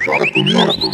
Joga 0.00 0.32
comigo. 0.32 0.90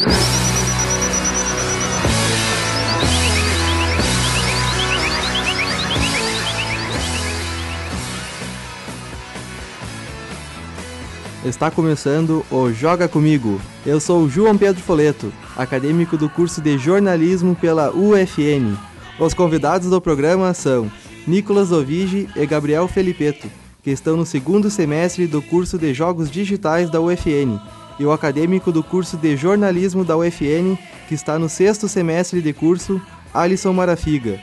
Está 11.44 11.70
começando 11.70 12.44
o 12.50 12.72
Joga 12.72 13.06
Comigo. 13.06 13.60
Eu 13.84 14.00
sou 14.00 14.28
João 14.28 14.58
Pedro 14.58 14.82
Foleto, 14.82 15.32
acadêmico 15.56 16.16
do 16.16 16.28
curso 16.28 16.60
de 16.60 16.76
jornalismo 16.76 17.54
pela 17.54 17.94
UFN. 17.94 18.76
Os 19.20 19.32
convidados 19.32 19.88
do 19.88 20.00
programa 20.00 20.52
são 20.52 20.90
Nicolas 21.26 21.70
Ovigi 21.70 22.28
e 22.34 22.44
Gabriel 22.46 22.88
Felipeto, 22.88 23.48
que 23.86 23.92
estão 23.92 24.16
no 24.16 24.26
segundo 24.26 24.68
semestre 24.68 25.28
do 25.28 25.40
curso 25.40 25.78
de 25.78 25.94
Jogos 25.94 26.28
Digitais 26.28 26.90
da 26.90 27.00
UFN, 27.00 27.56
e 28.00 28.04
o 28.04 28.10
acadêmico 28.10 28.72
do 28.72 28.82
curso 28.82 29.16
de 29.16 29.36
jornalismo 29.36 30.04
da 30.04 30.16
UFN, 30.16 30.76
que 31.08 31.14
está 31.14 31.38
no 31.38 31.48
sexto 31.48 31.86
semestre 31.86 32.42
de 32.42 32.52
curso, 32.52 33.00
Alisson 33.32 33.72
Marafiga. 33.72 34.40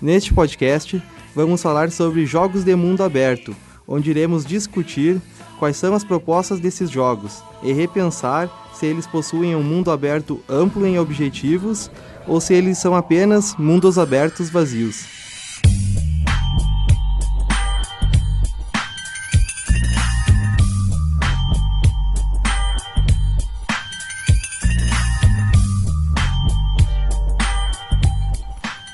Neste 0.00 0.32
podcast, 0.32 1.02
vamos 1.34 1.60
falar 1.60 1.90
sobre 1.90 2.24
jogos 2.24 2.62
de 2.62 2.76
mundo 2.76 3.02
aberto, 3.02 3.52
onde 3.84 4.10
iremos 4.10 4.46
discutir 4.46 5.20
quais 5.58 5.76
são 5.76 5.92
as 5.92 6.04
propostas 6.04 6.60
desses 6.60 6.88
jogos 6.88 7.42
e 7.64 7.72
repensar 7.72 8.48
se 8.74 8.86
eles 8.86 9.08
possuem 9.08 9.56
um 9.56 9.62
mundo 9.64 9.90
aberto 9.90 10.40
amplo 10.48 10.86
em 10.86 11.00
objetivos 11.00 11.90
ou 12.28 12.40
se 12.40 12.54
eles 12.54 12.78
são 12.78 12.94
apenas 12.94 13.56
mundos 13.56 13.98
abertos 13.98 14.50
vazios. 14.50 15.23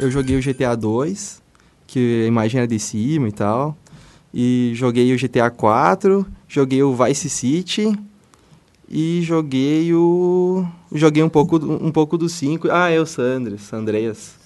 Eu 0.01 0.11
joguei 0.11 0.39
o 0.39 0.43
GTA 0.43 0.75
2, 0.75 1.43
que 1.87 2.23
a 2.25 2.27
imagem 2.27 2.59
era 2.59 2.67
de 2.67 2.79
cima 2.79 3.29
e 3.29 3.33
tal. 3.33 3.77
E 4.33 4.73
joguei 4.75 5.15
o 5.15 5.19
GTA 5.19 5.51
4, 5.51 6.27
joguei 6.49 6.83
o 6.83 6.95
Vice 6.95 7.29
City 7.29 7.93
e 8.89 9.21
joguei 9.23 9.93
o 9.93 10.65
joguei 10.91 11.23
um 11.23 11.29
pouco 11.29 11.57
um 11.57 11.93
pouco 11.93 12.17
do 12.17 12.31
5. 12.31 12.69
Ah, 12.71 12.89
é 12.89 12.99
o 12.99 13.05
Sandres, 13.05 13.71
Andreas. 13.75 14.37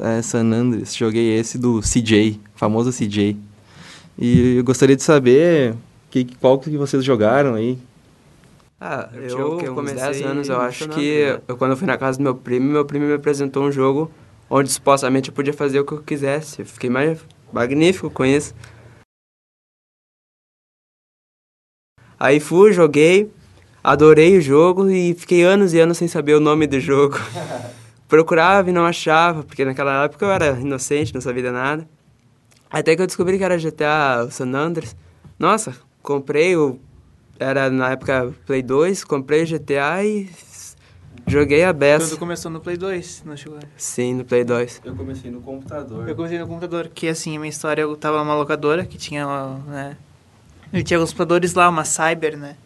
É, 0.00 0.22
San 0.22 0.44
Andreas. 0.52 0.94
Joguei 0.94 1.36
esse 1.36 1.58
do 1.58 1.80
CJ, 1.80 2.40
famoso 2.54 2.92
CJ. 2.92 3.36
E 4.16 4.58
eu 4.58 4.64
gostaria 4.64 4.94
de 4.94 5.02
saber 5.02 5.74
que, 6.08 6.24
qual 6.40 6.56
que 6.56 6.76
vocês 6.76 7.02
jogaram 7.02 7.54
aí. 7.54 7.76
Ah, 8.80 9.08
Eu 9.12 9.38
eu, 9.38 9.56
quê, 9.56 9.68
uns 9.70 9.74
comecei 9.74 9.98
10 9.98 10.22
anos, 10.22 10.48
eu 10.48 10.60
acho 10.60 10.88
que 10.90 11.36
eu, 11.48 11.56
quando 11.56 11.72
eu 11.72 11.76
fui 11.76 11.86
na 11.88 11.98
casa 11.98 12.18
do 12.18 12.22
meu 12.22 12.36
primo, 12.36 12.70
meu 12.70 12.84
primo 12.84 13.06
me 13.06 13.14
apresentou 13.14 13.64
um 13.64 13.72
jogo 13.72 14.08
onde 14.50 14.70
supostamente 14.70 15.28
eu 15.28 15.34
podia 15.34 15.52
fazer 15.52 15.80
o 15.80 15.84
que 15.84 15.92
eu 15.92 16.02
quisesse. 16.02 16.60
Eu 16.60 16.66
fiquei 16.66 16.90
mais 16.90 17.18
magnífico 17.52 18.10
com 18.10 18.24
isso. 18.24 18.54
Aí 22.18 22.40
fui, 22.40 22.72
joguei, 22.72 23.30
adorei 23.82 24.36
o 24.36 24.40
jogo 24.40 24.90
e 24.90 25.14
fiquei 25.14 25.42
anos 25.44 25.72
e 25.72 25.78
anos 25.78 25.98
sem 25.98 26.08
saber 26.08 26.34
o 26.34 26.40
nome 26.40 26.66
do 26.66 26.80
jogo. 26.80 27.16
Procurava 28.08 28.70
e 28.70 28.72
não 28.72 28.84
achava, 28.84 29.44
porque 29.44 29.64
naquela 29.64 30.04
época 30.04 30.24
eu 30.24 30.32
era 30.32 30.58
inocente, 30.58 31.14
não 31.14 31.20
sabia 31.20 31.42
de 31.42 31.50
nada. 31.50 31.88
Até 32.70 32.96
que 32.96 33.02
eu 33.02 33.06
descobri 33.06 33.38
que 33.38 33.44
era 33.44 33.58
GTA 33.58 34.28
San 34.30 34.52
Andreas. 34.54 34.96
Nossa, 35.38 35.74
comprei 36.02 36.56
o. 36.56 36.78
Era 37.38 37.70
na 37.70 37.92
época 37.92 38.34
Play 38.46 38.62
2, 38.62 39.04
comprei 39.04 39.44
o 39.44 39.46
GTA 39.46 40.04
e 40.04 40.28
joguei 41.28 41.64
a 41.64 41.68
Quando 41.68 41.78
beça. 41.78 42.16
começou 42.16 42.50
no 42.50 42.60
Play 42.60 42.76
2, 42.76 43.22
não 43.24 43.36
chegou. 43.36 43.58
Sim, 43.76 44.14
no 44.14 44.24
Play 44.24 44.44
2. 44.44 44.80
Eu 44.84 44.94
comecei 44.94 45.30
no 45.30 45.40
computador. 45.40 46.08
Eu 46.08 46.14
comecei 46.16 46.38
no 46.38 46.46
computador, 46.46 46.88
que 46.94 47.08
assim, 47.08 47.36
a 47.36 47.40
minha 47.40 47.50
história, 47.50 47.82
eu 47.82 47.96
tava 47.96 48.18
numa 48.18 48.34
locadora 48.34 48.84
que 48.84 48.96
tinha, 48.98 49.26
né... 49.66 49.96
E 50.72 50.82
tinha 50.82 50.98
alguns 50.98 51.12
computadores 51.12 51.54
lá, 51.54 51.68
uma 51.68 51.84
Cyber, 51.84 52.36
né? 52.36 52.56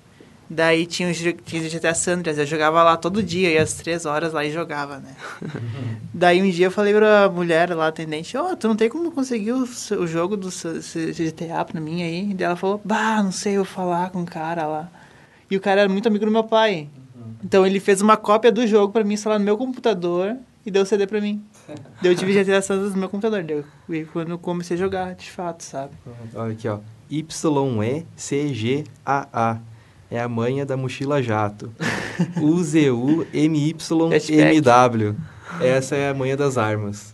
Daí 0.50 0.84
tinha 0.84 1.08
o 1.08 1.12
GTA 1.14 1.94
San 1.94 2.14
Andreas, 2.14 2.36
eu 2.36 2.44
jogava 2.44 2.82
lá 2.82 2.94
todo 2.96 3.22
dia, 3.22 3.50
ia 3.50 3.62
às 3.62 3.72
três 3.72 4.04
horas 4.04 4.34
lá 4.34 4.44
e 4.44 4.50
jogava, 4.50 4.98
né? 4.98 5.14
Daí 6.12 6.42
um 6.42 6.50
dia 6.50 6.66
eu 6.66 6.70
falei 6.70 6.92
pra 6.92 7.30
mulher 7.30 7.74
lá, 7.74 7.86
atendente, 7.86 8.36
ó, 8.36 8.54
tu 8.54 8.68
não 8.68 8.76
tem 8.76 8.90
como 8.90 9.10
conseguir 9.12 9.52
o, 9.52 9.62
o 9.62 10.06
jogo 10.06 10.36
do 10.36 10.50
GTA 10.50 11.64
pra 11.64 11.80
mim 11.80 12.02
aí? 12.02 12.34
Daí 12.34 12.44
ela 12.44 12.56
falou, 12.56 12.78
bah, 12.84 13.22
não 13.22 13.32
sei, 13.32 13.52
eu 13.54 13.64
vou 13.64 13.72
falar 13.72 14.10
com 14.10 14.20
o 14.20 14.26
cara 14.26 14.66
lá. 14.66 14.90
E 15.50 15.56
o 15.56 15.60
cara 15.60 15.82
era 15.82 15.88
muito 15.88 16.06
amigo 16.06 16.26
do 16.26 16.30
meu 16.30 16.44
pai. 16.44 16.88
Então 17.44 17.66
ele 17.66 17.80
fez 17.80 18.00
uma 18.02 18.16
cópia 18.16 18.52
do 18.52 18.66
jogo 18.66 18.92
pra 18.92 19.02
mim 19.04 19.14
instalar 19.14 19.38
no 19.38 19.44
meu 19.44 19.56
computador 19.58 20.36
e 20.64 20.70
deu 20.70 20.86
CD 20.86 21.06
pra 21.06 21.20
mim. 21.20 21.42
Daí 22.00 22.12
eu 22.12 22.16
tive 22.16 22.32
GTA 22.32 22.62
San 22.62 22.74
Andreas 22.74 22.94
no 22.94 23.00
meu 23.00 23.08
computador. 23.08 23.42
Daí 23.42 23.56
eu- 23.88 23.94
e 23.94 24.04
quando 24.04 24.30
eu 24.30 24.38
comecei 24.38 24.76
a 24.76 24.80
jogar, 24.80 25.14
de 25.14 25.30
fato, 25.30 25.62
sabe? 25.62 25.92
Olha 26.34 26.52
aqui, 26.52 26.68
ó. 26.68 26.78
YECGAA. 27.10 28.84
É 30.10 30.20
a 30.20 30.28
manha 30.28 30.66
da 30.66 30.76
mochila 30.76 31.22
jato. 31.22 31.72
UZUMYMW. 33.42 35.16
Essa 35.60 35.96
é 35.96 36.10
a 36.10 36.14
manha 36.14 36.36
das 36.36 36.56
armas. 36.58 37.11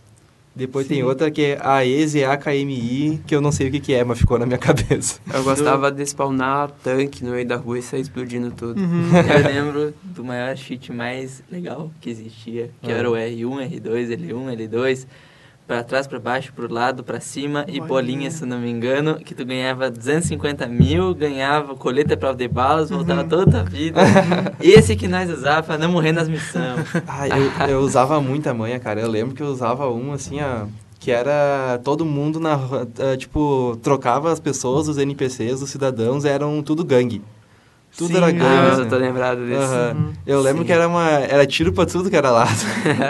Depois 0.55 0.87
tem 0.87 1.03
outra 1.03 1.29
que 1.31 1.41
é 1.41 1.59
a 1.61 1.85
EZAKMI, 1.85 3.21
que 3.25 3.33
eu 3.35 3.39
não 3.41 3.51
sei 3.51 3.69
o 3.69 3.71
que, 3.71 3.79
que 3.79 3.93
é, 3.93 4.03
mas 4.03 4.19
ficou 4.19 4.37
na 4.37 4.45
minha 4.45 4.57
cabeça. 4.59 5.19
Eu 5.33 5.43
gostava 5.43 5.91
de 5.91 6.03
spawnar 6.05 6.71
tanque 6.83 7.23
no 7.23 7.31
meio 7.31 7.47
da 7.47 7.55
rua 7.55 7.79
e 7.79 7.81
sair 7.81 8.01
explodindo 8.01 8.51
tudo. 8.51 8.79
Uhum. 8.79 9.09
Eu 9.15 9.53
lembro 9.63 9.93
do 10.03 10.23
maior 10.23 10.55
cheat 10.57 10.91
mais 10.91 11.41
legal 11.51 11.91
que 12.01 12.09
existia, 12.09 12.71
que 12.81 12.91
Ah. 12.91 12.95
era 12.95 13.09
o 13.09 13.13
R1, 13.13 13.79
R2, 13.81 14.17
L1, 14.17 14.57
L2, 14.69 15.05
pra 15.69 15.83
trás, 15.83 16.07
pra 16.07 16.19
baixo, 16.19 16.51
pro 16.51 16.73
lado, 16.73 17.03
pra 17.03 17.19
cima 17.19 17.63
e 17.67 17.79
Olha. 17.79 17.87
bolinha, 17.87 18.31
se 18.31 18.43
não 18.43 18.57
me 18.57 18.71
engano, 18.71 19.19
que 19.19 19.35
tu 19.35 19.45
ganhava 19.45 19.91
250 19.91 20.65
mil, 20.65 21.13
ganhava 21.13 21.75
coleta 21.75 22.17
prova 22.17 22.35
de 22.35 22.47
balas, 22.47 22.89
voltava 22.89 23.23
toda 23.23 23.59
a 23.59 23.63
vida. 23.63 24.01
Esse 24.59 24.95
que 24.95 25.07
nós 25.07 25.29
usava 25.29 25.61
pra 25.61 25.77
não 25.77 25.91
morrer 25.91 26.11
nas 26.11 26.27
missões. 26.27 26.49
Ah, 27.07 27.27
eu, 27.27 27.69
eu 27.69 27.79
usava 27.81 28.19
muita 28.19 28.53
manha, 28.53 28.79
cara. 28.79 28.99
Eu 28.99 29.07
lembro 29.07 29.35
que 29.35 29.43
eu 29.43 29.47
usava 29.47 29.87
uma 29.87 30.15
assim, 30.15 30.39
ó, 30.41 30.65
que 30.99 31.11
era 31.11 31.79
todo 31.83 32.03
mundo 32.03 32.39
na 32.39 32.55
ah, 32.55 33.15
tipo, 33.15 33.77
trocava 33.83 34.31
as 34.31 34.39
pessoas, 34.39 34.87
os 34.87 34.97
NPCs, 34.97 35.61
os 35.61 35.69
cidadãos, 35.69 36.25
eram 36.25 36.63
tudo 36.63 36.83
gangue. 36.83 37.21
Tudo 37.95 38.09
Sim, 38.09 38.17
era 38.17 38.27
ah, 38.27 38.31
gangue. 38.31 38.45
Ah, 38.45 38.65
mas 38.69 38.79
eu 38.79 38.85
né? 38.85 38.89
tô 38.89 38.97
lembrado 38.97 39.45
disso. 39.45 39.95
Uhum. 39.95 40.13
Eu 40.25 40.41
lembro 40.41 40.61
Sim. 40.61 40.65
que 40.65 40.73
era 40.73 40.87
uma 40.87 41.07
era 41.09 41.45
tiro 41.45 41.71
pra 41.73 41.85
tudo 41.85 42.09
que 42.09 42.15
era 42.15 42.31
lado. 42.31 42.49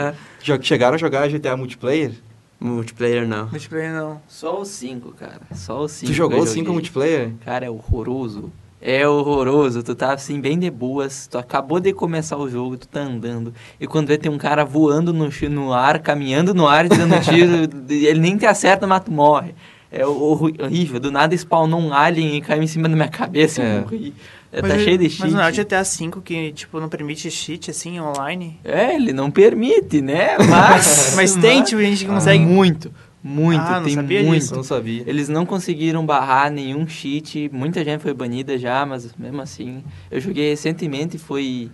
Chegaram 0.61 0.95
a 0.95 0.97
jogar 0.97 1.29
GTA 1.29 1.55
multiplayer? 1.55 2.11
Multiplayer 2.59 3.27
não. 3.27 3.47
Multiplayer 3.47 3.93
não. 3.93 4.21
Só 4.27 4.59
o 4.61 4.65
5, 4.65 5.11
cara. 5.13 5.41
Só 5.53 5.81
o 5.81 5.87
5. 5.87 6.11
Tu 6.11 6.15
jogou 6.15 6.45
5 6.45 6.71
multiplayer? 6.73 7.31
Cara, 7.45 7.65
é 7.65 7.69
horroroso. 7.69 8.51
É 8.81 9.07
horroroso. 9.07 9.81
Tu 9.81 9.95
tá 9.95 10.13
assim, 10.13 10.41
bem 10.41 10.59
de 10.59 10.69
boas. 10.69 11.27
Tu 11.27 11.37
acabou 11.37 11.79
de 11.79 11.93
começar 11.93 12.37
o 12.37 12.49
jogo, 12.49 12.77
tu 12.77 12.87
tá 12.87 12.99
andando. 13.01 13.53
E 13.79 13.87
quando 13.87 14.07
vê, 14.07 14.17
tem 14.17 14.31
um 14.31 14.37
cara 14.37 14.65
voando 14.65 15.13
no, 15.13 15.29
no 15.49 15.73
ar, 15.73 15.99
caminhando 15.99 16.53
no 16.53 16.67
ar, 16.67 16.87
dando 16.89 17.19
tiro. 17.23 17.69
ele 17.89 18.19
nem 18.19 18.37
te 18.37 18.45
acerta, 18.45 18.85
mas 18.85 19.03
tu 19.03 19.11
morre. 19.11 19.55
É 19.91 20.05
horrível. 20.05 20.99
Do 20.99 21.11
nada 21.11 21.33
spawnou 21.35 21.79
um 21.79 21.93
alien 21.93 22.35
e 22.35 22.41
caiu 22.41 22.61
em 22.61 22.67
cima 22.67 22.87
da 22.87 22.95
minha 22.95 23.07
cabeça 23.07 23.61
É. 23.61 23.77
e 23.77 23.81
morri. 23.81 24.13
É, 24.51 24.61
Mas 24.61 24.71
tá 24.71 24.79
cheio 24.79 24.97
de 24.97 25.09
cheat. 25.09 25.21
Mas 25.21 25.33
não 25.33 25.41
é 25.41 25.49
o 25.49 25.53
GTA 25.53 25.83
V 25.83 26.21
que, 26.23 26.51
tipo, 26.53 26.79
não 26.79 26.89
permite 26.89 27.29
cheat, 27.29 27.69
assim, 27.69 27.99
online? 27.99 28.59
É, 28.63 28.95
ele 28.95 29.13
não 29.13 29.29
permite, 29.29 30.01
né? 30.01 30.37
Mas. 30.49 31.13
Mas 31.15 31.35
tem, 31.35 31.63
tipo, 31.63 31.79
gente 31.81 32.03
que 32.03 32.09
consegue... 32.11 32.43
Muito, 32.43 32.91
muito. 33.23 33.61
Ah, 33.61 33.77
não 33.77 33.83
tem 33.83 33.93
sabia 33.93 34.23
muito. 34.23 34.41
disso. 34.41 34.55
Não 34.55 34.63
sabia. 34.63 35.03
Eles 35.05 35.29
não 35.29 35.45
conseguiram 35.45 36.05
barrar 36.05 36.49
nenhum 36.51 36.87
cheat. 36.87 37.49
Muita 37.53 37.83
gente 37.83 38.01
foi 38.01 38.13
banida 38.13 38.57
já, 38.57 38.85
mas 38.85 39.13
mesmo 39.15 39.41
assim. 39.41 39.83
Eu 40.09 40.19
joguei 40.19 40.49
recentemente, 40.49 41.17
foi 41.17 41.69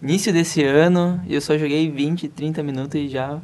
início 0.00 0.32
desse 0.32 0.62
ano, 0.62 1.20
e 1.26 1.34
eu 1.34 1.40
só 1.40 1.58
joguei 1.58 1.90
20, 1.90 2.28
30 2.28 2.62
minutos 2.62 2.94
e 3.00 3.08
já, 3.08 3.38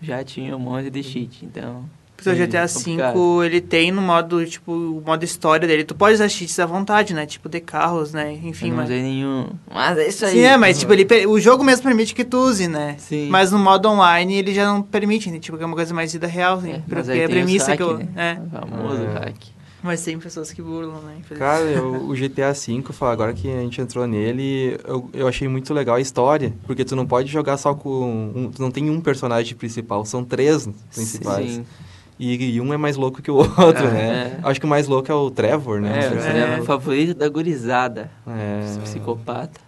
já 0.00 0.24
tinha 0.24 0.56
um 0.56 0.60
monte 0.60 0.88
de 0.88 1.02
cheat. 1.02 1.44
Então. 1.44 1.84
Porque 2.18 2.30
o 2.30 2.36
foi 2.36 2.46
GTA. 2.48 2.66
V, 2.66 3.46
ele 3.46 3.60
tem 3.60 3.92
no 3.92 4.02
modo, 4.02 4.44
tipo, 4.44 4.72
o 4.72 5.00
modo 5.06 5.24
história 5.24 5.68
dele. 5.68 5.84
Tu 5.84 5.94
pode 5.94 6.14
usar 6.14 6.28
cheats 6.28 6.58
à 6.58 6.66
vontade, 6.66 7.14
né? 7.14 7.24
Tipo, 7.24 7.48
de 7.48 7.60
carros, 7.60 8.12
né? 8.12 8.32
Enfim, 8.42 8.66
eu 8.66 8.70
não 8.70 8.76
mas... 8.78 8.86
usei 8.86 9.02
nenhum. 9.02 9.46
Mas 9.72 9.98
é 9.98 10.08
isso 10.08 10.26
aí. 10.26 10.32
Sim, 10.32 10.40
é, 10.40 10.56
mas, 10.56 10.80
tipo, 10.80 10.92
ele, 10.92 11.06
o 11.28 11.38
jogo 11.38 11.62
mesmo 11.62 11.84
permite 11.84 12.12
que 12.16 12.24
tu 12.24 12.38
use, 12.38 12.66
né? 12.66 12.96
Sim. 12.98 13.28
Mas 13.28 13.52
no 13.52 13.58
modo 13.60 13.88
online 13.88 14.34
ele 14.34 14.52
já 14.52 14.66
não 14.66 14.82
permite, 14.82 15.30
né? 15.30 15.38
Tipo, 15.38 15.56
que 15.56 15.62
é 15.62 15.66
uma 15.66 15.76
coisa 15.76 15.94
mais 15.94 16.12
vida 16.12 16.26
real, 16.26 16.58
assim. 16.58 16.72
É, 16.72 16.78
porque 16.80 16.94
mas 16.96 17.08
é 17.08 17.22
a 17.22 17.26
o 17.26 17.30
premissa 17.30 17.66
hack, 17.68 17.76
que 17.76 17.82
eu... 17.84 17.98
né? 17.98 18.08
É. 18.16 18.32
O 18.40 18.66
famoso 18.66 19.02
É. 19.04 19.18
hack. 19.20 19.36
Mas 19.80 20.02
tem 20.02 20.18
pessoas 20.18 20.52
que 20.52 20.60
burlam, 20.60 21.00
né? 21.02 21.18
Cara, 21.38 21.62
eu- 21.62 22.02
o 22.10 22.14
GTA 22.14 22.52
V, 22.52 22.82
agora 23.02 23.32
que 23.32 23.48
a 23.48 23.60
gente 23.60 23.80
entrou 23.80 24.08
nele, 24.08 24.76
eu, 24.84 25.08
eu 25.14 25.28
achei 25.28 25.46
muito 25.46 25.72
legal 25.72 25.94
a 25.94 26.00
história, 26.00 26.52
porque 26.66 26.84
tu 26.84 26.96
não 26.96 27.06
pode 27.06 27.30
jogar 27.30 27.56
só 27.58 27.72
com. 27.74 28.32
Um, 28.34 28.50
tu 28.50 28.60
não 28.60 28.72
tem 28.72 28.90
um 28.90 29.00
personagem 29.00 29.54
principal, 29.54 30.04
são 30.04 30.24
três 30.24 30.68
principais. 30.92 31.52
Sim. 31.52 31.64
E, 32.18 32.54
e 32.56 32.60
um 32.60 32.72
é 32.74 32.76
mais 32.76 32.96
louco 32.96 33.22
que 33.22 33.30
o 33.30 33.36
outro, 33.36 33.86
É. 33.86 33.92
né? 33.92 34.40
Acho 34.42 34.58
que 34.58 34.66
o 34.66 34.68
mais 34.68 34.88
louco 34.88 35.10
é 35.10 35.14
o 35.14 35.30
Trevor, 35.30 35.80
né? 35.80 36.04
É, 36.04 36.08
o 36.08 36.20
se- 36.20 36.26
cinema 36.26 36.64
favorito 36.64 37.14
da 37.16 37.28
gurizada. 37.28 38.10
É. 38.26 38.76
Psicopata. 38.82 39.60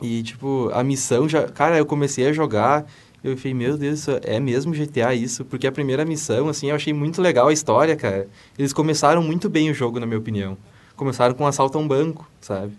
E, 0.00 0.22
tipo, 0.22 0.70
a 0.72 0.84
missão 0.84 1.28
já. 1.28 1.48
Cara, 1.48 1.76
eu 1.78 1.86
comecei 1.86 2.26
a 2.28 2.32
jogar. 2.32 2.86
Eu 3.24 3.36
falei, 3.36 3.54
meu 3.54 3.76
Deus, 3.76 4.06
é 4.22 4.38
mesmo 4.38 4.72
GTA 4.72 5.12
isso? 5.14 5.44
Porque 5.44 5.66
a 5.66 5.72
primeira 5.72 6.04
missão, 6.04 6.48
assim, 6.48 6.68
eu 6.70 6.76
achei 6.76 6.92
muito 6.92 7.20
legal 7.20 7.48
a 7.48 7.52
história, 7.52 7.96
cara. 7.96 8.28
Eles 8.56 8.72
começaram 8.72 9.20
muito 9.22 9.48
bem 9.48 9.68
o 9.70 9.74
jogo, 9.74 9.98
na 9.98 10.06
minha 10.06 10.18
opinião. 10.18 10.56
Começaram 10.94 11.34
com 11.34 11.42
um 11.42 11.46
assalto 11.46 11.76
a 11.76 11.80
um 11.80 11.88
banco, 11.88 12.28
sabe? 12.40 12.72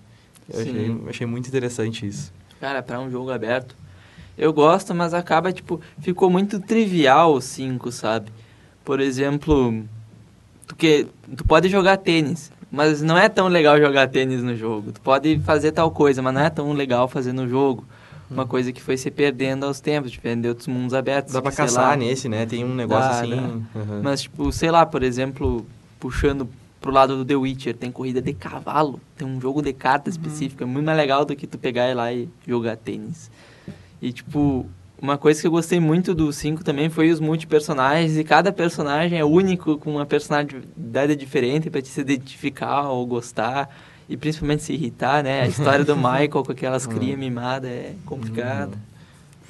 Eu 0.50 0.62
achei, 0.62 0.98
achei 1.10 1.28
muito 1.28 1.48
interessante 1.50 2.08
isso. 2.08 2.32
Cara, 2.62 2.82
pra 2.82 3.00
um 3.00 3.12
jogo 3.12 3.30
aberto. 3.32 3.76
Eu 4.38 4.54
gosto, 4.54 4.94
mas 4.96 5.14
acaba, 5.14 5.52
tipo, 5.52 5.82
ficou 6.00 6.30
muito 6.30 6.60
trivial 6.62 7.34
o 7.34 7.42
5, 7.42 7.92
sabe? 7.92 8.32
Por 8.88 9.02
exemplo, 9.02 9.84
tu, 10.66 10.74
que, 10.74 11.08
tu 11.36 11.44
pode 11.44 11.68
jogar 11.68 11.98
tênis, 11.98 12.50
mas 12.72 13.02
não 13.02 13.18
é 13.18 13.28
tão 13.28 13.50
legal 13.50 13.78
jogar 13.78 14.08
tênis 14.08 14.42
no 14.42 14.56
jogo. 14.56 14.94
Tu 14.94 15.02
pode 15.02 15.38
fazer 15.42 15.74
tal 15.74 15.92
coisa, 15.92 16.22
mas 16.22 16.34
não 16.34 16.40
é 16.40 16.50
tão 16.50 16.72
legal 16.72 17.06
fazer 17.10 17.34
no 17.34 17.50
jogo. 17.50 17.84
Uma 18.32 18.46
coisa 18.46 18.72
que 18.72 18.82
foi 18.82 18.96
se 18.96 19.12
perdendo 19.12 19.66
aos 19.66 19.82
tempos, 19.82 20.10
diferente 20.10 20.44
de 20.44 20.48
outros 20.48 20.68
mundos 20.68 20.94
abertos. 20.94 21.34
Dá 21.34 21.42
pra 21.42 21.52
que, 21.52 21.58
caçar 21.58 21.90
lá, 21.90 21.96
nesse, 21.98 22.30
né? 22.30 22.46
Tem 22.46 22.64
um 22.64 22.74
negócio 22.74 23.10
Dá, 23.10 23.20
assim. 23.20 23.66
dá. 23.74 23.80
aham. 23.82 24.02
Mas, 24.04 24.22
tipo, 24.22 24.54
sei 24.54 24.72
lá, 24.72 24.86
por 24.86 25.04
exemplo, 25.04 25.66
puxando 26.00 26.48
pro 26.80 26.90
lado 26.90 27.18
do 27.18 27.26
The 27.26 27.36
Witcher, 27.36 27.76
tem 27.76 27.92
corrida 27.92 28.22
de 28.22 28.32
cavalo, 28.32 29.02
tem 29.18 29.28
um 29.28 29.42
jogo 29.42 29.62
de 29.62 29.74
carta 29.74 30.10
específico, 30.10 30.64
é 30.64 30.66
muito 30.66 30.86
mais 30.86 30.98
legal 30.98 31.26
do 31.26 31.36
que 31.36 31.46
tu 31.46 31.58
pegar 31.58 31.90
e 31.90 31.94
lá 31.94 32.14
e 32.14 32.30
jogar 32.48 32.78
tênis. 32.78 33.30
E, 34.02 34.14
tipo, 34.14 34.66
uma 35.02 35.18
coisa 35.18 35.40
que 35.40 35.48
eu 35.48 35.52
gostei 35.52 35.80
muito 35.80 36.16
do 36.16 36.32
5 36.34 36.64
também 36.64 36.90
foi 36.90 37.12
os 37.12 37.20
multipersonagens, 37.20 38.18
e 38.18 38.24
cada 38.24 38.52
personagem 38.52 39.20
é 39.20 39.24
único, 39.24 39.78
com 39.78 39.92
uma 39.92 40.06
personalidade 40.06 41.16
diferente 41.16 41.70
pra 41.70 41.82
te 41.82 41.88
se 41.88 42.02
identificar 42.02 42.90
ou 42.90 43.06
gostar, 43.06 43.70
e 44.10 44.18
principalmente 44.18 44.64
se 44.64 44.74
irritar, 44.74 45.24
né? 45.24 45.42
A 45.42 45.48
história 45.48 45.86
do 45.86 45.96
Michael 45.96 46.30
com 46.30 46.52
aquelas 46.52 46.88
crias 46.88 47.18
mimadas 47.18 47.70
é 47.70 47.94
complicada. 48.06 48.78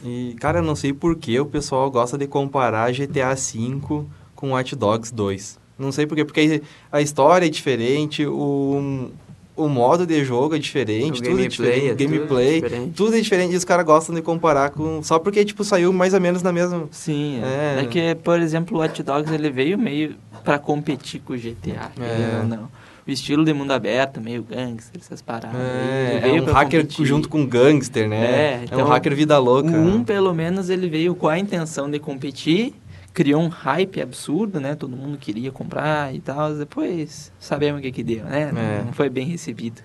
E, 0.03 0.35
cara, 0.39 0.61
não 0.61 0.75
sei 0.75 0.93
por 0.93 1.15
que 1.15 1.39
o 1.39 1.45
pessoal 1.45 1.89
gosta 1.89 2.17
de 2.17 2.27
comparar 2.27 2.91
GTA 2.91 3.33
V 3.33 4.05
com 4.35 4.51
Watch 4.51 4.75
Dogs 4.75 5.13
2. 5.13 5.59
Não 5.79 5.91
sei 5.91 6.05
por 6.05 6.15
quê, 6.15 6.25
porque 6.25 6.61
a 6.91 7.01
história 7.01 7.45
é 7.45 7.49
diferente, 7.49 8.25
o, 8.25 9.11
o 9.57 9.67
modo 9.67 10.05
de 10.05 10.23
jogo 10.23 10.55
é 10.55 10.59
diferente, 10.59 11.19
O 11.19 11.23
tudo 11.23 11.25
é 11.25 11.29
gameplay 11.29 11.47
diferente, 11.49 11.87
é 11.87 11.91
o 11.91 11.95
tudo 11.97 12.09
gameplay, 12.09 12.61
diferente. 12.61 12.93
tudo 12.95 13.15
é 13.15 13.19
diferente. 13.21 13.53
E 13.53 13.57
os 13.57 13.63
caras 13.65 13.85
gostam 13.85 14.15
de 14.15 14.21
comparar 14.21 14.69
com... 14.69 15.01
Só 15.03 15.19
porque, 15.19 15.43
tipo, 15.43 15.63
saiu 15.63 15.91
mais 15.91 16.13
ou 16.13 16.21
menos 16.21 16.41
na 16.43 16.53
mesma... 16.53 16.87
Sim, 16.91 17.41
É. 17.43 17.79
é. 17.79 17.81
é 17.81 17.85
que, 17.85 18.15
por 18.23 18.39
exemplo, 18.39 18.77
o 18.77 18.79
Watch 18.81 19.01
Dogs 19.03 19.33
ele 19.33 19.49
veio 19.49 19.77
meio 19.77 20.15
pra 20.43 20.57
competir 20.59 21.19
com 21.21 21.33
o 21.33 21.37
GTA, 21.37 21.91
É. 21.99 22.43
não. 22.47 22.69
O 23.05 23.09
estilo 23.11 23.45
de 23.45 23.53
mundo 23.53 23.71
aberto, 23.71 24.19
meio 24.19 24.43
gangster, 24.43 24.99
essas 25.01 25.21
paradas. 25.21 25.55
É, 25.55 26.23
é 26.23 26.41
um 26.41 26.43
hacker 26.45 26.81
competir. 26.81 27.05
junto 27.05 27.29
com 27.29 27.39
um 27.39 27.45
gangster, 27.47 28.07
né? 28.09 28.17
É, 28.17 28.53
É, 28.53 28.59
um 28.59 28.63
então, 28.65 28.87
hacker 28.87 29.15
vida 29.15 29.37
louca. 29.39 29.69
1, 29.69 30.03
pelo 30.03 30.33
menos, 30.33 30.69
ele 30.69 30.89
veio 30.89 31.15
com 31.15 31.29
a 31.29 31.39
intenção 31.39 31.89
de 31.89 31.99
competir, 31.99 32.73
criou 33.17 33.41
um 33.41 33.47
hype 33.47 33.99
absurdo, 33.99 34.59
né? 34.59 34.75
Todo 34.75 34.95
mundo 34.95 35.17
queria 35.17 35.51
comprar 35.51 36.13
e 36.13 36.19
tal. 36.19 36.53
Depois 36.53 37.31
sabemos 37.39 37.79
o 37.79 37.81
que 37.81 37.91
que 37.91 38.03
deu, 38.03 38.23
né? 38.23 38.51
Não- 38.51 38.61
É. 38.61 38.83
Não 38.85 38.93
foi 38.93 39.09
bem 39.09 39.25
recebido. 39.25 39.81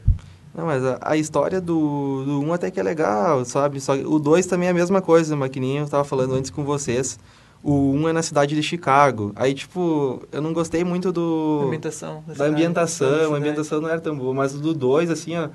Não, 0.55 0.67
mas 0.67 0.85
a, 0.85 0.99
a 1.01 1.17
história 1.17 1.59
do, 1.59 2.25
do 2.27 2.41
1 2.43 2.53
até 2.53 2.71
que 2.71 2.79
é 2.79 2.83
legal, 2.83 3.43
sabe? 3.47 3.81
Só 3.81 3.97
que 3.97 4.05
o 4.05 4.19
2 4.19 4.45
também 4.45 4.69
é 4.69 4.71
a 4.71 4.75
mesma 4.75 5.01
coisa, 5.01 5.35
mas 5.35 5.49
que 5.51 5.59
nem 5.59 5.79
eu 5.79 5.89
tava 5.89 6.05
falando 6.05 6.35
antes 6.35 6.51
com 6.51 6.63
vocês. 6.63 7.19
O 7.63 7.93
1 7.93 8.09
é 8.09 8.13
na 8.13 8.23
cidade 8.23 8.55
de 8.55 8.63
Chicago. 8.63 9.33
Aí, 9.35 9.55
tipo, 9.55 10.23
eu 10.31 10.43
não 10.43 10.53
gostei 10.53 10.85
muito 10.85 11.11
do... 11.11 11.63
Ambientação. 11.69 12.23
da 12.37 12.45
ambientação, 12.45 13.33
a 13.35 13.39
ambientação 13.39 13.81
não 13.81 13.89
era 13.89 14.01
tão 14.01 14.15
boa, 14.15 14.35
mas 14.35 14.55
o 14.55 14.59
do 14.59 14.75
2, 14.75 15.09
assim, 15.11 15.39
ó, 15.39 15.49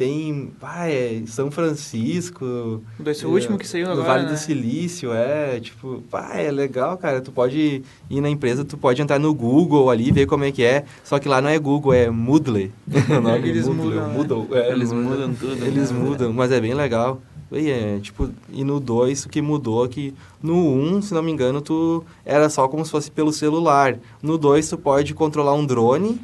tem, 0.00 0.50
pá, 0.58 0.86
é 0.86 1.20
São 1.26 1.50
Francisco... 1.50 2.42
O 2.42 2.82
é, 3.06 3.26
último 3.26 3.58
que 3.58 3.68
saiu 3.68 3.84
no 3.84 3.92
agora, 3.92 4.08
Vale 4.08 4.22
né? 4.24 4.30
do 4.30 4.38
Silício, 4.38 5.12
é, 5.12 5.60
tipo, 5.60 6.02
pá, 6.10 6.36
é 6.36 6.50
legal, 6.50 6.96
cara, 6.96 7.20
tu 7.20 7.30
pode 7.30 7.82
ir 8.08 8.20
na 8.22 8.30
empresa, 8.30 8.64
tu 8.64 8.78
pode 8.78 9.02
entrar 9.02 9.18
no 9.18 9.34
Google 9.34 9.90
ali, 9.90 10.10
ver 10.10 10.24
como 10.24 10.44
é 10.44 10.50
que 10.50 10.64
é, 10.64 10.86
só 11.04 11.18
que 11.18 11.28
lá 11.28 11.42
não 11.42 11.50
é 11.50 11.58
Google, 11.58 11.92
é 11.92 12.08
Moodle. 12.08 12.72
O 13.10 13.20
nome 13.20 13.46
é 13.46 13.50
Eles 13.52 13.68
Moodle, 13.68 13.84
mudam, 13.84 14.08
né? 14.08 14.14
Moodle, 14.14 14.48
é, 14.52 14.72
Eles 14.72 14.90
mudam 14.90 15.34
tudo. 15.34 15.66
Eles 15.66 15.90
né? 15.90 15.98
mudam, 15.98 16.32
mas 16.32 16.50
é 16.50 16.58
bem 16.58 16.72
legal. 16.72 17.20
E, 17.52 17.70
é, 17.70 17.98
tipo, 18.00 18.30
e 18.50 18.64
no 18.64 18.80
2, 18.80 19.26
o 19.26 19.28
que 19.28 19.42
mudou 19.42 19.84
é 19.84 19.88
que 19.88 20.14
no 20.42 20.54
1, 20.54 20.96
um, 20.96 21.02
se 21.02 21.12
não 21.12 21.22
me 21.22 21.30
engano, 21.30 21.60
tu 21.60 22.02
era 22.24 22.48
só 22.48 22.66
como 22.68 22.82
se 22.86 22.90
fosse 22.90 23.10
pelo 23.10 23.34
celular. 23.34 23.98
No 24.22 24.38
2, 24.38 24.66
tu 24.66 24.78
pode 24.78 25.12
controlar 25.12 25.52
um 25.52 25.66
drone 25.66 26.18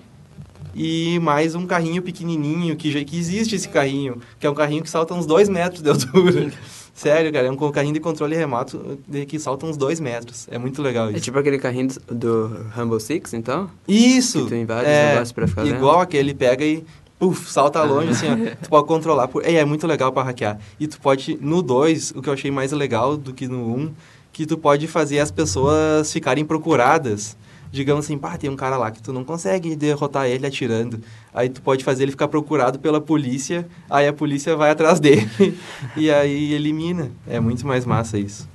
e 0.76 1.18
mais 1.20 1.54
um 1.54 1.66
carrinho 1.66 2.02
pequenininho, 2.02 2.76
que, 2.76 2.90
já, 2.92 3.02
que 3.02 3.18
existe 3.18 3.56
esse 3.56 3.68
carrinho, 3.68 4.20
que 4.38 4.46
é 4.46 4.50
um 4.50 4.54
carrinho 4.54 4.82
que 4.82 4.90
salta 4.90 5.14
uns 5.14 5.24
2 5.24 5.48
metros 5.48 5.80
de 5.82 5.88
altura. 5.88 6.52
Sério, 6.94 7.32
cara, 7.32 7.46
é 7.46 7.50
um 7.50 7.56
carrinho 7.70 7.94
de 7.94 8.00
controle 8.00 8.34
remoto 8.36 8.98
de- 9.06 9.26
que 9.26 9.38
salta 9.38 9.66
uns 9.66 9.76
2 9.76 10.00
metros. 10.00 10.46
É 10.50 10.58
muito 10.58 10.80
legal 10.82 11.08
É 11.08 11.12
isso. 11.12 11.20
tipo 11.22 11.38
aquele 11.38 11.58
carrinho 11.58 11.88
do, 12.08 12.66
Rumble 12.74 13.00
Six, 13.00 13.34
então? 13.34 13.70
Isso! 13.88 14.42
Que 14.44 14.48
tu 14.48 14.54
invade 14.54 14.88
é, 14.88 15.02
os 15.02 15.08
negócios 15.10 15.32
pra 15.32 15.46
ficar 15.46 15.62
vendo? 15.64 15.76
Igual 15.76 16.00
aquele, 16.00 16.34
pega 16.34 16.64
e 16.64 16.84
puf, 17.18 17.50
salta 17.50 17.82
longe, 17.82 18.10
assim, 18.10 18.26
ó. 18.30 18.36
Tu 18.62 18.68
pode 18.68 18.86
controlar. 18.86 19.28
Por... 19.28 19.44
É, 19.44 19.54
é 19.54 19.64
muito 19.64 19.86
legal 19.86 20.12
pra 20.12 20.22
hackear. 20.22 20.58
E 20.80 20.86
tu 20.86 21.00
pode, 21.00 21.38
no 21.40 21.62
2, 21.62 22.12
o 22.16 22.22
que 22.22 22.28
eu 22.28 22.32
achei 22.34 22.50
mais 22.50 22.72
legal 22.72 23.16
do 23.16 23.32
que 23.32 23.46
no 23.46 23.74
1, 23.74 23.78
um, 23.78 23.92
que 24.32 24.46
tu 24.46 24.56
pode 24.58 24.86
fazer 24.86 25.18
as 25.20 25.30
pessoas 25.30 26.12
ficarem 26.12 26.44
procuradas. 26.44 27.36
Digamos 27.70 28.04
assim, 28.04 28.16
pá, 28.16 28.36
tem 28.36 28.48
um 28.48 28.56
cara 28.56 28.76
lá 28.76 28.90
que 28.90 29.02
tu 29.02 29.12
não 29.12 29.24
consegue 29.24 29.76
derrotar 29.76 30.26
ele 30.26 30.46
atirando. 30.46 31.00
Aí 31.34 31.48
tu 31.48 31.60
pode 31.60 31.84
fazer 31.84 32.04
ele 32.04 32.12
ficar 32.12 32.28
procurado 32.28 32.78
pela 32.78 33.00
polícia, 33.00 33.66
aí 33.90 34.06
a 34.06 34.12
polícia 34.12 34.56
vai 34.56 34.70
atrás 34.70 35.00
dele 35.00 35.28
e 35.96 36.10
aí 36.10 36.52
elimina. 36.52 37.10
É 37.26 37.38
muito 37.40 37.66
mais 37.66 37.84
massa 37.84 38.18
isso. 38.18 38.48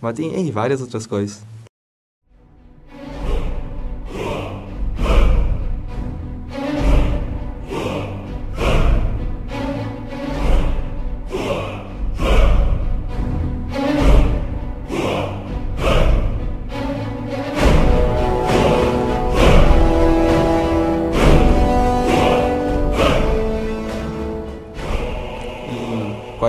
Mas 0.00 0.14
tem 0.14 0.34
ei, 0.34 0.50
várias 0.50 0.80
outras 0.80 1.06
coisas. 1.06 1.42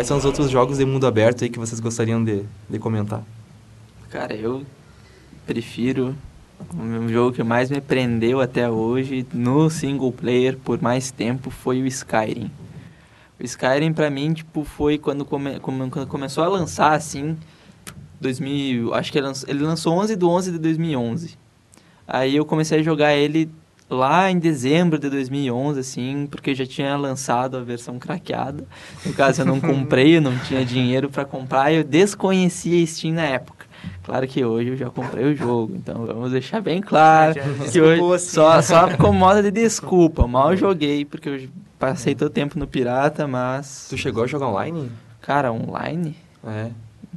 São 0.08 0.18
os 0.18 0.24
outros 0.24 0.50
jogos 0.50 0.78
de 0.78 0.86
mundo 0.86 1.06
aberto 1.06 1.44
aí 1.44 1.50
que 1.50 1.60
vocês 1.60 1.82
gostariam 1.82 2.24
de, 2.24 2.44
de 2.70 2.80
comentar? 2.80 3.22
Cara, 4.10 4.34
eu 4.34 4.64
prefiro 5.46 6.16
o 6.74 7.10
jogo 7.10 7.36
que 7.36 7.44
mais 7.44 7.70
me 7.70 7.82
prendeu 7.82 8.40
até 8.40 8.70
hoje 8.70 9.28
no 9.34 9.70
single 9.70 10.14
player 10.14 10.58
por 10.58 10.82
mais 10.82 11.12
tempo 11.12 11.50
foi 11.50 11.82
o 11.82 11.86
Skyrim. 11.86 12.50
O 13.38 13.44
Skyrim 13.44 13.92
pra 13.92 14.10
mim, 14.10 14.32
tipo, 14.32 14.64
foi 14.64 14.98
quando, 14.98 15.26
come, 15.26 15.60
quando 15.60 16.08
começou 16.08 16.42
a 16.42 16.48
lançar 16.48 16.94
assim, 16.94 17.38
2000, 18.22 18.94
acho 18.94 19.12
que 19.12 19.18
ele 19.18 19.28
lançou, 19.28 19.50
ele 19.50 19.60
lançou 19.60 19.94
11 19.94 20.16
de 20.16 20.26
11 20.26 20.52
de 20.54 20.58
2011. 20.58 21.38
Aí 22.08 22.34
eu 22.34 22.46
comecei 22.46 22.80
a 22.80 22.84
jogar 22.84 23.14
ele 23.14 23.52
lá 23.90 24.30
em 24.30 24.38
dezembro 24.38 25.00
de 25.00 25.10
2011, 25.10 25.80
assim, 25.80 26.28
porque 26.30 26.54
já 26.54 26.66
tinha 26.66 26.96
lançado 26.98 27.58
a 27.58 27.62
versão 27.62 27.98
craqueada. 27.98 28.66
No 29.06 29.14
caso, 29.14 29.42
eu 29.42 29.46
não 29.46 29.60
comprei, 29.60 30.18
eu 30.18 30.22
não 30.22 30.38
tinha 30.40 30.66
dinheiro 30.66 31.10
para 31.10 31.26
comprar, 31.26 31.72
eu 31.72 31.84
desconhecia 31.84 32.84
a 32.84 32.88
Steam 32.88 33.14
na 33.14 33.24
época. 33.24 33.66
Claro 34.04 34.28
que 34.28 34.44
hoje 34.44 34.70
eu 34.70 34.78
já 34.78 34.90
comprei 34.90 35.26
o 35.26 35.36
jogo, 35.36 35.74
então 35.76 36.06
vamos 36.06 36.32
deixar 36.32 36.62
bem 36.62 36.82
claro 36.82 37.34
Já 37.36 37.72
que 37.72 37.82
hoje 37.82 38.02
assim. 38.16 38.30
só, 38.30 38.62
só 38.62 38.98
com 38.98 39.12
moda 39.12 39.42
de 39.44 39.52
desculpa. 39.52 40.28
Mal 40.28 40.56
joguei, 40.56 41.06
porque 41.06 41.30
eu 41.30 41.50
passei 41.78 42.16
todo 42.16 42.30
tempo 42.30 42.58
no 42.58 42.68
pirata, 42.68 43.28
mas... 43.28 43.88
Tu 43.90 43.98
chegou 43.98 44.24
a 44.24 44.28
jogar 44.28 44.48
online? 44.48 44.90
Cara, 45.22 45.52
online? 45.52 46.16
É. 46.46 46.70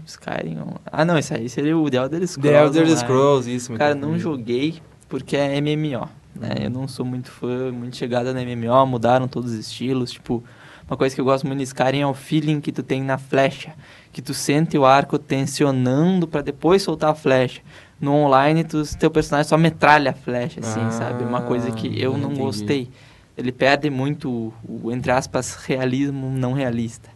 Skyrim 0.06 0.58
online. 0.58 0.80
Ah, 0.86 1.04
não, 1.04 1.18
isso 1.18 1.34
aí 1.34 1.48
seria 1.48 1.76
o 1.76 1.90
The 1.90 1.96
Elder 1.96 2.26
Scrolls 2.26 2.72
The 2.72 2.80
Elder. 2.80 2.96
Scrolls, 2.98 3.54
isso. 3.54 3.72
Cara, 3.74 3.94
não 3.94 4.18
joguei 4.18 4.80
porque 5.08 5.36
é 5.36 5.60
MMO, 5.60 6.08
né? 6.34 6.54
Eu 6.60 6.70
não 6.70 6.86
sou 6.88 7.04
muito 7.04 7.30
fã, 7.30 7.70
muito 7.72 7.96
chegada 7.96 8.32
no 8.32 8.40
MMO, 8.40 8.86
mudaram 8.86 9.26
todos 9.28 9.52
os 9.52 9.58
estilos, 9.58 10.10
tipo... 10.12 10.42
Uma 10.88 10.96
coisa 10.96 11.14
que 11.14 11.20
eu 11.20 11.24
gosto 11.24 11.46
muito 11.46 11.58
no 11.58 11.62
Skyrim 11.62 12.00
é 12.00 12.06
o 12.06 12.12
feeling 12.12 12.60
que 12.60 12.72
tu 12.72 12.82
tem 12.82 13.00
na 13.00 13.16
flecha. 13.16 13.72
Que 14.12 14.20
tu 14.20 14.34
sente 14.34 14.76
o 14.76 14.84
arco 14.84 15.20
tensionando 15.20 16.26
pra 16.26 16.42
depois 16.42 16.82
soltar 16.82 17.10
a 17.10 17.14
flecha. 17.14 17.60
No 18.00 18.12
online, 18.12 18.64
tu, 18.64 18.82
teu 18.98 19.08
personagem 19.08 19.48
só 19.48 19.56
metralha 19.56 20.10
a 20.10 20.14
flecha, 20.14 20.58
assim, 20.58 20.80
Ah, 20.80 20.90
sabe? 20.90 21.22
Uma 21.22 21.42
coisa 21.42 21.70
que 21.70 21.86
eu 22.00 22.14
não 22.18 22.30
entendi. 22.30 22.40
gostei. 22.40 22.90
Ele 23.38 23.52
perde 23.52 23.88
muito 23.88 24.28
o, 24.28 24.52
o, 24.82 24.90
entre 24.90 25.12
aspas, 25.12 25.54
realismo 25.64 26.28
não 26.28 26.52
realista. 26.54 27.08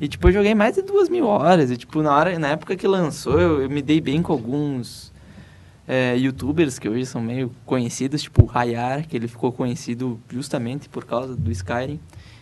E, 0.00 0.06
tipo, 0.06 0.28
eu 0.28 0.32
joguei 0.32 0.54
mais 0.54 0.76
de 0.76 0.82
duas 0.82 1.08
mil 1.08 1.26
horas. 1.26 1.68
E, 1.72 1.76
tipo, 1.76 2.02
na, 2.02 2.14
hora, 2.16 2.38
na 2.38 2.48
época 2.50 2.76
que 2.76 2.86
lançou, 2.86 3.40
eu, 3.40 3.62
eu 3.62 3.68
me 3.68 3.82
dei 3.82 4.00
bem 4.00 4.22
com 4.22 4.32
alguns 4.32 5.09
é, 5.92 6.16
youtubers 6.16 6.78
que 6.78 6.88
hoje 6.88 7.04
são 7.04 7.20
meio 7.20 7.50
conhecidos, 7.66 8.22
tipo 8.22 8.44
o 8.44 8.46
Rayar, 8.46 9.08
que 9.08 9.16
ele 9.16 9.26
ficou 9.26 9.50
conhecido 9.50 10.20
justamente 10.28 10.88
por 10.88 11.04
causa 11.04 11.34
do 11.34 11.50
Skyrim. 11.50 11.98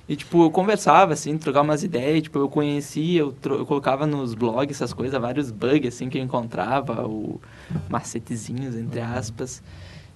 E, 0.07 0.15
tipo, 0.15 0.45
eu 0.45 0.51
conversava, 0.51 1.15
assim, 1.15 1.39
trocava 1.39 1.65
umas 1.65 1.83
ideias, 1.83 2.25
tipo, 2.25 2.39
eu 2.39 2.49
conhecia, 2.51 3.21
eu, 3.21 3.35
eu 3.43 3.65
colocava 3.65 4.07
nos 4.07 4.35
blogs 4.35 4.77
essas 4.77 4.93
coisas, 4.93 5.19
vários 5.19 5.51
bugs, 5.51 5.95
assim, 5.95 6.11
que 6.11 6.19
eu 6.19 6.23
encontrava, 6.23 7.07
o 7.07 7.41
macetezinhos, 7.89 8.77
entre 8.77 9.01
aspas. 9.01 9.63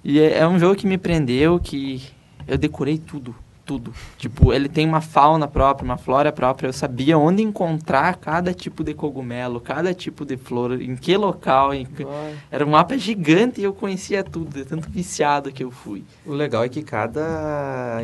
E 0.04 0.20
é, 0.20 0.40
é 0.40 0.46
um 0.46 0.58
jogo 0.58 0.76
que 0.76 0.86
me 0.86 0.98
prendeu, 0.98 1.58
que 1.58 2.02
eu 2.46 2.58
decorei 2.58 2.98
tudo, 2.98 3.34
tudo. 3.72 3.94
Tipo, 4.18 4.52
ele 4.52 4.68
tem 4.68 4.86
uma 4.86 5.00
fauna 5.00 5.48
própria, 5.48 5.84
uma 5.84 5.96
flora 5.96 6.30
própria, 6.30 6.68
eu 6.68 6.72
sabia 6.72 7.16
onde 7.16 7.42
encontrar 7.42 8.16
cada 8.16 8.52
tipo 8.52 8.84
de 8.84 8.92
cogumelo, 8.92 9.60
cada 9.60 9.94
tipo 9.94 10.24
de 10.24 10.36
flor, 10.36 10.80
em 10.80 10.94
que 10.96 11.16
local, 11.16 11.72
em 11.72 11.86
que... 11.86 12.06
Era 12.50 12.66
um 12.66 12.70
mapa 12.70 12.98
gigante 12.98 13.60
e 13.60 13.64
eu 13.64 13.72
conhecia 13.72 14.22
tudo, 14.22 14.50
de 14.50 14.64
tanto 14.64 14.90
viciado 14.90 15.50
que 15.50 15.64
eu 15.64 15.70
fui. 15.70 16.04
O 16.26 16.32
legal 16.32 16.64
é 16.64 16.68
que 16.68 16.82
cada, 16.82 18.02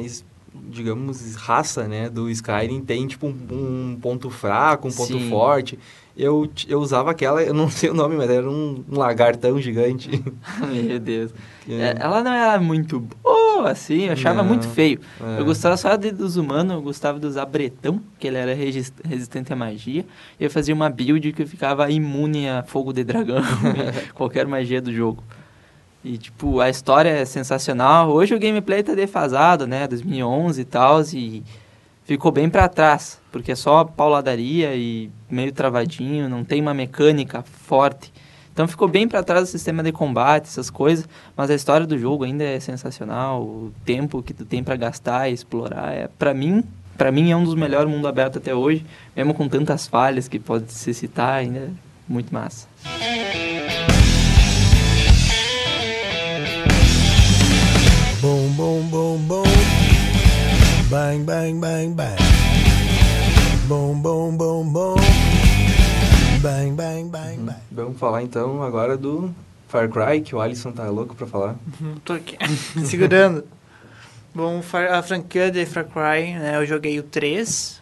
digamos, 0.54 1.34
raça, 1.34 1.86
né, 1.86 2.08
do 2.08 2.30
Skyrim 2.30 2.80
tem, 2.80 3.06
tipo, 3.06 3.26
um, 3.26 3.36
um 3.50 3.98
ponto 4.00 4.30
fraco, 4.30 4.88
um 4.88 4.92
ponto 4.92 5.18
Sim. 5.18 5.28
forte. 5.28 5.78
Eu, 6.16 6.50
eu 6.66 6.80
usava 6.80 7.12
aquela, 7.12 7.42
eu 7.42 7.54
não 7.54 7.68
sei 7.70 7.90
o 7.90 7.94
nome, 7.94 8.16
mas 8.16 8.28
era 8.28 8.48
um, 8.48 8.84
um 8.90 8.98
lagartão 8.98 9.60
gigante. 9.60 10.10
Meu 10.72 10.98
Deus. 10.98 11.32
É, 11.68 11.96
ela 12.00 12.24
não 12.24 12.32
era 12.32 12.58
muito 12.58 12.98
boa, 12.98 13.37
assim, 13.66 14.04
eu 14.06 14.12
achava 14.12 14.42
Não, 14.42 14.48
muito 14.48 14.68
feio. 14.68 15.00
é. 15.20 15.40
Eu 15.40 15.44
gostava 15.44 15.76
só 15.76 15.96
de, 15.96 16.10
dos 16.10 16.36
humanos, 16.36 16.74
eu 16.74 16.82
gostava 16.82 17.18
de 17.18 17.26
usar 17.26 17.46
bretão, 17.46 18.00
que 18.18 18.26
ele 18.26 18.36
era 18.36 18.54
resistente 18.54 19.52
à 19.52 19.56
magia. 19.56 20.04
E 20.38 20.44
eu 20.44 20.50
fazia 20.50 20.74
uma 20.74 20.88
build 20.90 21.32
que 21.32 21.42
eu 21.42 21.46
ficava 21.46 21.90
imune 21.90 22.48
a 22.48 22.62
fogo 22.62 22.92
de 22.92 23.04
dragão, 23.04 23.42
qualquer 24.14 24.46
magia 24.46 24.80
do 24.80 24.92
jogo. 24.92 25.22
E, 26.04 26.16
tipo, 26.16 26.60
a 26.60 26.70
história 26.70 27.10
é 27.10 27.24
sensacional. 27.24 28.10
Hoje 28.10 28.34
o 28.34 28.38
gameplay 28.38 28.82
tá 28.82 28.94
defasado, 28.94 29.66
né, 29.66 29.86
2011 29.88 30.60
e 30.60 30.64
tal, 30.64 31.02
e 31.12 31.42
ficou 32.04 32.30
bem 32.32 32.48
pra 32.48 32.68
trás, 32.68 33.20
porque 33.30 33.52
é 33.52 33.54
só 33.54 33.84
pauladaria 33.84 34.74
e 34.74 35.10
meio 35.28 35.52
travadinho, 35.52 36.28
não 36.28 36.44
tem 36.44 36.60
uma 36.62 36.72
mecânica 36.72 37.42
forte. 37.42 38.12
Então 38.58 38.66
ficou 38.66 38.88
bem 38.88 39.06
pra 39.06 39.22
trás 39.22 39.48
o 39.48 39.52
sistema 39.52 39.84
de 39.84 39.92
combate, 39.92 40.46
essas 40.46 40.68
coisas, 40.68 41.08
mas 41.36 41.48
a 41.48 41.54
história 41.54 41.86
do 41.86 41.96
jogo 41.96 42.24
ainda 42.24 42.42
é 42.42 42.58
sensacional, 42.58 43.40
o 43.40 43.72
tempo 43.84 44.20
que 44.20 44.34
tu 44.34 44.44
tem 44.44 44.64
pra 44.64 44.74
gastar 44.74 45.28
e 45.30 45.32
explorar, 45.32 45.92
é 45.92 46.08
para 46.18 46.34
mim, 46.34 46.64
para 46.96 47.12
mim 47.12 47.30
é 47.30 47.36
um 47.36 47.44
dos 47.44 47.54
melhores 47.54 47.88
mundo 47.88 48.08
aberto 48.08 48.38
até 48.38 48.52
hoje, 48.52 48.84
mesmo 49.14 49.32
com 49.32 49.46
tantas 49.46 49.86
falhas 49.86 50.26
que 50.26 50.40
pode 50.40 50.72
se 50.72 50.92
citar, 50.92 51.34
ainda 51.34 51.60
é 51.60 51.68
muito 52.08 52.34
massa. 52.34 52.66
Boom, 58.20 58.48
boom, 58.56 58.82
boom, 58.88 59.18
boom. 59.18 59.44
Bang, 60.90 61.22
bang, 61.22 61.60
bang, 61.60 61.94
bang. 61.94 62.16
Boom, 63.68 64.00
boom, 64.00 64.36
boom, 64.36 64.72
boom. 64.72 65.17
Bang, 66.40 66.72
bang, 66.72 67.08
bang, 67.10 67.36
bang. 67.38 67.58
Vamos 67.70 67.98
falar 67.98 68.22
então 68.22 68.62
agora 68.62 68.96
do 68.96 69.30
Far 69.68 69.88
Cry, 69.88 70.20
que 70.20 70.34
o 70.34 70.40
Alisson 70.40 70.70
tá 70.72 70.88
louco 70.88 71.14
pra 71.14 71.26
falar. 71.26 71.56
Não 71.80 71.96
tô 71.96 72.12
aqui 72.14 72.36
segurando. 72.84 73.44
Bom, 74.34 74.62
Far- 74.62 74.92
a 74.92 75.02
franquia 75.02 75.50
de 75.50 75.64
Far 75.66 75.84
Cry, 75.84 76.34
né, 76.34 76.56
eu 76.56 76.66
joguei 76.66 76.98
o 76.98 77.02
3, 77.02 77.80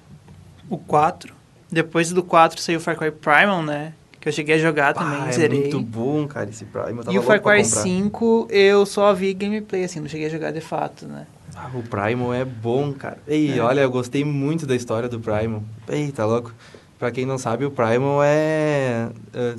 o 0.71 0.79
4. 0.79 1.35
Depois 1.71 2.11
do 2.11 2.23
4 2.23 2.61
saiu 2.61 2.79
o 2.79 2.81
Far 2.81 2.97
Cry 2.97 3.11
Primal, 3.11 3.63
né? 3.63 3.93
Que 4.21 4.29
eu 4.29 4.33
cheguei 4.33 4.55
a 4.55 4.59
jogar 4.59 4.95
também, 4.95 5.29
é 5.29 5.33
zerei. 5.33 5.61
muito 5.61 5.81
bom, 5.81 6.27
cara, 6.27 6.49
esse 6.49 6.65
tava 6.65 6.91
E 7.13 7.19
o 7.19 7.23
Far 7.23 7.41
Cry 7.43 7.63
comprar. 7.63 7.83
5 7.83 8.49
eu 8.51 8.87
só 8.87 9.13
vi 9.13 9.35
gameplay, 9.35 9.85
assim, 9.85 10.01
não 10.01 10.09
cheguei 10.09 10.27
a 10.29 10.31
jogar 10.31 10.51
de 10.53 10.61
fato, 10.61 11.07
né? 11.07 11.27
Ah, 11.55 11.71
o 11.75 11.83
Primal 11.83 12.33
é 12.35 12.45
bom, 12.45 12.93
cara. 12.93 13.19
Ei, 13.27 13.59
É. 13.59 13.63
olha, 13.63 13.81
eu 13.81 13.91
gostei 13.91 14.25
muito 14.25 14.67
da 14.67 14.75
história 14.75 15.09
do 15.09 15.19
Primal. 15.21 15.63
Ei, 15.89 16.11
tá 16.13 16.25
louco? 16.25 16.53
Pra 16.99 17.11
quem 17.11 17.27
não 17.27 17.37
sabe, 17.37 17.65
o 17.65 17.71
Primal 17.71 18.23
é... 18.23 19.11
é, 19.35 19.55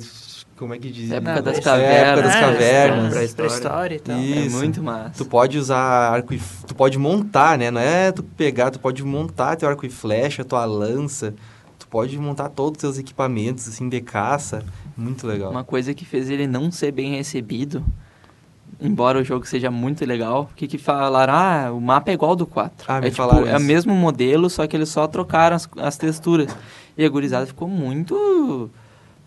como 0.56 0.74
é 0.74 0.78
que 0.78 0.90
diz? 0.90 1.10
Época 1.12 1.40
das 1.40 1.60
cavernas. 1.60 1.96
É, 1.96 2.00
época 2.00 2.22
das 2.22 2.34
É, 2.34 2.40
cavernas. 2.40 3.14
Pré-história 3.14 3.50
pré-história 3.50 3.94
e 3.94 4.00
tal. 4.00 4.16
É 4.16 4.20
Isso. 4.20 4.56
muito 4.56 4.82
massa. 4.82 5.12
Tu 5.16 5.24
pode 5.24 5.56
usar 5.56 5.78
arco 5.78 6.34
e... 6.34 6.40
Tu 6.66 6.74
pode 6.74 6.98
montar, 6.98 7.56
né? 7.56 7.70
Não 7.70 7.80
é 7.80 8.10
tu 8.10 8.24
pegar, 8.24 8.72
tu 8.72 8.80
pode 8.80 9.04
montar 9.04 9.54
teu 9.54 9.68
arco 9.68 9.86
e 9.86 9.90
flecha, 9.90 10.44
tua 10.44 10.64
lança. 10.64 11.32
Tu 11.78 11.86
pode 11.86 12.18
montar 12.18 12.48
todos 12.48 12.78
os 12.78 12.80
teus 12.80 12.98
equipamentos, 12.98 13.68
assim, 13.68 13.88
de 13.88 14.00
caça. 14.00 14.64
Muito 14.96 15.24
legal. 15.24 15.52
Uma 15.52 15.62
coisa 15.62 15.94
que 15.94 16.04
fez 16.04 16.28
ele 16.28 16.48
não 16.48 16.72
ser 16.72 16.90
bem 16.90 17.14
recebido, 17.14 17.84
embora 18.80 19.18
o 19.20 19.24
jogo 19.24 19.46
seja 19.46 19.70
muito 19.70 20.04
legal, 20.04 20.50
que 20.56 20.66
que 20.68 20.78
falaram, 20.78 21.32
ah, 21.34 21.72
o 21.72 21.80
mapa 21.80 22.10
é 22.10 22.14
igual 22.14 22.30
ao 22.30 22.36
do 22.36 22.46
4. 22.46 22.84
Ah, 22.88 23.00
me 23.00 23.06
é 23.06 23.10
tipo, 23.10 23.16
falaram 23.22 23.46
é 23.48 23.56
o 23.56 23.60
mesmo 23.60 23.94
modelo, 23.94 24.48
só 24.48 24.66
que 24.66 24.76
eles 24.76 24.88
só 24.88 25.06
trocaram 25.06 25.56
as, 25.56 25.68
as 25.78 25.96
texturas. 25.96 26.54
E 26.96 27.04
a 27.04 27.08
gurizada 27.08 27.46
ficou 27.46 27.68
muito 27.68 28.70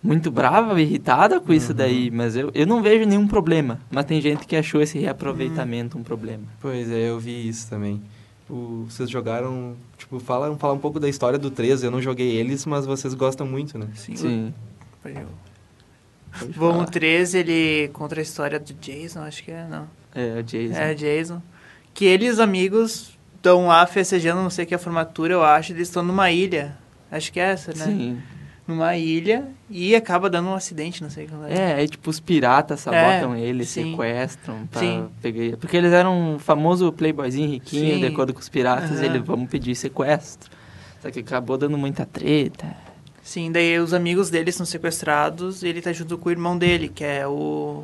muito 0.03 0.31
brava, 0.31 0.81
irritada 0.81 1.39
com 1.39 1.49
Uhum. 1.51 1.53
isso 1.57 1.73
daí, 1.75 2.09
mas 2.09 2.35
eu, 2.35 2.49
eu 2.55 2.65
não 2.65 2.81
vejo 2.81 3.05
nenhum 3.07 3.27
problema. 3.27 3.79
Mas 3.91 4.05
tem 4.05 4.19
gente 4.19 4.47
que 4.47 4.55
achou 4.55 4.81
esse 4.81 4.97
reaproveitamento 4.97 5.95
um 5.97 6.01
problema. 6.03 6.43
Pois 6.59 6.89
é, 6.89 7.09
eu 7.09 7.19
vi 7.19 7.47
isso 7.47 7.69
também. 7.69 8.01
O- 8.49 8.85
vocês 8.89 9.09
jogaram... 9.11 9.75
Tipo, 9.99 10.19
fala, 10.19 10.53
fala 10.57 10.73
um 10.73 10.79
pouco 10.79 10.99
da 10.99 11.07
história 11.07 11.37
do 11.37 11.51
13. 11.51 11.85
Eu 11.85 11.91
não 11.91 12.01
joguei 12.01 12.31
eles, 12.35 12.65
mas 12.65 12.85
vocês 12.87 13.13
gostam 13.13 13.45
muito, 13.45 13.77
né? 13.77 13.85
Sim. 13.93 14.15
Sim. 14.15 14.53
Pode- 15.03 15.15
pode 16.39 16.53
Bom, 16.53 16.69
o 16.69 16.73
falar. 16.73 16.85
13, 16.85 17.37
ele 17.37 17.89
conta 17.93 18.17
a 18.19 18.21
história 18.21 18.59
do 18.59 18.73
Jason, 18.73 19.21
acho 19.21 19.43
que 19.43 19.51
é, 19.51 19.65
não. 19.69 19.87
É, 20.13 20.39
o 20.39 20.43
Jason. 20.43 20.75
É, 20.79 20.93
Jason. 20.93 21.41
Que 21.93 22.05
ele 22.05 22.25
e 22.25 22.29
os 22.29 22.39
amigos 22.39 23.17
estão 23.35 23.67
lá 23.67 23.85
festejando, 23.85 24.41
não 24.41 24.49
sei 24.49 24.65
que, 24.65 24.73
a 24.75 24.79
formatura, 24.79 25.33
eu 25.33 25.43
acho. 25.43 25.73
Eles 25.73 25.87
estão 25.87 26.03
numa 26.03 26.31
ilha. 26.31 26.77
Acho 27.11 27.31
que 27.31 27.39
é 27.39 27.51
essa, 27.51 27.71
né? 27.73 27.85
Sim. 27.85 28.21
Numa 28.67 28.95
ilha 28.95 29.49
e 29.69 29.93
acaba 29.95 30.29
dando 30.29 30.47
um 30.47 30.53
acidente, 30.53 31.01
não 31.03 31.09
sei 31.09 31.27
como 31.27 31.45
é. 31.45 31.53
É, 31.53 31.73
aí 31.73 31.89
tipo 31.89 32.09
os 32.09 32.19
piratas 32.21 32.79
sabotam 32.81 33.33
É, 33.33 33.41
ele, 33.41 33.65
sim. 33.65 33.91
sequestram 33.91 34.65
pra 34.67 34.79
Sim. 34.79 35.09
pegar. 35.21 35.57
Porque 35.57 35.75
eles 35.75 35.91
eram 35.91 36.35
um 36.35 36.39
famoso 36.39 36.89
playboyzinho 36.93 37.49
riquinho, 37.49 37.95
Sim. 37.95 37.99
de 37.99 38.05
acordo 38.05 38.33
com 38.33 38.39
os 38.39 38.47
piratas, 38.47 38.91
Aham. 38.99 39.03
ele 39.03 39.19
vamos 39.19 39.49
pedir 39.49 39.75
sequestro. 39.75 40.49
Só 41.01 41.09
que 41.11 41.19
acabou 41.19 41.57
dando 41.57 41.77
muita 41.77 42.05
treta. 42.05 42.73
Sim, 43.23 43.51
daí 43.51 43.77
os 43.79 43.93
amigos 43.93 44.29
dele 44.29 44.51
são 44.51 44.65
sequestrados 44.65 45.61
e 45.63 45.67
ele 45.67 45.81
tá 45.81 45.91
junto 45.93 46.17
com 46.17 46.29
o 46.29 46.31
irmão 46.31 46.57
dele, 46.57 46.89
que 46.89 47.03
é 47.03 47.27
o. 47.27 47.83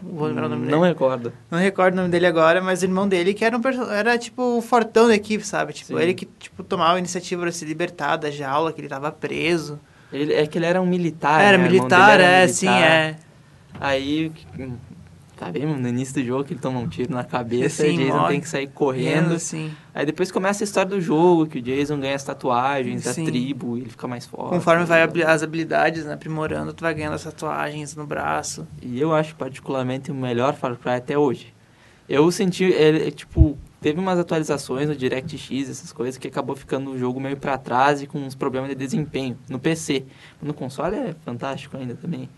Vou 0.00 0.28
lembrar 0.28 0.46
o 0.46 0.48
nome 0.48 0.66
Não 0.70 0.80
dele. 0.80 0.92
recordo. 0.92 1.32
Não 1.50 1.58
recordo 1.58 1.94
o 1.94 1.96
nome 1.98 2.08
dele 2.08 2.26
agora, 2.26 2.60
mas 2.62 2.80
o 2.82 2.84
irmão 2.84 3.06
dele 3.08 3.34
que 3.34 3.44
era, 3.44 3.56
um 3.56 3.60
perso- 3.60 3.90
era 3.90 4.16
tipo 4.16 4.56
o 4.58 4.62
fortão 4.62 5.08
da 5.08 5.14
equipe, 5.14 5.44
sabe? 5.44 5.72
Tipo, 5.72 5.96
Sim. 5.96 6.02
ele 6.02 6.14
que 6.14 6.26
tipo, 6.38 6.62
tomava 6.62 6.94
a 6.94 6.98
iniciativa 6.98 7.42
pra 7.42 7.52
se 7.52 7.64
libertar 7.64 8.16
da 8.16 8.30
jaula, 8.30 8.72
que 8.72 8.80
ele 8.80 8.88
tava 8.88 9.10
preso. 9.10 9.78
Ele, 10.12 10.32
é 10.32 10.46
que 10.46 10.56
ele 10.56 10.64
era 10.66 10.80
um 10.80 10.86
militar. 10.86 11.42
era 11.42 11.58
né? 11.58 11.64
O 11.64 11.66
irmão 11.66 11.80
militar, 11.82 12.10
era 12.20 12.22
é, 12.22 12.40
militar. 12.42 12.54
sim, 12.54 12.68
é. 12.68 13.16
Aí, 13.80 14.32
tá 15.38 15.50
vendo? 15.50 15.76
No 15.78 15.88
início 15.88 16.14
do 16.14 16.24
jogo 16.24 16.44
que 16.44 16.52
ele 16.52 16.60
toma 16.60 16.78
um 16.80 16.88
tiro 16.88 17.12
na 17.14 17.22
cabeça, 17.24 17.82
o 17.84 17.86
Jason 17.92 18.16
morre. 18.16 18.28
tem 18.32 18.40
que 18.40 18.48
sair 18.48 18.66
correndo. 18.68 19.34
assim. 19.34 19.70
Aí 19.94 20.04
depois 20.04 20.30
começa 20.32 20.62
a 20.62 20.66
história 20.66 20.90
do 20.90 21.00
jogo, 21.00 21.46
que 21.46 21.58
o 21.58 21.62
Jason 21.62 21.98
ganha 22.00 22.14
as 22.16 22.24
tatuagens, 22.24 23.04
Sim. 23.04 23.22
a 23.22 23.24
tribo, 23.26 23.76
e 23.76 23.80
ele 23.82 23.90
fica 23.90 24.06
mais 24.08 24.26
forte. 24.26 24.50
Conforme 24.50 24.84
vai 24.84 25.02
abri- 25.02 25.22
as 25.24 25.42
habilidades, 25.42 26.04
né, 26.04 26.14
aprimorando, 26.14 26.72
tu 26.72 26.82
vai 26.82 26.92
ganhando 26.94 27.14
as 27.14 27.24
tatuagens 27.24 27.94
no 27.96 28.06
braço. 28.06 28.66
E 28.82 29.00
eu 29.00 29.14
acho 29.14 29.34
particularmente 29.36 30.10
o 30.10 30.14
melhor 30.14 30.54
Far 30.54 30.76
Cry 30.76 30.92
até 30.92 31.16
hoje. 31.16 31.54
Eu 32.08 32.30
senti, 32.32 32.64
ele, 32.64 33.10
tipo, 33.10 33.58
teve 33.82 34.00
umas 34.00 34.18
atualizações 34.18 34.88
no 34.88 34.96
DirectX, 34.96 35.68
essas 35.68 35.92
coisas, 35.92 36.16
que 36.16 36.26
acabou 36.26 36.56
ficando 36.56 36.90
o 36.92 36.98
jogo 36.98 37.20
meio 37.20 37.36
pra 37.36 37.58
trás 37.58 38.00
e 38.00 38.06
com 38.06 38.18
uns 38.18 38.34
problemas 38.34 38.70
de 38.70 38.74
desempenho 38.74 39.36
no 39.48 39.58
PC. 39.58 40.04
No 40.40 40.54
console 40.54 40.96
é 40.96 41.14
fantástico 41.24 41.76
ainda 41.76 41.94
também. 41.94 42.28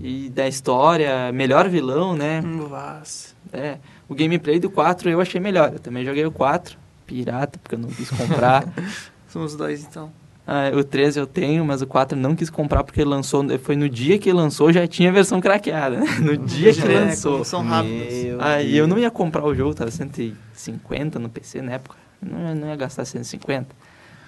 E 0.00 0.28
da 0.30 0.48
história, 0.48 1.30
melhor 1.32 1.68
vilão, 1.68 2.14
né? 2.16 2.42
Hum, 2.44 2.66
Vaz. 2.68 3.34
É, 3.52 3.78
o 4.08 4.14
gameplay 4.14 4.58
do 4.58 4.70
4 4.70 5.08
eu 5.10 5.20
achei 5.20 5.40
melhor. 5.40 5.72
Eu 5.72 5.78
também 5.78 6.04
joguei 6.04 6.24
o 6.26 6.30
4, 6.32 6.76
pirata, 7.06 7.58
porque 7.62 7.74
eu 7.74 7.78
não 7.78 7.88
quis 7.88 8.10
comprar. 8.10 8.64
São 9.28 9.44
os 9.44 9.54
dois, 9.56 9.84
então. 9.84 10.10
Ah, 10.46 10.70
o 10.74 10.82
13 10.82 11.20
eu 11.20 11.26
tenho, 11.26 11.64
mas 11.64 11.82
o 11.82 11.86
4 11.86 12.18
eu 12.18 12.22
não 12.22 12.34
quis 12.34 12.50
comprar 12.50 12.82
porque 12.82 13.04
lançou. 13.04 13.44
Foi 13.60 13.76
no 13.76 13.88
dia 13.88 14.18
que 14.18 14.32
lançou, 14.32 14.72
já 14.72 14.86
tinha 14.88 15.08
a 15.10 15.12
versão 15.12 15.40
craqueada. 15.40 15.98
né? 16.00 16.06
No 16.20 16.36
dia 16.36 16.72
que 16.74 16.80
É, 16.82 17.00
lançou. 17.00 17.32
como 17.34 17.44
são 17.44 17.62
rápidos. 17.64 18.08
Aí 18.40 18.76
eu 18.76 18.86
não 18.88 18.98
ia 18.98 19.10
comprar 19.10 19.44
o 19.44 19.54
jogo, 19.54 19.72
tava 19.74 19.90
150 19.90 21.18
no 21.18 21.28
PC 21.28 21.62
na 21.62 21.72
época. 21.72 21.96
Não, 22.20 22.38
ia- 22.40 22.54
não 22.54 22.68
ia 22.68 22.76
gastar 22.76 23.04
150. 23.04 23.68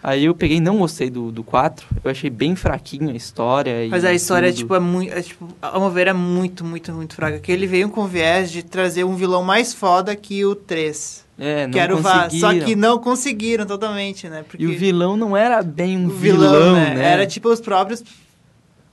Aí 0.06 0.26
eu 0.26 0.34
peguei 0.34 0.60
não 0.60 0.76
gostei 0.76 1.08
do, 1.08 1.32
do 1.32 1.42
4. 1.42 1.86
Eu 2.04 2.10
achei 2.10 2.28
bem 2.28 2.54
fraquinho 2.54 3.08
a 3.08 3.14
história. 3.14 3.88
Mas 3.88 4.04
a 4.04 4.12
história, 4.12 4.50
tudo. 4.50 4.58
tipo, 4.58 4.74
é 4.74 4.78
muito. 4.78 5.10
É, 5.10 5.22
tipo, 5.22 5.48
ao 5.62 5.80
meu 5.80 5.90
ver, 5.90 6.08
é 6.08 6.12
muito, 6.12 6.62
muito, 6.62 6.92
muito 6.92 7.14
fraca. 7.14 7.38
Que 7.38 7.50
ele 7.50 7.66
veio 7.66 7.88
com 7.88 8.06
viés 8.06 8.50
de 8.50 8.62
trazer 8.62 9.02
um 9.04 9.16
vilão 9.16 9.42
mais 9.42 9.72
foda 9.72 10.14
que 10.14 10.44
o 10.44 10.54
3. 10.54 11.24
É, 11.38 11.66
não 11.66 11.72
que 11.72 11.78
era 11.78 11.96
o 11.96 12.00
Vaz. 12.02 12.34
Só 12.34 12.52
que 12.52 12.76
não 12.76 12.98
conseguiram 12.98 13.64
totalmente, 13.64 14.28
né? 14.28 14.44
Porque 14.46 14.62
E 14.62 14.66
o 14.66 14.78
vilão 14.78 15.16
não 15.16 15.34
era 15.34 15.62
bem 15.62 15.96
um 15.96 16.08
vilão, 16.10 16.52
vilão, 16.52 16.74
né? 16.74 16.94
né? 16.96 17.12
Era 17.12 17.26
tipo 17.26 17.48
os 17.48 17.60
próprios 17.62 18.04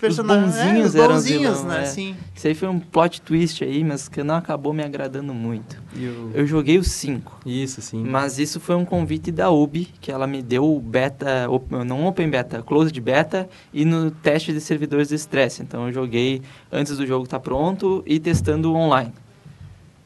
personagens. 0.02 0.56
bonzinhos 0.56 0.86
é, 0.86 0.88
os 0.88 0.96
eram 0.96 1.16
os 1.16 1.22
bonzinhos, 1.24 1.58
vilão, 1.60 1.68
né? 1.70 1.82
é. 1.84 1.86
Sim. 1.86 2.16
Isso 2.36 2.48
aí 2.48 2.56
foi 2.56 2.68
um 2.68 2.80
plot 2.80 3.22
twist 3.22 3.64
aí, 3.64 3.84
mas 3.84 4.08
que 4.10 4.24
não 4.24 4.36
acabou 4.36 4.74
me 4.74 4.84
agradando 4.84 5.34
muito. 5.34 5.82
E 5.96 6.06
o- 6.08 6.32
Eu 6.34 6.46
joguei 6.48 6.78
o 6.78 6.84
5. 6.84 7.40
Isso, 7.46 7.82
sim. 7.82 8.04
Mas 8.04 8.38
isso 8.40 8.60
foi 8.60 8.76
um 8.76 8.84
convite 8.84 9.32
da 9.32 9.50
UBI, 9.50 9.88
que 10.02 10.12
ela 10.12 10.26
me 10.28 10.42
deu 10.42 10.66
o 10.66 10.80
beta, 10.80 11.48
op- 11.50 11.72
não 11.86 12.06
open 12.06 12.30
beta, 12.30 12.62
closed 12.62 13.00
beta 13.00 13.48
e 13.74 13.86
no 13.86 14.12
teste 14.12 14.52
de 14.52 14.60
servidores 14.60 15.10
de 15.10 15.16
estresse. 15.16 15.62
Então 15.62 15.88
eu 15.88 15.94
joguei 15.94 16.42
antes 16.72 16.98
do 16.98 17.06
jogo 17.06 17.24
estar 17.26 17.40
pronto 17.40 18.04
e 18.06 18.20
testando 18.20 18.74
online. 18.74 19.14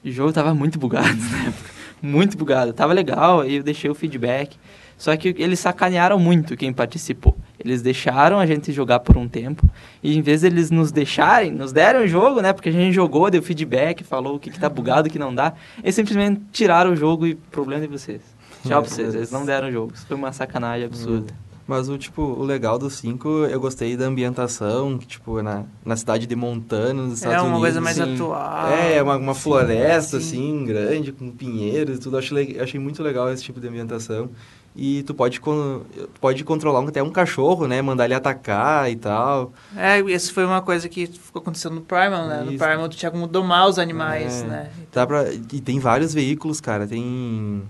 O 0.03 0.11
jogo 0.11 0.31
tava 0.31 0.53
muito 0.53 0.77
bugado 0.77 1.07
na 1.31 1.47
época, 1.47 1.69
muito 2.01 2.37
bugado. 2.37 2.73
Tava 2.73 2.93
legal, 2.93 3.41
aí 3.41 3.55
eu 3.55 3.63
deixei 3.63 3.89
o 3.89 3.95
feedback. 3.95 4.57
Só 4.97 5.15
que 5.17 5.35
eles 5.37 5.59
sacanearam 5.59 6.17
muito 6.17 6.55
quem 6.55 6.71
participou. 6.71 7.35
Eles 7.59 7.81
deixaram 7.81 8.39
a 8.39 8.45
gente 8.45 8.71
jogar 8.71 8.99
por 8.99 9.17
um 9.17 9.27
tempo 9.27 9.67
e 10.01 10.17
em 10.17 10.21
vez 10.21 10.41
de 10.41 10.47
eles 10.47 10.71
nos 10.71 10.91
deixarem, 10.91 11.51
nos 11.51 11.71
deram 11.71 12.03
o 12.03 12.07
jogo, 12.07 12.41
né? 12.41 12.53
Porque 12.53 12.69
a 12.69 12.71
gente 12.71 12.93
jogou, 12.93 13.29
deu 13.29 13.41
feedback, 13.41 14.03
falou 14.03 14.35
o 14.35 14.39
que, 14.39 14.49
que 14.49 14.59
tá 14.59 14.69
bugado, 14.69 15.07
o 15.07 15.11
que 15.11 15.19
não 15.19 15.33
dá. 15.33 15.53
Eles 15.83 15.95
simplesmente 15.95 16.41
tiraram 16.51 16.91
o 16.91 16.95
jogo 16.95 17.27
e 17.27 17.35
problema 17.35 17.81
de 17.81 17.87
vocês. 17.87 18.21
Tchau 18.65 18.81
pra 18.81 18.89
vocês, 18.89 19.13
eles 19.13 19.31
não 19.31 19.45
deram 19.45 19.67
o 19.67 19.71
jogo. 19.71 19.93
Isso 19.93 20.05
foi 20.07 20.15
uma 20.15 20.31
sacanagem 20.31 20.85
absurda. 20.85 21.33
Mas 21.67 21.89
o 21.89 21.97
tipo, 21.97 22.21
o 22.21 22.43
legal 22.43 22.77
do 22.77 22.91
5, 22.91 23.27
eu 23.45 23.59
gostei 23.59 23.97
da 23.97 24.05
ambientação, 24.05 24.99
que 24.99 25.07
tipo, 25.07 25.39
é 25.39 25.41
na, 25.41 25.63
na 25.83 25.95
cidade 25.95 26.27
de 26.27 26.35
Montana, 26.35 27.01
nos 27.01 27.13
Estados 27.15 27.37
É 27.37 27.39
Unidos. 27.39 27.57
uma 27.57 27.59
coisa 27.59 27.81
mais 27.81 27.99
assim. 27.99 28.13
atual. 28.13 28.67
É, 28.69 29.01
uma, 29.01 29.17
uma 29.17 29.33
floresta, 29.33 30.19
sim. 30.19 30.27
assim, 30.57 30.65
grande, 30.65 31.11
com 31.11 31.31
pinheiros 31.31 31.97
e 31.97 31.99
tudo. 31.99 32.15
Eu 32.15 32.19
achei, 32.19 32.55
eu 32.57 32.63
achei 32.63 32.79
muito 32.79 33.01
legal 33.01 33.31
esse 33.31 33.43
tipo 33.43 33.59
de 33.59 33.67
ambientação. 33.67 34.29
E 34.77 35.03
tu 35.03 35.13
pode, 35.13 35.39
con- 35.39 35.84
pode 36.20 36.44
controlar 36.44 36.84
até 36.86 37.01
um 37.01 37.10
cachorro, 37.10 37.65
né? 37.65 37.82
Mandar 37.82 38.05
ele 38.05 38.13
atacar 38.13 38.91
e 38.91 38.96
tal. 38.98 39.53
É, 39.75 40.00
isso 40.01 40.34
foi 40.34 40.44
uma 40.46 40.62
coisa 40.62 40.89
que 40.89 41.08
ficou 41.08 41.41
acontecendo 41.41 41.75
no 41.75 41.82
Primal, 41.82 42.27
né? 42.27 42.41
No 42.44 42.51
Isso. 42.51 42.63
Primal 42.63 42.89
tu 42.89 42.98
tinha 42.98 43.10
como 43.10 43.25
domar 43.25 43.70
os 43.70 43.79
animais, 43.79 44.41
É. 44.41 44.46
né? 44.46 44.70
Dá 44.91 45.08
pra, 45.08 45.32
e 45.34 45.62
tem 45.62 45.79
vários 45.79 46.13
veículos, 46.13 46.60
cara. 46.60 46.86
Tem 46.86 47.63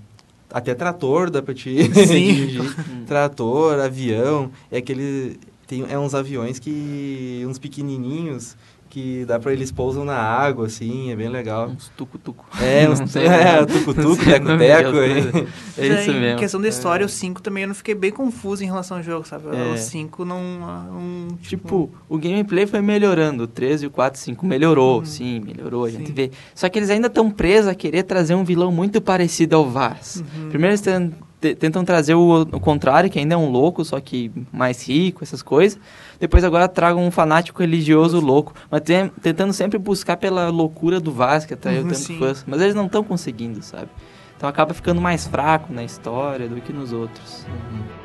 até 0.51 0.73
trator, 0.73 1.29
dá 1.29 1.43
pra 1.43 1.53
te 1.53 1.83
Sim. 1.93 2.33
dirigir. 2.33 2.75
trator, 3.05 3.79
avião. 3.79 4.49
É 4.71 4.77
aquele... 4.77 5.39
Tem, 5.67 5.85
é 5.89 5.97
uns 5.99 6.13
aviões 6.15 6.57
que... 6.59 7.43
Uns 7.47 7.57
pequenininhos 7.59 8.55
que 8.95 9.25
dá 9.25 9.37
pra 9.37 9.51
eles 9.51 9.73
pousam 9.73 10.05
na 10.05 10.15
água, 10.15 10.67
assim. 10.67 11.11
É 11.11 11.15
bem 11.17 11.27
legal. 11.27 11.67
Uns 11.67 11.89
tucu-tucu. 11.97 12.45
É, 12.61 12.87
uns... 12.89 13.01
Não 13.01 13.07
sei. 13.11 13.25
É, 13.27 13.65
tucutuco, 13.65 14.23
teco-teco. 14.23 14.97
aí. 14.99 15.47
É 15.77 15.87
isso 15.99 16.11
em 16.11 16.19
mesmo. 16.21 16.39
questão 16.39 16.61
da 16.61 16.69
história, 16.69 17.05
o 17.05 17.09
5 17.09 17.41
também 17.41 17.63
eu 17.63 17.67
não 17.67 17.75
fiquei 17.75 17.93
bem 17.93 18.09
confuso 18.09 18.63
em 18.63 18.67
relação 18.67 18.95
ao 18.95 19.03
jogo, 19.03 19.27
sabe? 19.27 19.47
É. 19.53 19.73
O 19.73 19.77
5 19.77 20.23
não... 20.23 20.37
Um, 20.39 21.27
Tipo, 21.41 21.91
o 22.07 22.17
gameplay 22.17 22.65
foi 22.65 22.79
melhorando. 22.79 23.43
O 23.43 23.47
13 23.47 23.83
e 23.83 23.87
o 23.87 23.91
4 23.91 24.17
e 24.17 24.23
5 24.23 24.45
melhorou, 24.45 24.99
Uhum. 24.99 25.05
sim, 25.05 25.41
melhorou, 25.41 25.83
a 25.83 25.89
gente 25.89 26.07
Sim. 26.07 26.13
vê. 26.13 26.31
Só 26.53 26.69
que 26.69 26.79
eles 26.79 26.89
ainda 26.89 27.07
estão 27.07 27.29
presos 27.29 27.67
a 27.67 27.75
querer 27.75 28.03
trazer 28.03 28.33
um 28.33 28.45
vilão 28.45 28.71
muito 28.71 29.01
parecido 29.01 29.57
ao 29.57 29.69
Vaz. 29.69 30.23
Uhum. 30.37 30.47
Primeiro 30.49 30.71
eles 30.71 31.13
tentam 31.53 31.85
trazer 31.85 32.15
o, 32.15 32.41
o 32.41 32.59
contrário, 32.59 33.09
que 33.09 33.19
ainda 33.19 33.35
é 33.35 33.37
um 33.37 33.49
louco, 33.51 33.83
só 33.85 33.99
que 33.99 34.31
mais 34.51 34.87
rico, 34.87 35.23
essas 35.23 35.43
coisas. 35.43 35.77
Depois 36.19 36.43
agora 36.43 36.67
tragam 36.67 37.05
um 37.05 37.11
fanático 37.11 37.59
religioso 37.61 38.19
louco. 38.19 38.53
Mas 38.71 38.81
tem- 38.81 39.09
tentando 39.21 39.53
sempre 39.53 39.77
buscar 39.77 40.17
pela 40.17 40.49
loucura 40.49 40.99
do 40.99 41.11
que 41.45 41.53
atraiu 41.53 41.81
Uhum, 41.83 41.89
tanto 41.89 41.99
sim. 41.99 42.17
fãs. 42.17 42.43
Mas 42.47 42.61
eles 42.61 42.73
não 42.73 42.85
estão 42.85 43.03
conseguindo, 43.03 43.61
sabe? 43.61 43.89
Então 44.37 44.49
acaba 44.49 44.73
ficando 44.73 44.99
mais 44.99 45.27
fraco 45.27 45.71
na 45.73 45.83
história 45.83 46.47
do 46.47 46.59
que 46.61 46.73
nos 46.73 46.91
outros. 46.91 47.45
Vamos 47.71 48.04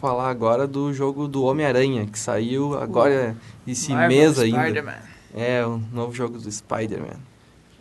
falar 0.00 0.30
agora 0.30 0.66
do 0.66 0.92
jogo 0.92 1.28
do 1.28 1.44
Homem-Aranha, 1.44 2.06
que 2.06 2.18
saiu 2.18 2.76
agora 2.78 3.36
esse 3.66 3.92
Marvel 3.92 4.08
mês 4.08 4.38
ainda. 4.38 4.62
Spider-Man. 4.62 4.98
É, 5.34 5.64
o 5.64 5.80
novo 5.92 6.12
jogo 6.14 6.38
do 6.38 6.50
Spider-Man. 6.50 7.18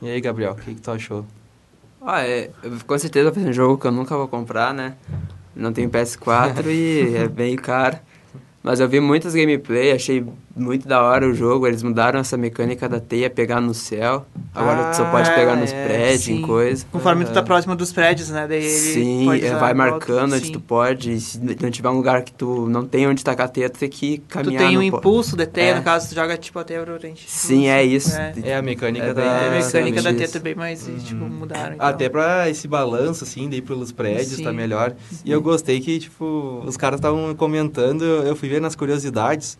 E 0.01 0.10
aí, 0.10 0.21
Gabriel, 0.21 0.51
o 0.51 0.55
que, 0.55 0.75
que 0.75 0.82
tu 0.82 0.91
achou? 0.91 1.25
Ah, 2.01 2.21
é, 2.21 2.51
com 2.86 2.97
certeza 2.97 3.32
vai 3.32 3.43
ser 3.43 3.49
um 3.49 3.53
jogo 3.53 3.77
que 3.77 3.88
eu 3.88 3.91
nunca 3.91 4.15
vou 4.15 4.27
comprar, 4.27 4.73
né? 4.73 4.95
Não 5.55 5.73
tenho 5.73 5.89
PS4 5.89 6.65
e 6.67 7.15
é 7.15 7.27
bem 7.27 7.55
caro. 7.55 7.97
Mas 8.62 8.79
eu 8.79 8.88
vi 8.88 8.99
muitas 8.99 9.34
gameplay, 9.34 9.91
achei 9.91 10.25
muito 10.60 10.88
da 10.88 11.02
hora 11.02 11.28
o 11.28 11.34
jogo. 11.34 11.65
Eles 11.67 11.82
mudaram 11.84 12.19
essa 12.19 12.38
mecânica 12.38 12.88
da 12.89 13.00
teia 13.00 13.30
pegar 13.30 13.60
no 13.62 13.74
céu. 13.74 14.26
Agora 14.54 14.91
tu 14.91 14.98
só 14.98 15.06
pode 15.10 15.30
Ah, 15.30 15.34
pegar 15.34 15.56
nos 15.56 15.72
é, 15.72 15.86
prédios, 15.86 16.22
sim. 16.24 16.38
em 16.39 16.41
coisa. 16.41 16.86
Conforme 16.91 17.26
tu 17.26 17.32
tá 17.32 17.41
próximo 17.41 17.76
dos 17.76 17.91
prédios, 17.93 18.30
né? 18.30 18.45
Daí 18.48 18.63
Sim, 18.69 19.26
pode 19.26 19.45
é, 19.45 19.50
vai 19.52 19.56
a 19.56 19.60
volta, 19.60 19.76
marcando 19.76 20.34
onde 20.36 20.45
sim. 20.48 20.52
tu 20.52 20.60
pode. 20.60 21.12
E 21.13 21.19
se 21.19 21.39
não 21.39 21.72
tiver 21.72 21.89
um 21.89 21.98
lugar 21.98 22.24
que 22.24 22.34
tu 22.34 22.67
não 22.67 22.86
tem 22.86 23.08
onde 23.08 23.24
tacar 23.24 23.45
a 23.45 23.50
teia, 23.50 23.69
tu 23.69 23.80
tem 23.80 23.89
que 23.89 24.17
Tu 24.19 24.24
caminhar. 24.28 24.67
tem 24.67 24.78
um 24.78 24.82
impulso 24.82 25.36
de 25.38 25.45
teia, 25.45 25.72
É. 25.72 25.76
no 25.76 25.84
caso, 25.84 26.10
tu 26.10 26.15
joga 26.15 26.38
tipo 26.38 26.58
a 26.60 26.63
teia 26.63 26.82
pra 26.84 27.00
frente. 27.00 27.26
Sim, 27.30 27.67
é 27.67 27.84
isso. 27.84 28.15
É. 28.17 28.34
É 28.43 28.56
a 28.56 28.62
mecânica 28.62 29.06
É 29.08 29.13
da... 29.13 29.22
bem- 29.22 29.30
a 29.30 29.43
É, 29.43 29.50
mecânica 29.62 30.02
da 30.02 30.12
teia 30.13 30.24
isso. 30.26 30.34
também, 30.34 30.56
mas 30.56 30.89
tipo, 31.06 31.24
mudaram. 31.26 31.76
então. 31.76 31.88
Até 31.88 32.10
pra 32.10 32.50
esse 32.50 32.67
balanço, 32.67 33.24
assim, 33.24 33.50
daí 33.50 33.62
pelos 33.62 33.91
prédios, 33.91 34.38
Sim. 34.38 34.43
tá 34.43 34.52
melhor. 34.54 34.93
E 35.24 35.32
eu 35.32 35.41
gostei 35.41 35.80
que, 35.80 36.00
tipo, 36.00 36.63
os 36.65 36.76
caras 36.76 36.98
estavam 37.00 37.34
comentando, 37.36 38.04
eu 38.04 38.36
fui 38.36 38.50
ver 38.50 38.60
nas 38.62 38.76
curiosidades. 38.76 39.58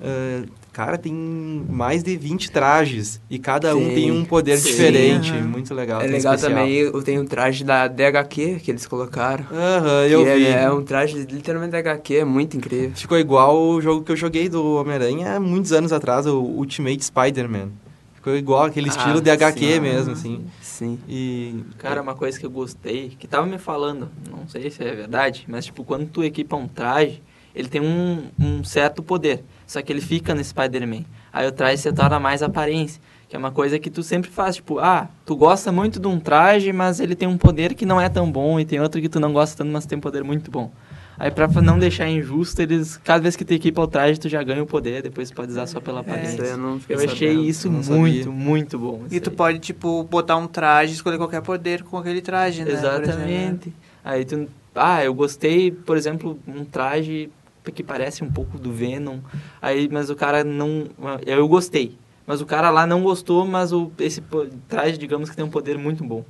Ah, 0.00 0.44
cara, 0.72 0.98
tem 0.98 1.12
mais 1.12 2.02
de 2.02 2.16
20 2.16 2.50
trajes 2.50 3.20
e 3.30 3.38
cada 3.38 3.74
um 3.76 3.88
Sim. 3.88 3.94
tem 3.94 4.12
um 4.12 4.24
poder 4.24 4.56
Sim. 4.58 4.68
diferente. 4.68 5.32
Aham. 5.32 5.46
Muito 5.48 5.74
legal. 5.74 6.00
É 6.02 6.06
legal 6.06 6.34
especial. 6.34 6.58
também, 6.58 6.74
eu 6.74 7.02
tenho 7.02 7.22
um 7.22 7.26
traje 7.26 7.64
da 7.64 7.88
DHQ 7.88 8.60
que 8.62 8.70
eles 8.70 8.86
colocaram. 8.86 9.46
Aham, 9.50 10.06
Que 10.06 10.12
eu 10.12 10.26
é, 10.26 10.34
vi. 10.36 10.46
é 10.46 10.70
um 10.70 10.82
traje 10.84 11.18
literalmente 11.30 11.72
da 11.72 11.78
HQ, 11.78 12.14
é 12.16 12.24
muito 12.24 12.56
incrível. 12.56 12.92
Ficou 12.94 13.18
igual 13.18 13.56
o 13.58 13.80
jogo 13.80 14.04
que 14.04 14.12
eu 14.12 14.16
joguei 14.16 14.48
do 14.48 14.74
Homem-Aranha 14.76 15.36
há 15.36 15.40
muitos 15.40 15.72
anos 15.72 15.92
atrás, 15.92 16.26
o 16.26 16.40
Ultimate 16.40 17.02
Spider-Man. 17.04 17.70
Ficou 18.14 18.36
igual 18.36 18.64
aquele 18.64 18.88
Ah, 18.88 18.90
estilo 18.90 19.20
de 19.20 19.30
HQ 19.30 19.60
sim. 19.60 19.80
mesmo, 19.80 20.12
assim. 20.12 20.44
Sim. 20.60 20.98
E. 21.08 21.62
Cara, 21.78 22.02
uma 22.02 22.14
coisa 22.14 22.38
que 22.38 22.44
eu 22.44 22.50
gostei, 22.50 23.10
que 23.18 23.26
tava 23.28 23.46
me 23.46 23.56
falando, 23.56 24.08
não 24.28 24.48
sei 24.48 24.68
se 24.70 24.82
é 24.82 24.92
verdade, 24.94 25.44
mas 25.48 25.64
tipo, 25.64 25.84
quando 25.84 26.06
tu 26.08 26.24
equipa 26.24 26.56
um 26.56 26.66
traje, 26.66 27.22
ele 27.54 27.68
tem 27.68 27.80
um, 27.80 28.24
um 28.38 28.64
certo 28.64 29.00
poder, 29.02 29.44
só 29.66 29.82
que 29.82 29.92
ele 29.92 30.00
fica 30.00 30.34
no 30.34 30.42
Spider-Man. 30.42 31.04
Aí 31.32 31.46
o 31.46 31.52
traje 31.52 31.82
se 31.82 31.92
torna 31.92 32.18
mais 32.20 32.42
aparência, 32.42 33.00
que 33.28 33.34
é 33.36 33.38
uma 33.38 33.50
coisa 33.50 33.78
que 33.78 33.90
tu 33.90 34.02
sempre 34.02 34.30
faz, 34.30 34.56
tipo, 34.56 34.78
ah, 34.78 35.08
tu 35.24 35.34
gosta 35.36 35.72
muito 35.72 35.98
de 35.98 36.06
um 36.06 36.18
traje, 36.20 36.72
mas 36.72 37.00
ele 37.00 37.14
tem 37.14 37.26
um 37.28 37.36
poder 37.36 37.74
que 37.74 37.84
não 37.84 38.00
é 38.00 38.08
tão 38.08 38.30
bom, 38.30 38.58
e 38.60 38.64
tem 38.64 38.80
outro 38.80 39.00
que 39.00 39.08
tu 39.08 39.18
não 39.20 39.32
gosta 39.32 39.58
tanto, 39.64 39.72
mas 39.72 39.84
tem 39.84 39.98
um 39.98 40.00
poder 40.00 40.22
muito 40.24 40.50
bom. 40.50 40.70
Aí 41.18 41.30
pra 41.30 41.48
não 41.62 41.78
deixar 41.78 42.06
injusto, 42.10 42.60
eles, 42.60 42.98
cada 42.98 43.20
vez 43.20 43.34
que 43.36 43.44
tu 43.44 43.52
equipa 43.54 43.80
o 43.80 43.86
traje, 43.86 44.20
tu 44.20 44.28
já 44.28 44.42
ganha 44.42 44.62
o 44.62 44.66
poder, 44.66 45.02
depois 45.02 45.30
tu 45.30 45.34
pode 45.34 45.50
usar 45.50 45.66
só 45.66 45.80
pela 45.80 46.02
Isso 46.02 46.10
aparência. 46.10 46.44
aí 46.44 46.50
eu 46.50 46.80
Eu 46.90 47.04
achei 47.10 47.28
sabendo. 47.32 47.44
isso 47.48 47.70
não 47.70 47.82
muito, 47.82 48.24
sabia. 48.24 48.30
muito 48.30 48.78
bom. 48.78 49.02
E 49.10 49.18
tu 49.18 49.30
aí. 49.30 49.36
pode, 49.36 49.58
tipo, 49.60 50.04
botar 50.04 50.36
um 50.36 50.46
traje, 50.46 50.92
escolher 50.92 51.16
qualquer 51.16 51.40
poder 51.40 51.82
com 51.84 51.96
aquele 51.96 52.20
traje, 52.20 52.64
né? 52.64 52.70
exemplo. 52.70 53.02
Exatamente. 53.02 53.72
Aí 54.04 54.24
tu. 54.26 54.46
Ah, 54.74 55.02
eu 55.02 55.14
gostei, 55.14 55.70
por 55.70 55.96
exemplo, 55.96 56.38
um 56.46 56.66
traje 56.66 57.30
que 57.72 57.82
parece 57.82 58.22
um 58.24 58.30
pouco 58.30 58.58
do 58.58 58.72
Venom. 58.72 59.18
Aí, 59.60 59.88
mas 59.90 60.10
o 60.10 60.16
cara 60.16 60.42
não. 60.44 60.88
Eu 61.26 61.46
gostei. 61.48 61.96
Mas 62.26 62.40
o 62.40 62.46
cara 62.46 62.70
lá 62.70 62.86
não 62.86 63.02
gostou, 63.02 63.46
mas 63.46 63.72
o, 63.72 63.90
esse 64.00 64.22
traje, 64.68 64.98
digamos 64.98 65.30
que 65.30 65.36
tem 65.36 65.44
um 65.44 65.50
poder 65.50 65.78
muito 65.78 66.02
bom. 66.02 66.24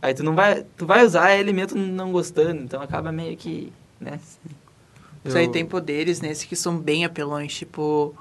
Aí 0.00 0.14
tu 0.14 0.22
não 0.22 0.34
vai. 0.34 0.64
Tu 0.76 0.86
vai 0.86 1.04
usar 1.04 1.34
ele 1.36 1.52
mesmo 1.52 1.78
não 1.80 2.10
gostando, 2.12 2.62
então 2.62 2.80
acaba 2.80 3.10
meio 3.12 3.36
que. 3.36 3.72
né? 4.00 4.18
Isso 5.24 5.36
aí 5.36 5.44
Eu- 5.46 5.50
tem 5.52 5.64
poderes 5.66 6.20
nesse 6.20 6.46
que 6.46 6.54
são 6.56 6.78
bem 6.78 7.04
apelões, 7.04 7.52
tipo 7.54 8.14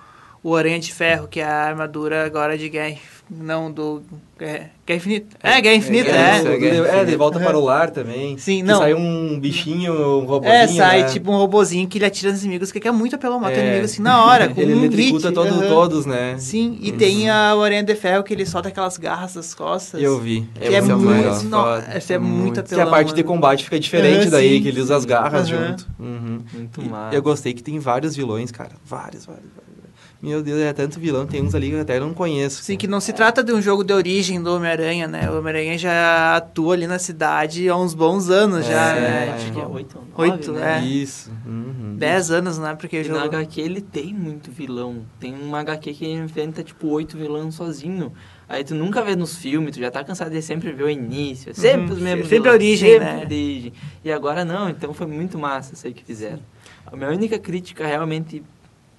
o 0.43 0.55
Aranha 0.55 0.79
de 0.79 0.93
Ferro, 0.93 1.27
que 1.27 1.39
é 1.39 1.43
a 1.43 1.63
armadura 1.67 2.25
agora 2.25 2.57
de 2.57 2.69
guerra. 2.69 2.99
Não, 3.29 3.71
do. 3.71 4.03
É, 4.39 4.67
guerra 4.85 4.97
Infinita. 4.97 5.37
É, 5.41 5.61
Guerra 5.61 5.75
Infinita, 5.75 6.09
é, 6.11 6.13
é. 6.13 6.43
É, 6.45 6.99
é, 6.99 7.05
de, 7.05 7.11
de 7.11 7.17
volta 7.17 7.39
para 7.39 7.57
o 7.57 7.63
lar 7.63 7.89
também. 7.89 8.37
Sim, 8.37 8.61
não. 8.61 8.77
sai 8.77 8.93
um 8.93 9.39
bichinho, 9.39 9.93
um 10.19 10.25
robôzinho. 10.25 10.53
É, 10.53 10.67
sai 10.67 11.01
né? 11.01 11.07
tipo 11.09 11.31
um 11.31 11.37
robozinho 11.37 11.87
que 11.87 11.97
ele 11.97 12.05
atira 12.05 12.31
nos 12.31 12.41
inimigos, 12.43 12.71
que 12.71 12.87
é 12.87 12.91
muito 12.91 13.15
apelão, 13.15 13.39
mata 13.39 13.55
o 13.55 13.59
É. 13.59 13.63
inimigo 13.65 13.85
assim 13.85 14.01
na 14.03 14.23
hora, 14.25 14.49
com 14.53 14.61
Ele 14.61 14.75
um 14.75 14.77
eletricuta 14.83 15.31
todo, 15.31 15.47
aham. 15.47 15.67
todos, 15.67 16.05
né? 16.05 16.35
Sim, 16.37 16.77
e 16.81 16.91
tem 16.91 17.29
a 17.29 17.55
o 17.55 17.63
Aranha 17.63 17.81
de 17.83 17.95
Ferro 17.95 18.23
que 18.23 18.33
ele 18.33 18.45
solta 18.45 18.67
aquelas 18.69 18.97
garras 18.97 19.33
das 19.33 19.55
costas. 19.55 19.99
Eu 20.03 20.19
vi. 20.19 20.47
Que 20.53 20.65
é 20.65 20.73
é 20.75 20.81
muito. 20.81 21.43
no-. 21.45 21.65
Essa 21.91 22.13
é 22.13 22.17
muito 22.19 22.41
Muito. 22.43 22.59
apelão. 22.59 22.83
Que 22.83 22.87
a 22.89 22.91
parte 22.91 23.07
de 23.15 23.23
mano. 23.23 23.27
combate 23.35 23.63
fica 23.63 23.79
diferente 23.79 24.23
Aham, 24.23 24.29
daí, 24.31 24.57
sim. 24.57 24.61
que 24.61 24.67
ele 24.67 24.81
usa 24.81 24.95
as 24.97 25.05
garras 25.05 25.47
junto. 25.47 25.87
Uhum. 25.99 26.41
Muito 26.53 26.81
E 26.81 26.89
massa. 26.89 27.15
Eu 27.15 27.23
gostei 27.23 27.53
que 27.53 27.63
tem 27.63 27.79
vários 27.79 28.15
vilões, 28.15 28.51
cara. 28.51 28.71
Vários, 28.85 29.25
vários, 29.25 29.45
vários. 29.55 29.74
Meu 30.21 30.41
Deus, 30.41 30.59
é 30.59 30.73
tanto 30.73 30.99
vilão, 30.99 31.25
tem 31.27 31.43
uns 31.43 31.53
ali 31.53 31.69
que 31.69 31.75
eu 31.75 31.81
até 31.81 31.99
não 31.99 32.13
conheço. 32.13 32.63
Sim, 32.63 32.77
que 32.77 32.87
não 32.87 32.99
se 32.99 33.13
trata 33.13 33.43
de 33.43 33.53
um 33.53 33.61
jogo 33.61 33.83
de 33.83 33.93
origem 33.93 34.41
do 34.41 34.55
Homem-Aranha, 34.55 35.07
né? 35.07 35.29
O 35.29 35.37
Homem-Aranha 35.37 35.77
já 35.77 36.35
atua 36.37 36.73
ali 36.73 36.87
na 36.87 36.97
cidade 36.97 37.69
há 37.69 37.77
uns 37.77 37.93
bons 37.93 38.29
anos 38.29 38.65
já, 38.65 38.95
É, 38.95 38.99
né? 39.01 39.33
Acho 39.35 39.51
que 39.51 39.59
é 39.59 39.61
Tipo, 39.61 39.73
8 39.75 39.97
ou 39.97 40.05
9, 40.17 40.31
Oito, 40.31 40.51
né? 40.53 40.79
é. 40.81 40.85
Isso. 40.85 41.31
Uhum. 41.45 41.95
10 41.97 42.31
anos, 42.31 42.57
né? 42.57 42.75
Porque 42.75 42.97
o 42.97 43.01
E 43.01 43.07
na 43.07 43.15
jogo... 43.21 43.35
HQ 43.35 43.61
ele 43.61 43.81
tem 43.81 44.13
muito 44.13 44.49
vilão. 44.51 45.05
Tem 45.19 45.33
uma 45.33 45.59
HQ 45.59 45.93
que 45.93 46.05
ele 46.05 46.23
enfrenta, 46.23 46.63
tipo, 46.63 46.87
oito 46.87 47.17
vilões 47.17 47.53
sozinho. 47.53 48.11
Aí 48.49 48.63
tu 48.63 48.73
nunca 48.75 49.01
vê 49.03 49.15
nos 49.15 49.35
filmes, 49.35 49.75
tu 49.75 49.79
já 49.79 49.91
tá 49.91 50.03
cansado 50.03 50.31
de 50.31 50.41
sempre 50.41 50.71
ver 50.71 50.83
o 50.83 50.89
início. 50.89 51.53
Sempre 51.53 51.93
os 51.93 51.99
mesmos 51.99 52.27
Sempre 52.29 52.49
a 52.49 52.53
vilões, 52.53 52.53
origem, 52.53 52.91
sempre 52.93 53.05
né? 53.05 53.15
a 53.15 53.25
origem. 53.25 53.73
E 54.03 54.11
agora 54.11 54.43
não, 54.45 54.69
então 54.69 54.93
foi 54.93 55.07
muito 55.07 55.37
massa 55.37 55.73
isso 55.73 55.85
aí 55.85 55.93
que 55.93 56.03
fizeram. 56.03 56.39
A 56.85 56.95
minha 56.95 57.09
única 57.09 57.39
crítica 57.39 57.85
realmente 57.85 58.43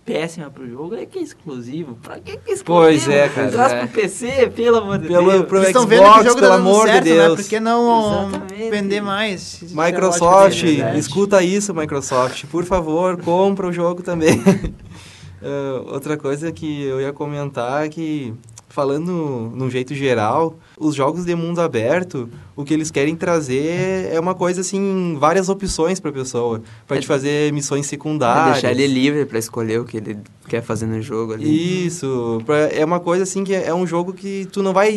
péssima 0.06 0.48
pro 0.48 0.66
jogo 0.70 0.94
é 0.94 1.04
que 1.04 1.18
é 1.18 1.22
exclusivo. 1.22 1.98
Pra 2.00 2.20
que 2.20 2.36
que 2.38 2.50
é 2.50 2.54
exclusivo? 2.54 2.64
Pois 2.64 3.08
é, 3.08 3.28
cara, 3.28 3.48
Traz 3.50 3.72
é. 3.72 3.78
pro 3.80 3.88
PC, 3.88 4.52
pelo 4.54 4.76
amor 4.78 4.98
de 4.98 5.08
Pelo- 5.08 5.30
Deus. 5.32 5.46
pro 5.46 5.62
estão 5.62 5.82
Xbox, 5.82 5.88
vendo 5.98 6.12
que 6.14 6.20
o 6.20 6.22
jogo 6.22 6.34
pelo 6.36 6.40
tá 6.50 6.56
dando 6.56 6.68
amor 6.68 6.86
de 6.86 6.92
certo, 6.92 7.04
né? 7.08 7.14
Deus. 7.14 7.40
Por 7.40 7.48
que 7.48 7.60
não 7.60 8.28
Exatamente. 8.28 8.70
vender 8.70 9.00
mais? 9.02 9.60
Microsoft, 9.62 10.62
É 10.64 10.96
escuta 10.98 11.42
isso, 11.42 11.74
Microsoft. 11.74 12.44
Por 12.46 12.64
favor, 12.64 13.20
compra 13.20 13.66
o 13.66 13.72
jogo 13.72 14.02
também. 14.02 14.40
Ah, 15.42 15.82
outra 15.92 16.16
coisa 16.16 16.52
que 16.52 16.82
eu 16.84 17.00
ia 17.00 17.12
comentar 17.12 17.84
é 17.84 17.88
que, 17.88 18.32
falando 18.76 19.50
num 19.56 19.70
jeito 19.70 19.94
geral, 19.94 20.58
os 20.78 20.94
jogos 20.94 21.24
de 21.24 21.34
mundo 21.34 21.62
aberto, 21.62 22.28
o 22.54 22.62
que 22.62 22.74
eles 22.74 22.90
querem 22.90 23.16
trazer 23.16 24.10
é 24.12 24.20
uma 24.20 24.34
coisa 24.34 24.60
assim, 24.60 25.16
várias 25.18 25.48
opções 25.48 25.98
pra 25.98 26.12
pessoa. 26.12 26.60
Pra 26.86 27.00
te 27.00 27.06
fazer 27.06 27.50
missões 27.54 27.86
É 27.86 27.88
secundárias. 27.88 28.52
deixar 28.60 28.70
ele 28.72 28.86
livre 28.86 29.24
pra 29.24 29.38
escolher 29.38 29.80
o 29.80 29.84
que 29.86 29.96
ele 29.96 30.18
quer 30.46 30.62
fazer 30.62 30.84
no 30.84 31.00
jogo 31.00 31.32
ali. 31.32 31.86
Isso, 31.86 32.42
pra- 32.44 32.68
é 32.68 32.84
uma 32.84 33.00
coisa 33.00 33.22
assim 33.22 33.42
que 33.44 33.54
é, 33.54 33.66
é 33.68 33.74
um 33.74 33.86
jogo 33.86 34.12
que 34.12 34.46
tu 34.52 34.62
não 34.62 34.74
vai 34.74 34.92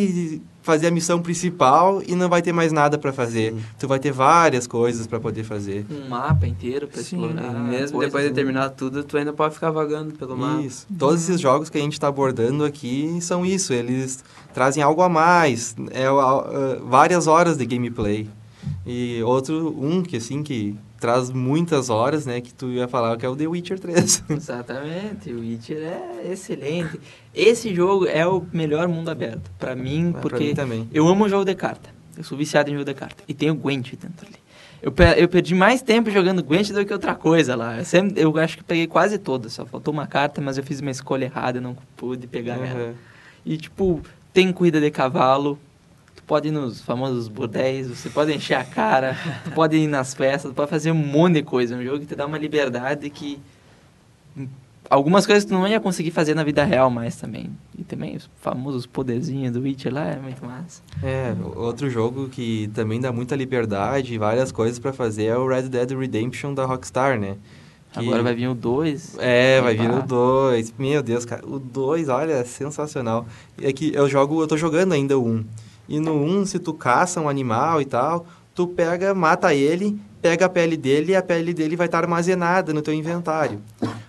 fazer 0.62 0.88
a 0.88 0.90
missão 0.90 1.20
principal 1.22 2.02
e 2.06 2.14
não 2.14 2.28
vai 2.28 2.42
ter 2.42 2.52
mais 2.52 2.70
nada 2.72 2.98
pra 2.98 3.12
fazer. 3.12 3.54
Tu 3.78 3.88
vai 3.88 3.98
ter 3.98 4.12
várias 4.12 4.66
coisas 4.66 5.06
pra 5.06 5.18
poder 5.18 5.42
fazer. 5.44 5.86
Um 5.90 6.08
mapa 6.08 6.46
inteiro 6.46 6.86
pra 6.86 7.02
Sim. 7.02 7.16
explorar. 7.24 7.52
Mesmo 7.52 7.96
coisas, 7.96 8.12
depois 8.12 8.24
de 8.24 8.30
né? 8.30 8.34
terminar 8.34 8.68
tudo, 8.70 9.02
tu 9.02 9.16
ainda 9.16 9.32
pode 9.32 9.54
ficar 9.54 9.70
vagando 9.70 10.12
pelo 10.14 10.36
mapa. 10.36 10.60
Isso. 10.62 10.86
Todos 10.98 11.22
esses 11.22 11.40
jogos 11.40 11.70
que 11.70 11.78
a 11.78 11.80
gente 11.80 11.94
está 11.94 12.08
abordando 12.08 12.64
aqui 12.64 13.18
são 13.20 13.44
isso. 13.44 13.72
Eles 13.72 14.22
trazem 14.52 14.82
algo 14.82 15.00
a 15.02 15.08
mais. 15.08 15.74
É, 15.90 16.06
a- 16.06 16.10
a- 16.10 16.78
várias 16.84 17.26
horas 17.26 17.56
de 17.56 17.64
gameplay. 17.64 18.28
E 18.86 19.22
outro, 19.22 19.74
um 19.80 20.02
que 20.02 20.16
assim, 20.18 20.42
que 20.42 20.76
traz 21.00 21.30
muitas 21.30 21.88
horas, 21.88 22.26
né? 22.26 22.40
Que 22.40 22.52
tu 22.52 22.68
ia 22.68 22.86
falar 22.86 23.16
que 23.16 23.24
é 23.24 23.28
o 23.28 23.34
The 23.34 23.46
Witcher 23.46 23.80
3. 23.80 24.24
Exatamente, 24.30 25.32
o 25.32 25.40
Witcher 25.40 25.78
é 25.78 26.30
excelente. 26.30 27.00
Esse 27.34 27.74
jogo 27.74 28.06
é 28.06 28.26
o 28.26 28.46
melhor 28.52 28.86
mundo 28.86 29.08
aberto, 29.08 29.50
pra 29.58 29.74
mim, 29.74 30.12
pra 30.12 30.20
porque 30.20 30.44
mim 30.44 30.54
também. 30.54 30.88
eu 30.92 31.08
amo 31.08 31.28
jogo 31.28 31.44
de 31.44 31.54
carta. 31.54 31.90
Eu 32.16 32.22
sou 32.22 32.36
viciado 32.36 32.68
em 32.70 32.74
jogo 32.74 32.84
de 32.84 32.94
carta. 32.94 33.24
E 33.26 33.32
tem 33.32 33.50
o 33.50 33.54
Gwent 33.54 33.92
dentro 33.92 34.26
ali. 34.26 34.36
Eu, 34.82 34.92
eu 35.16 35.28
perdi 35.28 35.54
mais 35.54 35.82
tempo 35.82 36.10
jogando 36.10 36.42
Gwent 36.42 36.70
do 36.70 36.84
que 36.84 36.92
outra 36.92 37.14
coisa 37.14 37.54
lá. 37.54 37.78
Eu, 37.78 37.84
sempre, 37.84 38.20
eu 38.20 38.36
acho 38.38 38.58
que 38.58 38.64
peguei 38.64 38.86
quase 38.86 39.18
todas, 39.18 39.52
só 39.52 39.64
faltou 39.66 39.92
uma 39.92 40.06
carta, 40.06 40.40
mas 40.40 40.56
eu 40.58 40.64
fiz 40.64 40.80
uma 40.80 40.90
escolha 40.90 41.24
errada, 41.26 41.60
não 41.60 41.76
pude 41.96 42.26
pegar 42.26 42.54
ela. 42.56 42.88
Uhum. 42.88 42.94
E 43.44 43.56
tipo, 43.56 44.00
tem 44.32 44.52
corrida 44.52 44.80
de 44.80 44.90
cavalo, 44.90 45.58
pode 46.30 46.46
ir 46.46 46.52
nos 46.52 46.80
famosos 46.80 47.26
bordéis, 47.26 47.88
você 47.88 48.08
pode 48.08 48.32
encher 48.32 48.54
a 48.54 48.62
cara, 48.62 49.16
tu 49.42 49.50
pode 49.50 49.76
ir 49.76 49.88
nas 49.88 50.14
festas, 50.14 50.52
tu 50.52 50.54
pode 50.54 50.70
fazer 50.70 50.92
um 50.92 50.94
monte 50.94 51.34
de 51.34 51.42
coisa. 51.42 51.74
É 51.74 51.78
um 51.78 51.82
jogo 51.82 51.98
que 51.98 52.06
te 52.06 52.14
dá 52.14 52.24
uma 52.24 52.38
liberdade 52.38 53.10
que 53.10 53.36
algumas 54.88 55.26
coisas 55.26 55.44
tu 55.44 55.52
não 55.52 55.66
ia 55.66 55.80
conseguir 55.80 56.12
fazer 56.12 56.34
na 56.36 56.44
vida 56.44 56.62
real 56.64 56.88
mais 56.88 57.16
também. 57.16 57.50
E 57.76 57.82
também 57.82 58.14
os 58.14 58.30
famosos 58.40 58.86
poderzinhos 58.86 59.52
do 59.52 59.60
Witcher 59.60 59.92
lá 59.92 60.06
é 60.06 60.16
muito 60.20 60.44
massa. 60.44 60.82
É, 61.02 61.34
outro 61.56 61.90
jogo 61.90 62.28
que 62.28 62.70
também 62.74 63.00
dá 63.00 63.10
muita 63.12 63.34
liberdade 63.34 64.14
e 64.14 64.18
várias 64.18 64.52
coisas 64.52 64.78
pra 64.78 64.92
fazer 64.92 65.24
é 65.24 65.36
o 65.36 65.48
Red 65.48 65.62
Dead 65.62 65.90
Redemption 65.90 66.54
da 66.54 66.64
Rockstar, 66.64 67.18
né? 67.18 67.36
Que- 67.92 67.98
Agora 67.98 68.22
vai 68.22 68.34
vir 68.36 68.46
o 68.46 68.54
2. 68.54 69.16
É, 69.18 69.60
vai 69.60 69.74
vir 69.76 69.90
o 69.90 70.00
2. 70.00 70.72
Meu 70.78 71.02
Deus, 71.02 71.24
cara. 71.24 71.44
O 71.44 71.58
2, 71.58 72.08
olha, 72.08 72.34
é 72.34 72.44
sensacional. 72.44 73.26
É 73.60 73.72
que 73.72 73.92
eu 73.92 74.08
jogo, 74.08 74.40
eu 74.40 74.46
tô 74.46 74.56
jogando 74.56 74.92
ainda 74.92 75.18
o 75.18 75.26
1. 75.26 75.44
E 75.90 75.98
no 76.00 76.14
1, 76.14 76.46
se 76.46 76.58
tu 76.60 76.72
caça 76.72 77.20
um 77.20 77.28
animal 77.28 77.82
e 77.82 77.84
tal, 77.84 78.24
tu 78.54 78.66
pega, 78.68 79.12
mata 79.12 79.52
ele, 79.52 79.98
pega 80.22 80.46
a 80.46 80.48
pele 80.48 80.76
dele 80.76 81.12
e 81.12 81.16
a 81.16 81.22
pele 81.22 81.52
dele 81.52 81.74
vai 81.74 81.86
estar 81.88 81.98
armazenada 81.98 82.72
no 82.72 82.80
teu 82.80 82.94
inventário. 82.94 83.60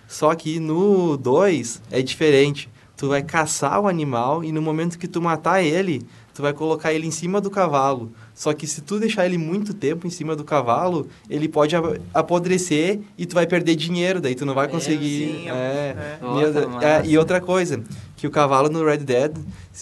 Só 0.06 0.32
que 0.36 0.60
no 0.60 1.16
2 1.16 1.82
é 1.90 2.00
diferente. 2.00 2.70
Tu 2.96 3.08
vai 3.08 3.20
caçar 3.20 3.80
o 3.80 3.88
animal 3.88 4.44
e 4.44 4.52
no 4.52 4.62
momento 4.62 4.96
que 4.96 5.08
tu 5.08 5.20
matar 5.20 5.60
ele, 5.60 6.02
tu 6.32 6.40
vai 6.40 6.52
colocar 6.52 6.92
ele 6.92 7.04
em 7.04 7.10
cima 7.10 7.40
do 7.40 7.50
cavalo. 7.50 8.12
Só 8.32 8.52
que 8.52 8.64
se 8.64 8.80
tu 8.80 9.00
deixar 9.00 9.26
ele 9.26 9.36
muito 9.36 9.74
tempo 9.74 10.06
em 10.06 10.10
cima 10.10 10.36
do 10.36 10.44
cavalo, 10.44 11.08
ele 11.28 11.48
pode 11.48 11.74
apodrecer 12.14 13.00
e 13.18 13.26
tu 13.26 13.34
vai 13.34 13.46
perder 13.46 13.74
dinheiro, 13.74 14.20
daí 14.20 14.36
tu 14.36 14.46
não 14.46 14.54
vai 14.54 14.66
É, 14.66 14.68
conseguir. 14.68 15.26
sim, 15.26 15.48
é, 15.50 15.52
é. 15.52 16.18
meu 16.22 16.52
Nossa, 16.70 16.86
é, 16.86 17.02
e 17.04 17.18
outra 17.18 17.40
coisa, 17.40 17.82
que 18.22 18.26
o 18.28 18.30
cavalo 18.30 18.68
no 18.68 18.84
Red 18.84 18.98
Dead, 18.98 19.32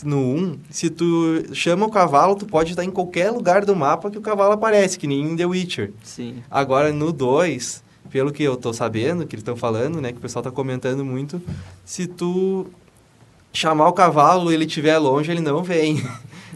no 0.03 0.17
1, 0.17 0.59
se 0.71 0.89
tu 0.89 1.45
chama 1.53 1.85
o 1.85 1.91
cavalo, 1.91 2.35
tu 2.35 2.47
pode 2.47 2.71
estar 2.71 2.83
em 2.83 2.91
qualquer 2.91 3.31
lugar 3.31 3.67
do 3.67 3.77
mapa 3.77 4.11
que 4.11 4.17
o 4.17 4.23
cavalo 4.23 4.55
aparece, 4.55 4.99
que 4.99 5.07
nem 5.07 5.21
em 5.21 5.37
The 5.37 5.45
Witcher. 5.45 5.93
Sim. 6.03 6.37
Agora 6.51 6.91
no 6.91 7.13
2, 7.13 7.85
pelo 8.09 8.33
que 8.33 8.43
eu 8.43 8.57
tô 8.57 8.73
sabendo, 8.73 9.27
que 9.27 9.35
eles 9.35 9.43
estão 9.43 9.57
falando, 9.57 10.01
né, 10.01 10.11
que 10.11 10.17
o 10.17 10.23
pessoal 10.23 10.43
tá 10.43 10.51
comentando 10.51 11.05
muito, 11.05 11.39
se 11.85 12.07
tu 12.07 12.67
chamar 13.53 13.89
o 13.89 13.93
cavalo 13.93 14.51
e 14.51 14.55
ele 14.55 14.65
estiver 14.65 14.97
longe, 14.97 15.31
ele 15.31 15.43
não 15.43 15.63
vem. 15.63 16.03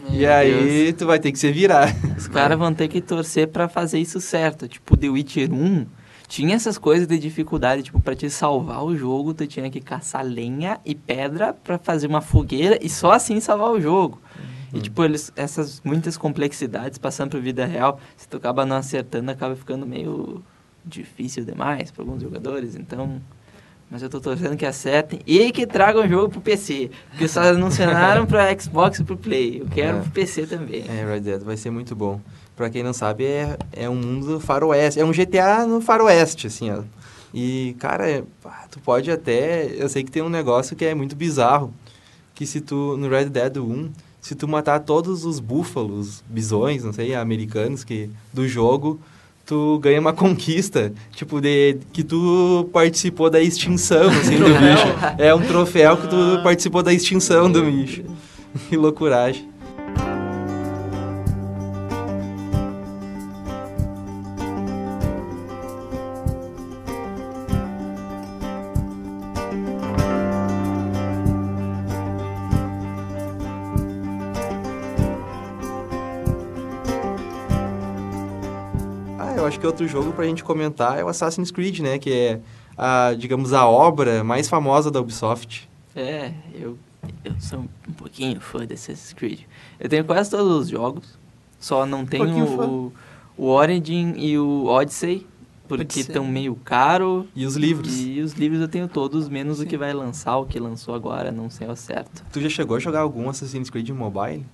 e 0.09 0.21
Meu 0.21 0.33
aí 0.33 0.91
tu 0.93 1.05
vai 1.05 1.19
ter 1.19 1.31
que 1.31 1.37
se 1.37 1.51
virar. 1.51 1.95
Os 2.17 2.27
caras 2.27 2.57
vão 2.57 2.73
ter 2.73 2.87
que 2.87 2.99
torcer 2.99 3.49
pra 3.49 3.69
fazer 3.69 3.99
isso 3.99 4.19
certo. 4.19 4.67
Tipo, 4.67 4.97
The 4.97 5.09
Witcher 5.09 5.53
1 5.53 5.85
tinha 6.27 6.55
essas 6.55 6.77
coisas 6.77 7.07
de 7.07 7.17
dificuldade. 7.19 7.83
Tipo, 7.83 7.99
pra 7.99 8.15
te 8.15 8.29
salvar 8.29 8.83
o 8.83 8.95
jogo, 8.95 9.33
tu 9.33 9.45
tinha 9.47 9.69
que 9.69 9.79
caçar 9.81 10.25
lenha 10.25 10.79
e 10.85 10.95
pedra 10.95 11.53
pra 11.53 11.77
fazer 11.77 12.07
uma 12.07 12.21
fogueira 12.21 12.77
e 12.81 12.89
só 12.89 13.11
assim 13.11 13.39
salvar 13.39 13.71
o 13.71 13.79
jogo. 13.81 14.19
E, 14.73 14.81
tipo, 14.81 15.03
eles, 15.05 15.31
essas 15.35 15.81
muitas 15.85 16.17
complexidades 16.17 16.97
passando 16.97 17.29
pra 17.31 17.39
vida 17.39 17.65
real, 17.65 17.99
se 18.17 18.27
tu 18.27 18.35
acaba 18.37 18.65
não 18.65 18.75
acertando, 18.75 19.31
acaba 19.31 19.55
ficando 19.55 19.85
meio 19.85 20.43
difícil 20.83 21.45
demais 21.45 21.91
pra 21.91 22.03
alguns 22.03 22.21
jogadores. 22.21 22.75
Então, 22.75 23.21
mas 23.89 24.01
eu 24.01 24.09
tô 24.09 24.19
torcendo 24.19 24.57
que 24.57 24.65
acertem 24.65 25.21
e 25.25 25.51
que 25.51 25.65
tragam 25.65 26.03
o 26.03 26.07
jogo 26.09 26.29
pro 26.29 26.41
PC. 26.41 26.91
Porque 27.11 27.27
só 27.27 27.41
anunciaram 27.47 28.25
pra 28.25 28.57
Xbox 28.59 28.99
e 28.99 29.03
pro 29.03 29.15
Play. 29.15 29.61
Eu 29.61 29.67
quero 29.67 29.97
É. 29.99 30.01
pro 30.01 30.11
PC 30.11 30.45
também. 30.47 30.83
É, 30.89 31.05
Red 31.05 31.21
Dead 31.21 31.41
vai 31.41 31.55
ser 31.55 31.69
muito 31.69 31.95
bom. 31.95 32.19
Pra 32.55 32.69
quem 32.69 32.83
não 32.83 32.93
sabe, 32.93 33.25
é, 33.25 33.57
é 33.73 33.89
um 33.89 33.95
mundo 33.95 34.39
faroeste. 34.39 34.99
É 34.99 35.05
um 35.05 35.11
GTA 35.11 35.65
no 35.67 35.81
faroeste, 35.81 36.47
assim, 36.47 36.71
ó. 36.71 36.83
E, 37.33 37.75
cara, 37.79 38.23
tu 38.71 38.79
pode 38.79 39.11
até... 39.11 39.69
Eu 39.77 39.89
sei 39.89 40.03
que 40.03 40.11
tem 40.11 40.23
um 40.23 40.29
negócio 40.29 40.75
que 40.75 40.85
é 40.85 40.95
muito 40.95 41.15
bizarro. 41.15 41.73
Que 42.33 42.45
se 42.45 42.61
tu, 42.61 42.95
no 42.97 43.09
Red 43.09 43.25
Dead 43.25 43.57
1, 43.57 43.89
se 44.21 44.35
tu 44.35 44.47
matar 44.47 44.79
todos 44.79 45.25
os 45.25 45.39
búfalos, 45.39 46.23
bisões, 46.29 46.83
não 46.83 46.93
sei, 46.93 47.13
americanos 47.13 47.83
que, 47.83 48.09
do 48.33 48.47
jogo, 48.47 48.99
tu 49.45 49.77
ganha 49.79 49.99
uma 49.99 50.13
conquista. 50.13 50.93
Tipo, 51.11 51.41
de 51.41 51.77
que 51.91 52.03
tu 52.03 52.69
participou 52.71 53.29
da 53.29 53.41
extinção, 53.41 54.09
assim, 54.09 54.37
do 54.37 54.45
bicho. 54.45 55.17
É 55.17 55.35
um 55.35 55.41
troféu 55.45 55.97
que 55.97 56.07
tu 56.07 56.41
participou 56.41 56.81
da 56.81 56.93
extinção 56.93 57.51
do 57.51 57.63
bicho. 57.63 58.03
Que 58.69 58.77
loucuragem. 58.77 59.49
Acho 79.55 79.59
que 79.59 79.65
outro 79.65 79.87
jogo 79.87 80.11
pra 80.11 80.25
gente 80.25 80.43
comentar 80.43 80.99
é 80.99 81.03
o 81.03 81.07
Assassin's 81.07 81.49
Creed, 81.49 81.79
né? 81.79 81.97
Que 81.97 82.11
é, 82.11 82.39
a, 82.77 83.15
digamos, 83.17 83.53
a 83.53 83.65
obra 83.65 84.21
mais 84.23 84.49
famosa 84.49 84.91
da 84.91 84.99
Ubisoft. 84.99 85.69
É, 85.95 86.33
eu, 86.53 86.77
eu 87.23 87.33
sou 87.39 87.59
um 87.59 87.93
pouquinho 87.93 88.41
fã 88.41 88.67
de 88.67 88.73
Assassin's 88.73 89.13
Creed. 89.13 89.41
Eu 89.79 89.87
tenho 89.87 90.03
quase 90.03 90.29
todos 90.29 90.63
os 90.63 90.67
jogos, 90.67 91.17
só 91.57 91.85
não 91.85 92.05
tenho 92.05 92.45
fã. 92.45 92.67
o, 92.67 92.93
o 93.37 93.45
Origin 93.47 94.15
e 94.17 94.37
o 94.37 94.65
Odyssey, 94.65 95.25
porque 95.69 96.01
estão 96.01 96.27
meio 96.27 96.55
caro. 96.55 97.25
E 97.33 97.45
os 97.45 97.55
livros. 97.55 97.97
E 97.97 98.19
os 98.19 98.33
livros 98.33 98.59
eu 98.59 98.67
tenho 98.67 98.89
todos, 98.89 99.29
menos 99.29 99.61
o 99.61 99.65
que 99.65 99.77
vai 99.77 99.93
lançar, 99.93 100.35
o 100.35 100.45
que 100.45 100.59
lançou 100.59 100.93
agora, 100.93 101.31
não 101.31 101.49
sei 101.49 101.65
ao 101.65 101.77
certo. 101.77 102.23
Tu 102.33 102.41
já 102.41 102.49
chegou 102.49 102.75
a 102.75 102.79
jogar 102.79 102.99
algum 102.99 103.29
Assassin's 103.29 103.69
Creed 103.69 103.89
mobile? 103.91 104.45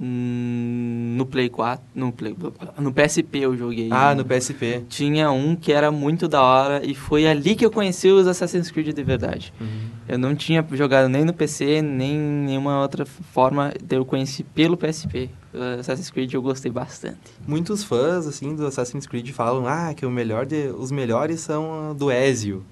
Hum, 0.00 1.14
No 1.16 1.24
Play 1.26 1.48
4, 1.48 1.84
no 1.94 2.12
Play, 2.12 2.36
no 2.78 2.92
PSP 2.92 3.38
eu 3.38 3.56
joguei. 3.56 3.88
Ah, 3.90 4.14
no 4.14 4.24
PSP. 4.24 4.84
Tinha 4.88 5.30
um 5.30 5.54
que 5.54 5.72
era 5.72 5.90
muito 5.90 6.26
da 6.26 6.42
hora 6.42 6.84
e 6.84 6.94
foi 6.94 7.26
ali 7.26 7.54
que 7.54 7.64
eu 7.64 7.70
conheci 7.70 8.08
os 8.08 8.26
Assassin's 8.26 8.70
Creed 8.70 8.94
de 8.94 9.02
verdade. 9.02 9.52
Uhum. 9.60 9.94
Eu 10.08 10.18
não 10.18 10.34
tinha 10.34 10.66
jogado 10.72 11.08
nem 11.08 11.24
no 11.24 11.32
PC, 11.32 11.80
nem 11.80 12.18
nenhuma 12.18 12.80
outra 12.82 13.06
forma, 13.06 13.72
eu 13.88 14.04
conheci 14.04 14.42
pelo 14.42 14.76
PSP. 14.76 15.30
O 15.52 15.80
Assassin's 15.80 16.10
Creed 16.10 16.32
eu 16.34 16.42
gostei 16.42 16.70
bastante. 16.72 17.32
Muitos 17.46 17.84
fãs, 17.84 18.26
assim, 18.26 18.54
do 18.56 18.66
Assassin's 18.66 19.06
Creed 19.06 19.30
falam, 19.30 19.66
ah, 19.66 19.94
que 19.94 20.04
o 20.04 20.10
melhor 20.10 20.44
de... 20.44 20.68
os 20.76 20.90
melhores 20.90 21.40
são 21.40 21.90
ah, 21.90 21.94
do 21.94 22.10
Ezio. 22.10 22.64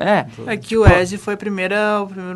É, 0.00 0.26
É 0.46 0.56
que 0.56 0.76
o 0.76 0.86
Ezio 0.86 1.18
foi 1.18 1.34
a 1.34 1.36
primeira, 1.36 1.76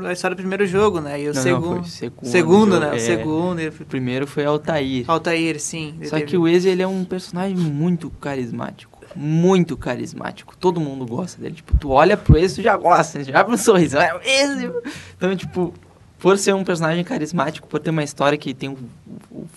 a 0.08 0.12
história 0.12 0.34
do 0.34 0.40
primeiro 0.40 0.66
jogo, 0.66 1.00
né? 1.00 1.20
E 1.20 1.24
o 1.24 1.26
Não, 1.28 1.34
não, 1.34 1.42
segundo. 1.42 1.68
foi 1.68 1.78
o 1.80 1.84
segundo 1.84 2.26
segundo, 2.26 2.80
né? 2.80 2.90
O 2.90 2.94
é. 2.94 2.98
segundo. 2.98 3.58
ele- 3.60 3.68
o 3.68 3.84
primeiro 3.86 4.26
foi 4.26 4.44
Altair. 4.44 5.04
Altair, 5.08 5.60
sim. 5.60 5.94
Só 6.04 6.16
teve- 6.16 6.26
que 6.26 6.36
o 6.36 6.48
Ezio, 6.48 6.70
ele 6.70 6.82
é 6.82 6.86
um 6.88 7.04
personagem 7.04 7.56
muito 7.56 8.10
carismático. 8.10 9.00
Muito 9.14 9.76
carismático. 9.76 10.56
Todo 10.56 10.80
mundo 10.80 11.04
gosta 11.06 11.40
dele. 11.40 11.54
Tipo, 11.56 11.76
tu 11.76 11.90
olha 11.90 12.16
pro 12.16 12.38
Ezio, 12.38 12.56
tu 12.56 12.62
já 12.62 12.76
gosta. 12.76 13.22
Já 13.22 13.40
abre 13.40 13.54
um 13.54 13.58
sorriso. 13.58 13.98
É 13.98 14.14
o 14.14 14.20
Ezio! 14.22 14.74
Então, 15.16 15.36
tipo, 15.36 15.72
por 16.18 16.38
ser 16.38 16.54
um 16.54 16.64
personagem 16.64 17.04
carismático, 17.04 17.66
por 17.68 17.78
ter 17.78 17.90
uma 17.90 18.02
história 18.02 18.38
que 18.38 18.54
tem 18.54 18.70
o 18.70 18.78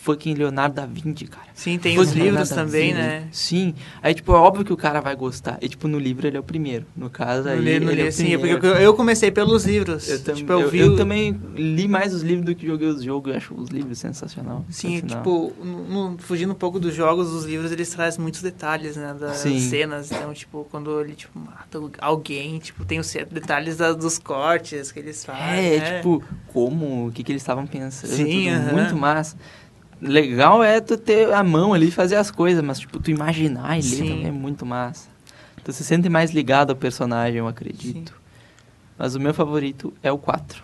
fucking 0.06 0.36
Leonardo 0.36 0.76
da 0.76 0.86
Vinci, 0.86 1.26
cara. 1.26 1.48
Sim, 1.56 1.80
tem 1.80 1.96
Fucking 1.96 2.10
os 2.10 2.16
livros 2.16 2.50
também, 2.50 2.94
né? 2.94 3.28
Sim. 3.32 3.74
Aí, 4.04 4.14
tipo, 4.14 4.32
é 4.34 4.36
óbvio 4.36 4.64
que 4.64 4.72
o 4.72 4.78
cara 4.78 5.02
vai 5.02 5.16
gostar. 5.16 5.58
E, 5.62 5.68
tipo, 5.68 5.88
no 5.88 5.98
livro 5.98 6.28
ele 6.28 6.38
é 6.38 6.40
o 6.40 6.44
primeiro. 6.44 6.86
No 6.96 7.10
caso, 7.10 7.50
aí 7.50 7.58
No 7.58 7.64
li- 7.64 7.80
no 7.80 7.92
ele 7.92 8.02
é 8.02 8.04
li- 8.04 8.10
o 8.10 8.14
sim, 8.14 8.26
é 8.34 8.38
primeiro. 8.38 8.60
porque 8.62 8.68
eu, 8.78 8.82
eu 8.82 8.94
comecei 8.94 9.32
pelos 9.32 9.66
livros. 9.66 10.08
Eu, 10.08 10.24
tam- 10.24 10.36
tipo, 10.36 10.52
eu, 10.52 10.60
eu- 10.62 10.70
vi 10.70 10.80
eu 10.80 10.92
o- 10.94 10.96
também 10.96 11.40
li 11.56 11.88
mais 11.88 12.14
os 12.14 12.22
livros 12.22 12.46
do 12.46 12.54
que 12.54 12.68
joguei 12.68 12.88
os 12.88 13.02
jogos. 13.02 13.32
Eu 13.32 13.38
acho 13.38 13.54
os 13.56 13.70
livros 13.70 13.98
sensacional. 13.98 14.64
Sim, 14.70 15.00
sensacional. 15.02 15.24
tipo, 15.24 15.54
no- 15.66 16.12
no- 16.12 16.18
fugindo 16.20 16.52
um 16.52 16.56
pouco 16.56 16.80
dos 16.80 16.94
jogos, 16.94 17.32
os 17.34 17.46
livros 17.46 17.72
eles 17.72 17.90
trazem 17.90 18.22
muitos 18.22 18.42
detalhes, 18.44 18.96
né? 18.98 19.16
Das 19.20 19.38
Sim. 19.38 19.60
cenas. 19.60 20.12
Então, 20.12 20.32
tipo, 20.34 20.68
quando 20.70 21.00
ele 21.02 21.14
tipo, 21.16 21.40
mata 21.40 21.80
alguém, 22.00 22.60
tipo, 22.60 22.86
tem 22.86 23.00
os 23.00 23.12
detalhes 23.32 23.78
da- 23.78 23.94
dos 23.94 24.20
cortes 24.20 24.92
que 24.92 25.00
eles 25.00 25.26
fazem. 25.26 25.76
É, 25.76 25.80
né? 25.80 25.98
tipo, 25.98 26.22
como, 26.54 27.08
o 27.08 27.12
que, 27.12 27.24
que 27.24 27.32
eles 27.32 27.42
estavam 27.42 27.66
pensando, 27.66 28.12
Sim, 28.12 28.26
tudo 28.26 28.50
aham. 28.50 28.72
muito 28.74 28.96
massa. 28.96 29.36
Legal 30.08 30.64
é 30.64 30.80
tu 30.80 30.98
ter 30.98 31.34
a 31.34 31.44
mão 31.44 31.74
ali 31.74 31.88
e 31.88 31.92
fazer 31.92 32.16
as 32.16 32.30
coisas, 32.32 32.64
mas, 32.64 32.80
tipo, 32.80 33.00
tu 33.00 33.10
imaginar 33.12 33.78
e 33.78 33.82
ler 33.82 33.88
Sim. 33.88 34.08
também 34.10 34.28
é 34.28 34.32
muito 34.32 34.66
massa. 34.66 35.10
Tu 35.64 35.74
se 35.74 35.84
sente 35.84 36.08
mais 36.10 36.32
ligado 36.32 36.70
ao 36.70 36.76
personagem, 36.76 37.40
eu 37.40 37.48
acredito. 37.48 38.14
Mas 38.98 39.16
o 39.16 39.20
meu 39.20 39.34
favorito 39.34 39.92
é 40.04 40.12
o 40.12 40.18
4. 40.18 40.64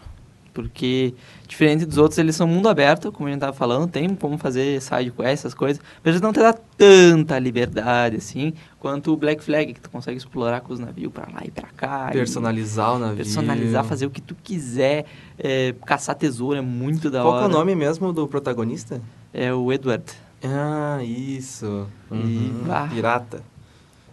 Porque, 0.54 1.14
diferente 1.48 1.86
dos 1.86 1.98
outros, 1.98 2.18
eles 2.18 2.36
são 2.36 2.46
mundo 2.46 2.68
aberto, 2.68 3.10
como 3.10 3.28
a 3.30 3.32
gente 3.32 3.40
tava 3.40 3.54
falando, 3.54 3.88
tem 3.90 4.14
como 4.14 4.38
fazer 4.38 4.82
side 4.82 5.10
quest, 5.12 5.32
essas 5.32 5.54
coisas, 5.54 5.82
mas 6.04 6.12
eles 6.12 6.22
não 6.22 6.34
te 6.34 6.40
dá 6.42 6.52
tanta 6.54 7.40
liberdade, 7.40 8.18
assim, 8.18 8.54
quanto 8.78 9.14
o 9.14 9.18
Black 9.18 9.42
Flag, 9.42 9.74
que 9.74 9.80
tu 9.80 9.90
consegue 9.90 10.18
explorar 10.18 10.60
com 10.60 10.74
os 10.74 10.80
navios 10.80 11.10
pra 11.14 11.26
lá 11.34 11.40
e 11.46 11.52
pra 11.52 11.70
cá. 11.70 12.10
e- 12.10 12.14
Personalizar 12.18 12.96
o 12.96 13.00
navio. 13.00 13.16
personalizar, 13.16 13.86
fazer 13.86 14.06
o 14.06 14.10
que 14.10 14.20
tu 14.22 14.36
quiser, 14.44 15.06
é, 15.40 15.74
caçar 15.86 16.16
tesouro 16.16 16.58
é 16.58 16.62
muito 16.62 17.10
da 17.10 17.22
Qual 17.22 17.34
hora. 17.36 17.46
é 17.46 17.48
o 17.48 17.50
nome 17.50 17.74
mesmo 17.74 18.12
do 18.12 18.28
protagonista? 18.28 19.02
É 19.34 19.54
o 19.54 19.72
Edward. 19.72 20.04
Ah, 20.44 21.00
isso. 21.04 21.88
Uhum. 22.10 22.26
E- 22.26 22.72
ah. 22.72 22.88
Pirata. 22.92 23.44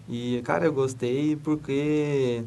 E, 0.09 0.41
cara, 0.45 0.65
eu 0.67 0.73
gostei 0.73 1.37
porque... 1.37 2.43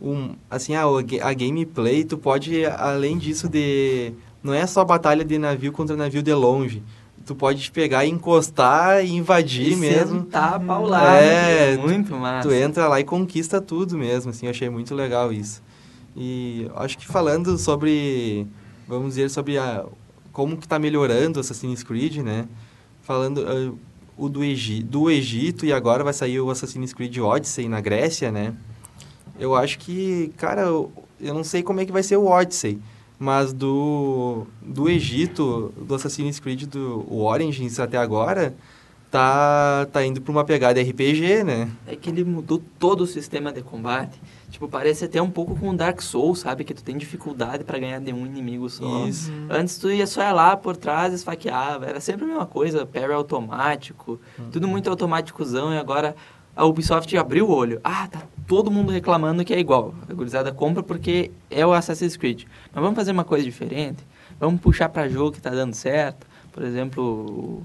Um, 0.00 0.34
assim, 0.50 0.74
a, 0.74 0.82
a 0.82 1.32
gameplay, 1.32 2.02
tu 2.04 2.18
pode, 2.18 2.64
além 2.66 3.16
disso 3.18 3.48
de... 3.48 4.12
Não 4.42 4.52
é 4.52 4.66
só 4.66 4.84
batalha 4.84 5.24
de 5.24 5.38
navio 5.38 5.70
contra 5.70 5.96
navio 5.96 6.22
de 6.22 6.34
longe. 6.34 6.82
Tu 7.24 7.36
pode 7.36 7.70
pegar 7.70 8.04
e 8.04 8.10
encostar 8.10 9.04
e 9.04 9.12
invadir 9.12 9.72
E 9.72 9.76
mesmo. 9.76 10.22
sentar 10.22 10.54
a 10.54 10.60
paulada. 10.60 11.18
É, 11.20 11.74
É, 11.74 11.76
muito 11.76 12.12
massa. 12.16 12.48
Tu 12.48 12.52
entra 12.52 12.88
lá 12.88 12.98
e 12.98 13.04
conquista 13.04 13.60
tudo 13.60 13.96
mesmo, 13.96 14.30
assim, 14.30 14.46
eu 14.46 14.50
achei 14.50 14.68
muito 14.68 14.92
legal 14.92 15.32
isso. 15.32 15.62
E 16.16 16.68
acho 16.74 16.98
que 16.98 17.06
falando 17.06 17.56
sobre, 17.56 18.44
vamos 18.88 19.10
dizer, 19.10 19.30
sobre 19.30 19.56
a, 19.56 19.84
como 20.32 20.56
que 20.56 20.66
tá 20.66 20.78
melhorando 20.78 21.38
Assassin's 21.38 21.82
Creed, 21.82 22.18
né? 22.18 22.48
Falando 23.02 23.44
ah, 23.46 23.74
o 24.16 24.28
do, 24.28 24.42
Egi, 24.44 24.82
do 24.82 25.10
Egito 25.10 25.66
e 25.66 25.72
agora 25.72 26.04
vai 26.04 26.12
sair 26.12 26.40
o 26.40 26.50
Assassin's 26.50 26.92
Creed 26.92 27.18
Odyssey 27.18 27.68
na 27.68 27.80
Grécia, 27.80 28.30
né? 28.30 28.54
Eu 29.38 29.54
acho 29.54 29.78
que, 29.78 30.32
cara, 30.36 30.62
eu, 30.62 30.92
eu 31.20 31.34
não 31.34 31.44
sei 31.44 31.62
como 31.62 31.80
é 31.80 31.86
que 31.86 31.92
vai 31.92 32.02
ser 32.02 32.16
o 32.16 32.26
Odyssey, 32.26 32.78
mas 33.18 33.52
do, 33.52 34.46
do 34.60 34.88
Egito, 34.88 35.72
do 35.76 35.94
Assassin's 35.94 36.40
Creed, 36.40 36.64
do 36.64 37.06
Origins 37.12 37.78
até 37.78 37.96
agora, 37.96 38.54
tá, 39.12 39.86
tá 39.92 40.04
indo 40.04 40.22
pra 40.22 40.32
uma 40.32 40.42
pegada 40.42 40.80
RPG, 40.80 41.44
né? 41.44 41.70
É 41.86 41.94
que 41.94 42.08
ele 42.08 42.24
mudou 42.24 42.60
todo 42.78 43.02
o 43.02 43.06
sistema 43.06 43.52
de 43.52 43.60
combate. 43.60 44.18
Tipo, 44.50 44.66
parece 44.66 45.04
até 45.04 45.20
um 45.20 45.30
pouco 45.30 45.54
com 45.54 45.76
Dark 45.76 46.00
Souls, 46.00 46.40
sabe? 46.40 46.64
Que 46.64 46.72
tu 46.72 46.82
tem 46.82 46.96
dificuldade 46.96 47.62
pra 47.62 47.78
ganhar 47.78 48.00
de 48.00 48.10
um 48.10 48.24
inimigo 48.24 48.70
só. 48.70 49.06
Isso. 49.06 49.30
Antes 49.50 49.76
tu 49.76 49.90
ia 49.90 50.06
só 50.06 50.22
ir 50.22 50.32
lá 50.32 50.56
por 50.56 50.78
trás, 50.78 51.12
esfaqueava. 51.12 51.84
Era 51.84 52.00
sempre 52.00 52.24
a 52.24 52.28
mesma 52.28 52.46
coisa, 52.46 52.86
parry 52.86 53.12
automático. 53.12 54.18
Tudo 54.50 54.66
muito 54.66 54.88
automáticozão. 54.88 55.74
E 55.74 55.78
agora 55.78 56.16
a 56.56 56.64
Ubisoft 56.64 57.14
abriu 57.14 57.48
o 57.48 57.54
olho. 57.54 57.80
Ah, 57.84 58.08
tá 58.08 58.22
todo 58.46 58.70
mundo 58.70 58.92
reclamando 58.92 59.44
que 59.44 59.52
é 59.52 59.58
igual. 59.58 59.94
A 60.08 60.14
gurizada 60.14 60.50
compra 60.52 60.82
porque 60.82 61.30
é 61.50 61.66
o 61.66 61.72
Assassin's 61.74 62.16
Creed. 62.16 62.44
Mas 62.72 62.82
vamos 62.82 62.96
fazer 62.96 63.12
uma 63.12 63.24
coisa 63.24 63.44
diferente? 63.44 64.02
Vamos 64.40 64.58
puxar 64.60 64.88
pra 64.88 65.06
jogo 65.06 65.32
que 65.32 65.40
tá 65.40 65.50
dando 65.50 65.74
certo. 65.74 66.26
Por 66.50 66.62
exemplo, 66.62 67.62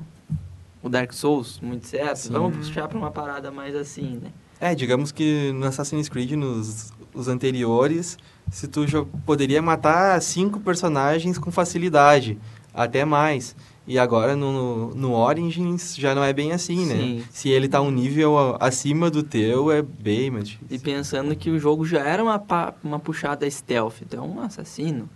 o- 0.87 0.89
Dark 0.89 1.13
Souls, 1.13 1.59
muito 1.61 1.85
certo. 1.87 2.17
Sim. 2.17 2.33
Vamos 2.33 2.57
puxar 2.67 2.87
pra 2.87 2.97
uma 2.97 3.11
parada 3.11 3.51
mais 3.51 3.75
assim, 3.75 4.19
né? 4.23 4.31
É, 4.59 4.73
digamos 4.73 5.11
que 5.11 5.51
no 5.53 5.67
Assassin's 5.67 6.09
Creed, 6.09 6.31
nos 6.31 6.91
os 7.13 7.27
anteriores, 7.27 8.17
se 8.51 8.67
tu 8.67 8.85
poderia 9.25 9.61
matar 9.61 10.21
cinco 10.21 10.59
personagens 10.59 11.37
com 11.37 11.51
facilidade, 11.51 12.37
até 12.73 13.03
mais. 13.05 13.55
E 13.87 13.97
agora 13.97 14.35
no, 14.35 14.93
no 14.93 15.13
Origins 15.13 15.95
já 15.95 16.13
não 16.13 16.21
é 16.23 16.33
bem 16.33 16.51
assim, 16.51 16.85
né? 16.85 16.95
Sim. 16.95 17.23
Se 17.31 17.49
ele 17.49 17.69
tá 17.69 17.79
um 17.81 17.89
nível 17.89 18.57
acima 18.59 19.09
do 19.09 19.23
teu, 19.23 19.71
é 19.71 19.81
bem 19.81 20.29
mais 20.29 20.49
difícil. 20.49 20.75
E 20.75 20.79
pensando 20.79 21.35
que 21.35 21.49
o 21.49 21.57
jogo 21.57 21.85
já 21.85 21.99
era 22.05 22.21
uma, 22.21 22.43
uma 22.83 22.99
puxada 22.99 23.49
stealth, 23.49 24.01
então 24.01 24.29
um 24.29 24.41
assassino. 24.41 25.09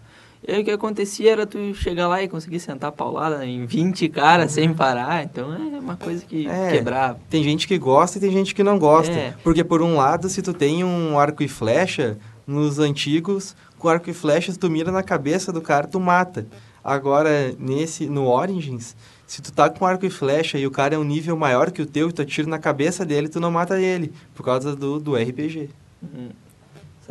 E 0.47 0.51
aí 0.53 0.61
o 0.61 0.65
que 0.65 0.71
acontecia 0.71 1.31
era 1.31 1.45
tu 1.45 1.73
chegar 1.75 2.07
lá 2.07 2.21
e 2.23 2.27
conseguir 2.27 2.59
sentar 2.59 2.89
a 2.89 2.91
paulada 2.91 3.45
em 3.45 3.65
20 3.65 4.09
caras 4.09 4.51
sem 4.51 4.73
parar, 4.73 5.23
então 5.23 5.53
é 5.53 5.79
uma 5.79 5.95
coisa 5.95 6.25
que 6.25 6.47
É. 6.47 6.71
quebrava. 6.71 7.19
Tem 7.29 7.43
gente 7.43 7.67
que 7.67 7.77
gosta 7.77 8.17
e 8.17 8.21
tem 8.21 8.31
gente 8.31 8.55
que 8.55 8.63
não 8.63 8.79
gosta. 8.79 9.13
É. 9.13 9.33
Porque 9.43 9.63
por 9.63 9.81
um 9.83 9.95
lado, 9.95 10.27
se 10.29 10.41
tu 10.41 10.51
tem 10.53 10.83
um 10.83 11.19
arco 11.19 11.43
e 11.43 11.47
flecha, 11.47 12.17
nos 12.47 12.79
antigos, 12.79 13.55
com 13.77 13.87
arco 13.87 14.09
e 14.09 14.13
flecha, 14.13 14.51
tu 14.59 14.69
mira 14.69 14.91
na 14.91 15.03
cabeça 15.03 15.51
do 15.51 15.61
cara, 15.61 15.85
tu 15.87 15.99
mata. 15.99 16.47
Agora, 16.83 17.53
nesse, 17.59 18.07
no 18.07 18.27
Origins, 18.27 18.95
se 19.27 19.41
tu 19.43 19.51
tá 19.53 19.69
com 19.69 19.85
arco 19.85 20.05
e 20.05 20.09
flecha 20.09 20.57
e 20.57 20.65
o 20.65 20.71
cara 20.71 20.95
é 20.95 20.97
um 20.97 21.03
nível 21.03 21.37
maior 21.37 21.69
que 21.69 21.81
o 21.81 21.85
teu 21.85 22.09
e 22.09 22.11
tu 22.11 22.23
atira 22.23 22.47
na 22.49 22.57
cabeça 22.57 23.05
dele, 23.05 23.29
tu 23.29 23.39
não 23.39 23.51
mata 23.51 23.79
ele, 23.79 24.11
por 24.33 24.43
causa 24.43 24.75
do, 24.75 24.99
do 24.99 25.15
RPG. 25.15 25.69
Uhum. 26.01 26.29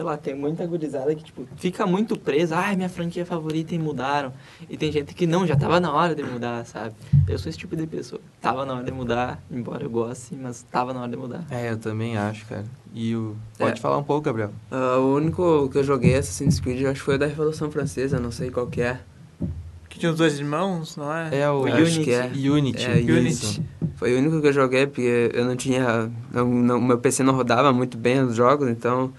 Sei 0.01 0.05
lá, 0.07 0.17
tem 0.17 0.35
muita 0.35 0.67
gurizada 0.67 1.15
que, 1.15 1.23
tipo, 1.23 1.47
fica 1.57 1.85
muito 1.87 2.19
presa. 2.19 2.57
Ai, 2.57 2.75
minha 2.75 2.89
franquia 2.89 3.27
favorita 3.27 3.75
e 3.75 3.79
mudaram. 3.79 4.33
E 4.67 4.75
tem 4.75 4.91
gente 4.91 5.13
que 5.15 5.27
não, 5.27 5.47
já 5.47 5.55
tava 5.55 5.79
na 5.79 5.93
hora 5.93 6.15
de 6.15 6.23
mudar, 6.23 6.65
sabe? 6.65 6.95
Eu 7.29 7.39
sou 7.39 7.51
esse 7.51 7.59
tipo 7.59 7.77
de 7.77 7.87
pessoa. 7.87 8.19
Tava 8.41 8.65
na 8.65 8.77
hora 8.77 8.83
de 8.85 8.91
mudar, 8.91 9.43
embora 9.51 9.85
eu 9.85 9.91
goste, 9.91 10.35
mas 10.35 10.63
tava 10.73 10.95
na 10.95 11.01
hora 11.03 11.11
de 11.11 11.19
mudar. 11.19 11.45
É, 11.51 11.71
eu 11.71 11.77
também 11.77 12.17
acho, 12.17 12.47
cara. 12.47 12.65
E 12.95 13.15
o... 13.15 13.37
Pode 13.59 13.79
É. 13.79 13.83
falar 13.83 13.99
um 13.99 14.03
pouco, 14.03 14.23
Gabriel. 14.23 14.53
Ah, 14.71 14.97
o 14.97 15.17
único 15.17 15.69
que 15.71 15.77
eu 15.77 15.85
joguei 15.85 16.15
Assassin's 16.17 16.59
Creed, 16.59 16.81
eu 16.81 16.91
acho 16.91 17.01
que 17.01 17.05
foi 17.05 17.17
o 17.17 17.19
da 17.19 17.27
Revolução 17.27 17.71
Francesa, 17.71 18.19
não 18.19 18.33
sei 18.33 18.51
qual 18.51 18.69
que 18.69 18.81
é. 18.81 19.01
Que 19.91 19.99
tinha 19.99 20.11
os 20.13 20.17
dois 20.17 20.39
irmãos, 20.39 20.97
não 20.97 21.15
é? 21.15 21.41
É 21.41 21.51
o 21.51 21.61
Unity. 21.65 22.05
que 22.05 22.13
é. 22.13 22.25
Unity. 22.51 22.87
É, 22.87 23.01
isso. 23.01 23.63
Foi 23.97 24.15
o 24.15 24.19
único 24.19 24.41
que 24.41 24.47
eu 24.47 24.53
joguei, 24.55 24.87
porque 24.87 25.31
eu 25.35 25.45
não 25.45 25.57
tinha... 25.57 26.11
Não, 26.33 26.49
não, 26.49 26.81
meu 26.81 26.97
PC 26.97 27.23
não 27.23 27.35
rodava 27.35 27.71
muito 27.71 27.99
bem 27.99 28.23
os 28.23 28.35
jogos, 28.35 28.67
então... 28.67 29.13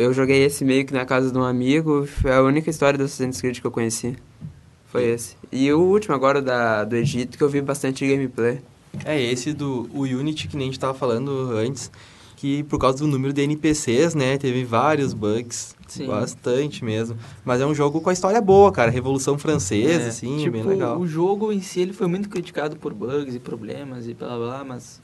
Eu 0.00 0.14
joguei 0.14 0.42
esse 0.44 0.64
meio 0.64 0.86
que 0.86 0.94
na 0.94 1.04
casa 1.04 1.30
de 1.30 1.36
um 1.36 1.42
amigo, 1.44 2.06
foi 2.06 2.32
a 2.32 2.42
única 2.42 2.70
história 2.70 2.96
do 2.96 3.04
Assassin's 3.04 3.38
Creed 3.38 3.60
que 3.60 3.66
eu 3.66 3.70
conheci. 3.70 4.16
Foi 4.86 5.04
esse. 5.04 5.36
E 5.52 5.70
o 5.72 5.78
último 5.78 6.14
agora 6.14 6.40
da, 6.40 6.84
do 6.84 6.96
Egito, 6.96 7.36
que 7.36 7.44
eu 7.44 7.48
vi 7.50 7.60
bastante 7.60 8.06
gameplay. 8.06 8.60
É 9.04 9.20
esse 9.20 9.52
do 9.52 9.88
o 9.92 10.02
Unity 10.02 10.48
que 10.48 10.56
nem 10.56 10.68
a 10.68 10.70
gente 10.70 10.80
tava 10.80 10.94
falando 10.94 11.52
antes, 11.52 11.90
que 12.34 12.62
por 12.62 12.78
causa 12.78 12.96
do 12.98 13.06
número 13.06 13.32
de 13.34 13.42
NPCs, 13.42 14.14
né, 14.14 14.38
teve 14.38 14.64
vários 14.64 15.12
bugs, 15.12 15.76
Sim. 15.86 16.06
bastante 16.06 16.82
mesmo. 16.82 17.18
Mas 17.44 17.60
é 17.60 17.66
um 17.66 17.74
jogo 17.74 18.00
com 18.00 18.08
a 18.08 18.12
história 18.12 18.40
boa, 18.40 18.72
cara, 18.72 18.90
Revolução 18.90 19.38
Francesa, 19.38 20.04
É, 20.04 20.08
assim, 20.08 20.38
tipo, 20.38 20.52
bem 20.52 20.62
legal. 20.62 20.98
O 20.98 21.06
jogo 21.06 21.52
em 21.52 21.60
si 21.60 21.80
ele 21.80 21.92
foi 21.92 22.06
muito 22.06 22.30
criticado 22.30 22.76
por 22.76 22.94
bugs 22.94 23.34
e 23.34 23.38
problemas 23.38 24.08
e 24.08 24.14
blá 24.14 24.28
blá, 24.28 24.38
blá 24.38 24.64
mas 24.64 25.00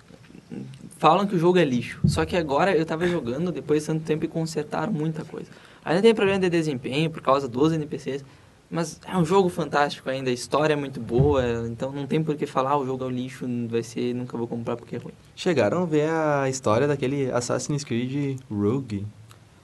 falam 0.99 1.27
que 1.27 1.35
o 1.35 1.39
jogo 1.39 1.59
é 1.59 1.65
lixo. 1.65 2.01
Só 2.07 2.25
que 2.25 2.37
agora 2.37 2.75
eu 2.77 2.85
tava 2.85 3.07
jogando 3.07 3.53
depois 3.53 3.83
de 3.83 3.87
tanto 3.89 4.05
tempo 4.05 4.25
e 4.25 4.29
consertaram 4.29 4.93
muita 4.93 5.25
coisa. 5.25 5.51
Ainda 5.85 6.03
tem 6.03 6.15
problema 6.15 6.39
de 6.41 6.51
desempenho 6.51 7.11
por 7.11 7.23
causa 7.23 7.47
dos 7.49 7.73
NPCs, 7.73 8.25
Mas 8.69 9.01
é 9.07 9.17
um 9.17 9.25
jogo 9.25 9.49
fantástico 9.49 10.11
ainda, 10.11 10.29
a 10.29 10.33
história 10.33 10.73
é 10.73 10.77
muito 10.77 10.99
boa, 11.01 11.41
então 11.69 11.93
não 11.93 12.05
tem 12.05 12.21
por 12.21 12.35
que 12.35 12.47
falar, 12.47 12.71
ah, 12.71 12.77
o 12.79 12.85
jogo 12.85 13.05
é 13.05 13.07
um 13.07 13.11
lixo, 13.11 13.47
vai 13.69 13.83
ser, 13.85 14.13
nunca 14.13 14.37
vou 14.37 14.49
comprar 14.49 14.77
porque 14.77 14.97
é 14.97 14.99
ruim. 14.99 15.13
Chegaram 15.37 15.85
a 15.85 15.87
ver 15.87 16.11
a 16.11 16.49
história 16.49 16.89
daquele 16.89 17.31
Assassin's 17.31 17.85
Creed 17.85 18.41
Rogue? 18.51 19.07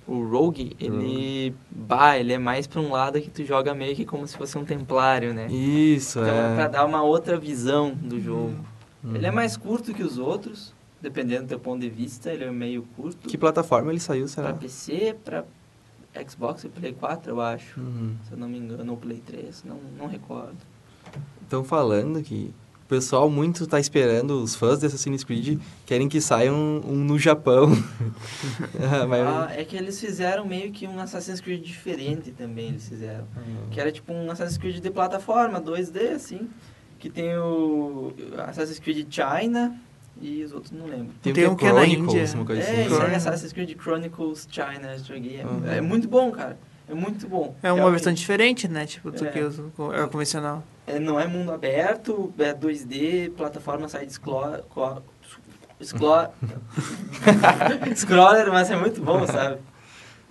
O 0.06 0.24
Rogue, 0.24 0.76
ele, 0.78 1.52
bah, 1.68 2.16
ele 2.16 2.32
é 2.32 2.38
mais 2.38 2.68
pra 2.68 2.80
um 2.80 2.92
lado 2.92 3.20
que 3.20 3.28
tu 3.30 3.44
joga 3.44 3.74
meio 3.74 3.96
que 3.96 4.04
como 4.04 4.24
se 4.26 4.36
fosse 4.36 4.56
um 4.56 4.64
templário, 4.64 5.34
né? 5.34 5.48
Isso, 5.50 6.20
Então 6.20 6.34
é 6.34 6.54
pra 6.54 6.64
é. 6.64 6.68
dar 6.68 6.84
uma 6.84 7.02
outra 7.02 7.36
visão 7.36 7.92
do 7.94 8.20
jogo. 8.20 8.54
Uhum. 9.04 9.16
Ele 9.16 9.26
é 9.26 9.30
mais 9.30 9.56
curto 9.56 9.92
que 9.92 10.02
os 10.02 10.18
outros, 10.18 10.72
dependendo 11.00 11.42
do 11.42 11.48
teu 11.48 11.58
ponto 11.60 11.80
de 11.80 11.90
vista, 11.90 12.30
ele 12.32 12.44
é 12.44 12.50
meio 12.50 12.82
curto. 12.96 13.28
Que 13.28 13.36
plataforma 13.36 13.90
ele 13.90 14.00
saiu, 14.00 14.24
Pra 14.26 14.28
será? 14.32 14.52
PC, 14.54 15.16
pra 15.24 15.44
Xbox 16.28 16.64
e 16.64 16.68
Play 16.68 16.92
4, 16.92 17.30
eu 17.32 17.40
acho. 17.40 17.80
Uhum. 17.80 18.14
Se 18.26 18.32
eu 18.32 18.38
não 18.38 18.48
me 18.48 18.58
engano, 18.58 18.92
ou 18.92 18.96
Play 18.98 19.20
3, 19.24 19.64
não, 19.64 19.78
não 19.98 20.06
recordo. 20.06 20.56
Estão 21.42 21.64
falando 21.64 22.22
que 22.22 22.54
o 22.84 22.88
pessoal 22.88 23.28
muito 23.30 23.66
tá 23.66 23.80
esperando, 23.80 24.42
os 24.42 24.54
fãs 24.54 24.78
de 24.78 24.86
Assassin's 24.86 25.24
Creed 25.24 25.58
querem 25.86 26.08
que 26.08 26.20
saia 26.20 26.52
um, 26.52 26.80
um 26.86 26.96
no 26.96 27.18
Japão. 27.18 27.70
Ah, 28.80 29.46
Ah, 29.48 29.52
é 29.54 29.64
que 29.64 29.76
eles 29.76 29.98
fizeram 30.00 30.46
meio 30.46 30.70
que 30.72 30.86
um 30.86 30.98
Assassin's 31.00 31.40
Creed 31.40 31.62
diferente 31.62 32.30
também, 32.32 32.68
eles 32.68 32.88
fizeram. 32.88 33.26
Que 33.70 33.80
era 33.80 33.90
tipo 33.90 34.12
um 34.12 34.30
Assassin's 34.30 34.58
Creed 34.58 34.80
de 34.80 34.90
plataforma, 34.90 35.60
2D, 35.60 36.12
assim. 36.14 36.48
Que 37.02 37.10
tem 37.10 37.36
o 37.36 38.12
Assassin's 38.46 38.78
Creed 38.78 39.08
China 39.12 39.76
e 40.20 40.44
os 40.44 40.52
outros 40.52 40.70
não 40.70 40.86
lembro. 40.86 41.08
Tem, 41.20 41.32
Tem 41.32 41.48
um 41.48 41.56
que 41.56 41.64
é 41.64 41.68
é 41.68 41.72
na 41.72 41.80
Chronicles, 41.80 42.14
Índia. 42.30 42.36
uma 42.38 42.44
coisa 42.46 42.62
É, 42.62 42.84
assim. 42.86 42.94
Chron- 42.94 43.16
Assassin's 43.16 43.52
Creed 43.52 43.76
Chronicles 43.82 44.46
China, 44.48 44.92
eu 44.96 44.98
joguei. 45.00 45.40
É, 45.40 45.44
Uhum. 45.44 45.62
é 45.66 45.80
muito 45.80 46.06
bom, 46.06 46.30
cara. 46.30 46.56
É 46.88 46.94
muito 46.94 47.26
bom. 47.26 47.56
É 47.60 47.70
uma 47.70 47.74
Realmente. 47.78 47.90
versão 47.96 48.12
diferente, 48.12 48.68
né? 48.68 48.86
Tipo, 48.86 49.10
do 49.10 49.26
É. 49.26 49.30
que 49.32 49.38
é 49.40 49.44
o 50.04 50.08
convencional. 50.08 50.62
É, 50.86 51.00
não 51.00 51.18
é 51.18 51.26
mundo 51.26 51.50
aberto, 51.50 52.32
é 52.38 52.54
2D, 52.54 53.30
plataforma 53.36 53.88
side-scroller... 53.88 54.62
Scroller... 55.82 56.30
Scroller, 57.96 58.52
mas 58.52 58.70
é 58.70 58.76
muito 58.76 59.00
bom, 59.02 59.26
sabe? 59.26 59.58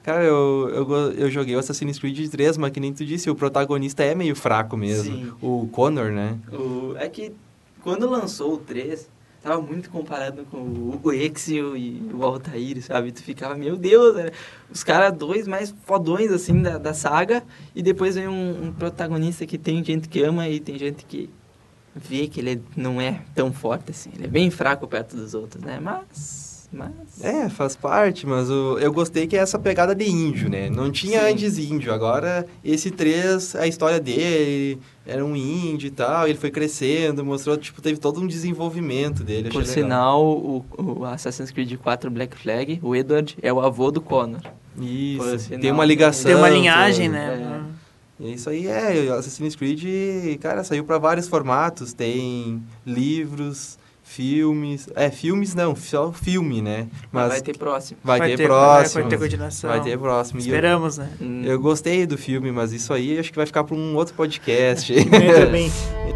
Cara, 0.04 0.24
eu, 0.24 0.70
eu, 0.74 1.12
eu 1.14 1.30
joguei 1.30 1.56
o 1.56 1.60
Assassin's 1.60 2.00
Creed 2.00 2.30
3, 2.30 2.58
mas 2.58 2.72
que 2.72 2.80
nem 2.80 2.92
tu 2.92 3.06
disse, 3.06 3.30
o 3.30 3.36
protagonista 3.36 4.04
é 4.04 4.16
meio 4.16 4.36
fraco 4.36 4.76
mesmo. 4.76 5.16
Sim. 5.16 5.32
O 5.42 5.68
Connor, 5.72 6.12
né? 6.12 6.40
O, 6.52 6.96
é 6.98 7.08
que 7.08 7.32
quando 7.84 8.10
lançou 8.10 8.56
o 8.56 8.58
3, 8.58 9.08
tava 9.44 9.62
muito 9.62 9.90
comparado 9.90 10.44
com 10.46 10.58
o, 10.58 11.00
o 11.04 11.12
Ezio 11.12 11.78
e 11.78 12.02
o 12.14 12.24
Altair, 12.24 12.82
sabe? 12.82 13.12
Tu 13.12 13.22
ficava, 13.22 13.56
meu 13.56 13.76
Deus, 13.76 14.16
né? 14.16 14.32
os 14.72 14.84
caras 14.84 15.16
dois 15.16 15.48
mais 15.48 15.74
fodões, 15.86 16.32
assim, 16.32 16.62
da, 16.62 16.78
da 16.78 16.94
saga, 16.94 17.44
e 17.76 17.82
depois 17.82 18.16
vem 18.16 18.28
um, 18.28 18.68
um 18.68 18.74
protagonista 18.74 19.46
que 19.46 19.58
tem 19.58 19.84
gente 19.84 20.10
que 20.10 20.24
ama 20.24 20.48
e 20.48 20.60
tem 20.60 20.78
gente 20.78 21.06
que 21.06 21.30
vê 21.96 22.28
que 22.28 22.40
ele 22.40 22.62
não 22.76 23.02
é 23.02 23.22
tão 23.36 23.52
forte 23.52 23.92
assim. 23.92 24.12
Ele 24.16 24.26
é 24.26 24.30
bem 24.30 24.50
fraco 24.50 24.88
perto 24.88 25.16
dos 25.16 25.34
outros, 25.34 25.64
né? 25.64 25.80
Mas... 25.80 26.51
mas... 26.72 26.92
É, 27.22 27.50
faz 27.50 27.76
parte, 27.76 28.26
mas 28.26 28.50
o, 28.50 28.78
eu 28.80 28.94
gostei 28.94 29.28
que 29.28 29.36
é 29.36 29.40
essa 29.40 29.60
pegada 29.60 29.94
de 29.94 30.10
índio, 30.10 30.50
né? 30.50 30.70
Não 30.70 30.90
tinha 30.90 31.22
Sim. 31.22 31.34
antes 31.34 31.58
índio, 31.58 31.94
agora 31.94 32.46
esse 32.64 32.90
3, 32.90 33.56
a 33.56 33.68
história 33.68 34.00
dele, 34.00 34.80
era 35.06 35.26
um 35.26 35.36
índio 35.36 35.88
e 35.88 35.92
tal, 35.92 36.28
ele 36.28 36.38
foi 36.38 36.50
crescendo, 36.50 37.26
mostrou, 37.26 37.58
tipo, 37.58 37.82
teve 37.82 38.00
todo 38.00 38.22
um 38.22 38.28
desenvolvimento 38.28 39.24
dele, 39.24 39.50
achei 39.50 39.52
Por 39.52 39.68
legal. 39.68 39.74
sinal, 39.74 40.26
o, 40.26 40.66
o 40.78 41.06
Assassin's 41.06 41.52
Creed 41.52 41.76
4 41.76 42.10
Black 42.10 42.38
Flag, 42.38 42.80
o 42.82 42.96
Edward 42.96 43.38
é 43.42 43.52
o 43.52 43.60
avô 43.60 43.92
do 43.92 44.00
Connor. 44.00 44.42
por 44.42 44.84
Isso, 44.84 45.40
sinal, 45.40 45.60
tem 45.60 45.72
uma 45.72 45.86
ligação. 45.86 46.32
Tem 46.32 46.36
uma 46.36 46.50
linhagem, 46.50 47.10
né? 47.10 47.66
E 48.20 48.34
Isso 48.34 48.50
aí 48.50 48.68
é, 48.68 49.10
o 49.10 49.16
Assassin's 49.16 49.56
Creed, 49.56 50.40
cara, 50.40 50.64
saiu 50.64 50.84
pra 50.84 51.00
vários 51.00 51.28
formatos, 51.28 51.92
tem 51.92 52.62
livros, 52.86 53.80
filmes, 54.16 54.90
é, 54.96 55.10
filmes 55.10 55.56
não, 55.56 55.74
só 55.76 56.12
filme, 56.12 56.62
né? 56.62 56.88
Mas 57.12 57.30
vai 57.30 57.42
ter 57.42 57.58
próximo. 57.58 57.98
vai 58.04 58.20
ter 58.32 58.38
ter, 58.38 58.46
próximo, 58.48 59.02
Vai 59.04 59.10
ter 59.10 59.18
continuação. 59.18 59.70
vai 59.70 59.82
ter 59.82 59.98
próximo. 59.98 60.40
E 60.40 60.44
eu- 60.44 60.46
Esperamos, 60.48 60.98
né? 60.98 61.10
Eu 61.46 61.60
gostei 61.60 62.06
do 62.06 62.18
filme, 62.18 62.52
mas 62.52 62.74
isso 62.74 62.94
aí 62.94 63.18
acho 63.18 63.30
que 63.32 63.38
vai 63.38 63.46
ficar 63.46 63.64
para 63.64 63.76
um 63.76 63.96
outro 63.96 64.14
podcast. 64.14 64.94
Eu 64.94 65.46
também. 65.46 65.72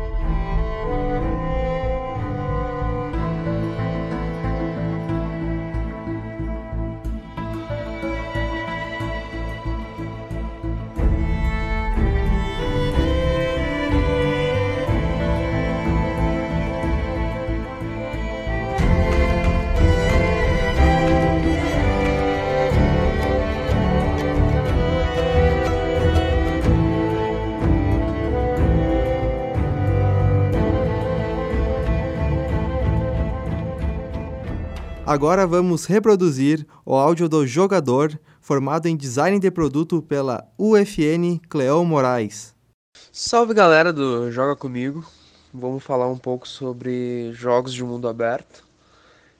Agora 35.15 35.47
vamos 35.47 35.85
reproduzir 35.85 36.67
o 36.85 36.93
áudio 36.93 37.29
do 37.29 37.47
jogador 37.47 38.19
formado 38.41 38.87
em 38.87 38.97
design 38.97 39.39
de 39.39 39.49
produto 39.49 40.01
pela 40.01 40.45
UFN 40.57 41.39
Cleão 41.47 41.85
Moraes. 41.85 42.53
Salve 43.13 43.53
galera 43.53 43.93
do 43.93 44.29
Joga 44.29 44.57
Comigo. 44.57 45.05
Vamos 45.53 45.81
falar 45.81 46.09
um 46.09 46.17
pouco 46.17 46.45
sobre 46.45 47.31
jogos 47.31 47.73
de 47.73 47.81
mundo 47.81 48.09
aberto. 48.09 48.65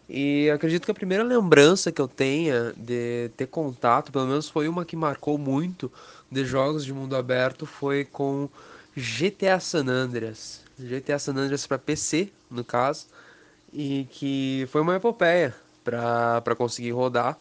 E 0.07 0.49
acredito 0.49 0.85
que 0.85 0.91
a 0.91 0.93
primeira 0.93 1.25
lembrança 1.25 1.91
que 1.91 2.01
eu 2.01 2.07
tenha 2.07 2.73
de 2.77 3.29
ter 3.35 3.47
contato, 3.47 4.13
pelo 4.13 4.27
menos 4.27 4.47
foi 4.47 4.69
uma 4.69 4.85
que 4.85 4.95
marcou 4.95 5.37
muito 5.37 5.91
de 6.31 6.45
jogos 6.45 6.85
de 6.85 6.93
mundo 6.93 7.17
aberto, 7.17 7.65
foi 7.65 8.05
com 8.05 8.47
GTA 8.95 9.59
San 9.59 9.89
Andreas. 9.89 10.61
GTA 10.79 11.19
San 11.19 11.33
Andreas 11.33 11.67
para 11.67 11.77
PC, 11.77 12.29
no 12.49 12.63
caso, 12.63 13.07
e 13.73 14.07
que 14.09 14.65
foi 14.71 14.79
uma 14.79 14.95
epopeia 14.95 15.53
para 15.85 16.41
para 16.41 16.55
conseguir 16.55 16.91
rodar. 16.91 17.37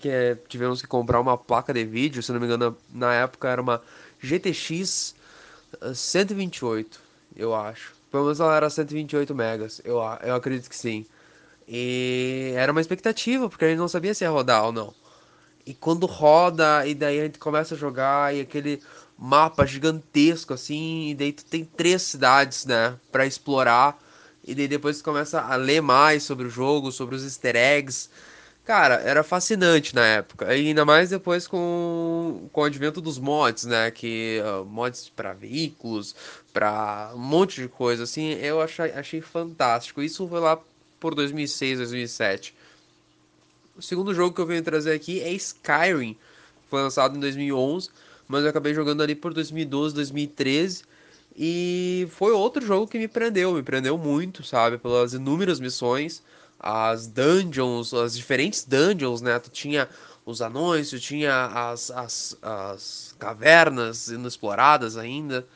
Que 0.00 0.08
é, 0.08 0.34
tivemos 0.48 0.82
que 0.82 0.86
comprar 0.86 1.18
uma 1.18 1.36
placa 1.38 1.72
de 1.72 1.84
vídeo, 1.84 2.22
se 2.22 2.30
não 2.30 2.38
me 2.38 2.46
engano, 2.46 2.76
na 2.92 3.14
época 3.14 3.48
era 3.48 3.60
uma 3.60 3.82
GTX 4.20 5.14
uh, 5.80 5.94
128, 5.94 7.00
eu 7.34 7.54
acho. 7.54 7.94
Pelo 8.10 8.24
menos 8.24 8.38
ela 8.38 8.54
era 8.54 8.68
128 8.68 9.34
megas, 9.34 9.80
eu, 9.82 9.96
eu 10.22 10.34
acredito 10.34 10.68
que 10.68 10.76
sim. 10.76 11.06
E 11.66 12.52
era 12.54 12.70
uma 12.70 12.82
expectativa, 12.82 13.48
porque 13.48 13.64
a 13.64 13.68
gente 13.68 13.78
não 13.78 13.88
sabia 13.88 14.12
se 14.12 14.24
ia 14.24 14.30
rodar 14.30 14.66
ou 14.66 14.72
não. 14.72 14.92
E 15.64 15.72
quando 15.72 16.06
roda, 16.06 16.86
e 16.86 16.94
daí 16.94 17.20
a 17.20 17.24
gente 17.24 17.38
começa 17.38 17.74
a 17.74 17.78
jogar, 17.78 18.34
e 18.34 18.42
aquele 18.42 18.82
mapa 19.16 19.64
gigantesco 19.64 20.52
assim, 20.52 21.10
e 21.10 21.14
daí 21.14 21.32
tu 21.32 21.44
tem 21.44 21.64
três 21.64 22.02
cidades, 22.02 22.66
né, 22.66 22.98
pra 23.10 23.24
explorar. 23.24 23.96
E 24.44 24.54
daí 24.54 24.66
depois 24.66 25.00
começa 25.00 25.40
a 25.40 25.54
ler 25.56 25.80
mais 25.80 26.22
sobre 26.24 26.46
o 26.46 26.50
jogo, 26.50 26.90
sobre 26.90 27.14
os 27.14 27.24
easter 27.24 27.54
eggs. 27.56 28.08
Cara, 28.64 28.94
era 28.96 29.24
fascinante 29.24 29.94
na 29.94 30.06
época. 30.06 30.54
E 30.54 30.68
ainda 30.68 30.84
mais 30.84 31.10
depois 31.10 31.46
com, 31.48 32.48
com 32.52 32.60
o 32.60 32.64
advento 32.64 33.00
dos 33.00 33.18
mods, 33.18 33.64
né? 33.64 33.90
Que 33.90 34.40
ah, 34.44 34.64
mods 34.64 35.08
para 35.08 35.32
veículos, 35.32 36.14
para 36.52 37.12
um 37.14 37.18
monte 37.18 37.60
de 37.60 37.68
coisa, 37.68 38.04
assim, 38.04 38.32
eu 38.34 38.60
achei, 38.60 38.92
achei 38.92 39.20
fantástico. 39.20 40.02
Isso 40.02 40.28
foi 40.28 40.40
lá 40.40 40.58
por 41.00 41.14
2006, 41.14 41.78
2007. 41.78 42.54
O 43.76 43.82
segundo 43.82 44.14
jogo 44.14 44.34
que 44.34 44.40
eu 44.40 44.46
venho 44.46 44.62
trazer 44.62 44.92
aqui 44.92 45.20
é 45.20 45.32
Skyrim. 45.32 46.16
Foi 46.70 46.80
lançado 46.82 47.16
em 47.16 47.20
2011, 47.20 47.90
mas 48.28 48.44
eu 48.44 48.50
acabei 48.50 48.74
jogando 48.74 49.02
ali 49.02 49.14
por 49.14 49.34
2012, 49.34 49.94
2013. 49.94 50.84
E 51.36 52.06
foi 52.10 52.32
outro 52.32 52.64
jogo 52.64 52.86
que 52.86 52.98
me 52.98 53.08
prendeu, 53.08 53.54
me 53.54 53.62
prendeu 53.62 53.96
muito, 53.96 54.44
sabe? 54.44 54.78
Pelas 54.78 55.14
inúmeras 55.14 55.58
missões, 55.60 56.22
as 56.60 57.06
dungeons, 57.06 57.94
as 57.94 58.16
diferentes 58.16 58.64
dungeons, 58.64 59.22
né? 59.22 59.38
Tu 59.38 59.50
tinha 59.50 59.88
os 60.24 60.42
anões, 60.42 60.90
tu 60.90 61.00
tinha 61.00 61.46
as, 61.46 61.90
as, 61.90 62.36
as 62.42 63.16
cavernas 63.18 64.08
inexploradas 64.08 64.96
ainda. 64.96 65.46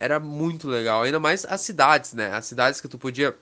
Era 0.00 0.20
muito 0.20 0.68
legal, 0.68 1.02
ainda 1.02 1.18
mais 1.20 1.44
as 1.44 1.60
cidades, 1.62 2.14
né? 2.14 2.32
As 2.32 2.46
cidades 2.46 2.80
que 2.80 2.88
tu 2.88 2.98
podia 2.98 3.36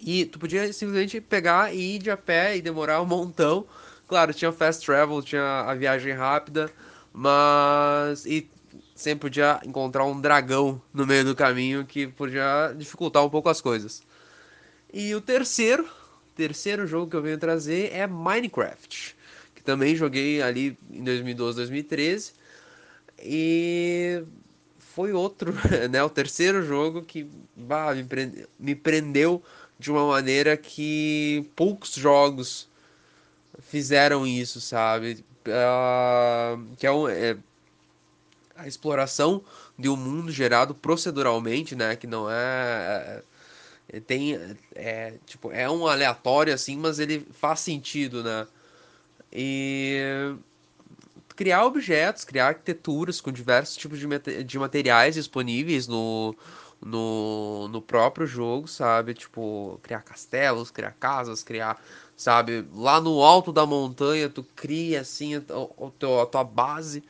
e 0.00 0.26
tu 0.26 0.38
podia 0.38 0.70
simplesmente 0.72 1.20
pegar 1.20 1.74
e 1.74 1.96
ir 1.96 1.98
de 2.00 2.10
a 2.10 2.16
pé 2.16 2.56
e 2.56 2.62
demorar 2.62 3.00
um 3.00 3.06
montão. 3.06 3.66
Claro, 4.08 4.34
tinha 4.34 4.52
fast 4.52 4.84
travel, 4.84 5.22
tinha 5.22 5.62
a 5.62 5.74
viagem 5.74 6.12
rápida, 6.12 6.70
mas 7.12 8.26
e 8.26 8.50
sempre 8.94 9.28
podia 9.28 9.60
encontrar 9.64 10.04
um 10.04 10.20
dragão 10.20 10.80
no 10.92 11.06
meio 11.06 11.24
do 11.24 11.34
caminho 11.34 11.84
que 11.84 12.06
podia 12.06 12.74
dificultar 12.76 13.24
um 13.24 13.30
pouco 13.30 13.48
as 13.48 13.60
coisas. 13.60 14.02
E 14.92 15.14
o 15.14 15.20
terceiro, 15.20 15.88
terceiro 16.36 16.86
jogo 16.86 17.10
que 17.10 17.16
eu 17.16 17.22
venho 17.22 17.38
trazer 17.38 17.92
é 17.92 18.06
Minecraft, 18.06 19.16
que 19.54 19.62
também 19.62 19.96
joguei 19.96 20.42
ali 20.42 20.76
em 20.90 21.02
2012, 21.02 21.56
2013. 21.56 22.32
E 23.18 24.22
foi 24.78 25.12
outro, 25.12 25.54
né? 25.90 26.02
O 26.02 26.10
terceiro 26.10 26.62
jogo 26.64 27.02
que 27.02 27.26
bah, 27.56 27.94
me, 27.94 28.04
prende- 28.04 28.46
me 28.58 28.74
prendeu 28.74 29.42
de 29.78 29.90
uma 29.90 30.06
maneira 30.06 30.56
que 30.56 31.48
poucos 31.56 31.94
jogos 31.94 32.68
fizeram 33.60 34.26
isso, 34.26 34.60
sabe? 34.60 35.24
Ah, 35.46 36.56
que 36.78 36.86
é, 36.86 36.92
um, 36.92 37.08
é 37.08 37.36
a 38.56 38.66
exploração 38.66 39.42
de 39.78 39.88
um 39.88 39.96
mundo 39.96 40.30
gerado 40.32 40.74
proceduralmente, 40.74 41.74
né? 41.76 41.96
Que 41.96 42.06
não 42.06 42.30
é, 42.30 43.22
é- 43.88 44.00
tem 44.00 44.38
é 44.74 45.14
tipo 45.26 45.52
é 45.52 45.70
um 45.70 45.86
aleatório 45.86 46.54
assim, 46.54 46.76
mas 46.76 46.98
ele 46.98 47.26
faz 47.32 47.60
sentido, 47.60 48.22
né? 48.24 48.46
E 49.32 50.34
criar 51.36 51.64
objetos, 51.64 52.24
criar 52.24 52.48
arquiteturas 52.48 53.20
com 53.20 53.32
diversos 53.32 53.76
tipos 53.76 53.98
de, 53.98 54.44
de 54.44 54.58
materiais 54.58 55.14
disponíveis 55.14 55.86
no, 55.88 56.34
no, 56.80 57.68
no 57.68 57.80
próprio 57.82 58.26
jogo, 58.26 58.68
sabe? 58.68 59.14
Tipo, 59.14 59.78
criar 59.82 60.02
castelos, 60.02 60.70
criar 60.70 60.92
casas, 60.92 61.42
criar, 61.42 61.82
sabe? 62.16 62.64
Lá 62.74 63.00
no 63.00 63.22
alto 63.22 63.52
da 63.52 63.66
montanha, 63.66 64.28
tu 64.28 64.44
cria 64.54 65.00
assim 65.00 65.36
o 65.36 65.90
teu- 65.98 66.20
a 66.20 66.26
tua 66.26 66.44
base 66.44 67.02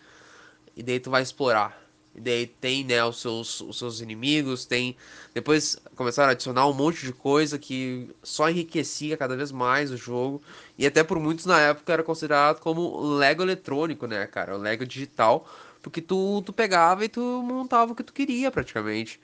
e 0.76 0.82
daí 0.82 1.00
tu 1.00 1.10
vai 1.10 1.22
explorar. 1.22 1.80
E 2.14 2.20
daí 2.20 2.46
tem, 2.46 2.84
né, 2.84 3.02
os 3.04 3.20
seus, 3.20 3.60
os 3.62 3.78
seus 3.78 4.00
inimigos, 4.00 4.66
tem... 4.66 4.96
Depois 5.32 5.78
começaram 5.96 6.28
a 6.28 6.32
adicionar 6.32 6.68
um 6.68 6.74
monte 6.74 7.06
de 7.06 7.12
coisa 7.12 7.58
que 7.58 8.10
só 8.22 8.50
enriquecia 8.50 9.16
cada 9.16 9.34
vez 9.34 9.50
mais 9.50 9.90
o 9.90 9.96
jogo. 9.96 10.42
E 10.76 10.86
até 10.86 11.02
por 11.02 11.18
muitos 11.18 11.46
na 11.46 11.58
época 11.58 11.92
era 11.92 12.02
considerado 12.02 12.60
como 12.60 13.16
Lego 13.16 13.42
eletrônico, 13.42 14.06
né, 14.06 14.26
cara? 14.26 14.54
O 14.54 14.60
Lego 14.60 14.84
digital. 14.84 15.48
Porque 15.80 16.02
tu, 16.02 16.42
tu 16.44 16.52
pegava 16.52 17.04
e 17.04 17.08
tu 17.08 17.20
montava 17.20 17.92
o 17.92 17.94
que 17.94 18.04
tu 18.04 18.12
queria, 18.12 18.50
praticamente. 18.50 19.18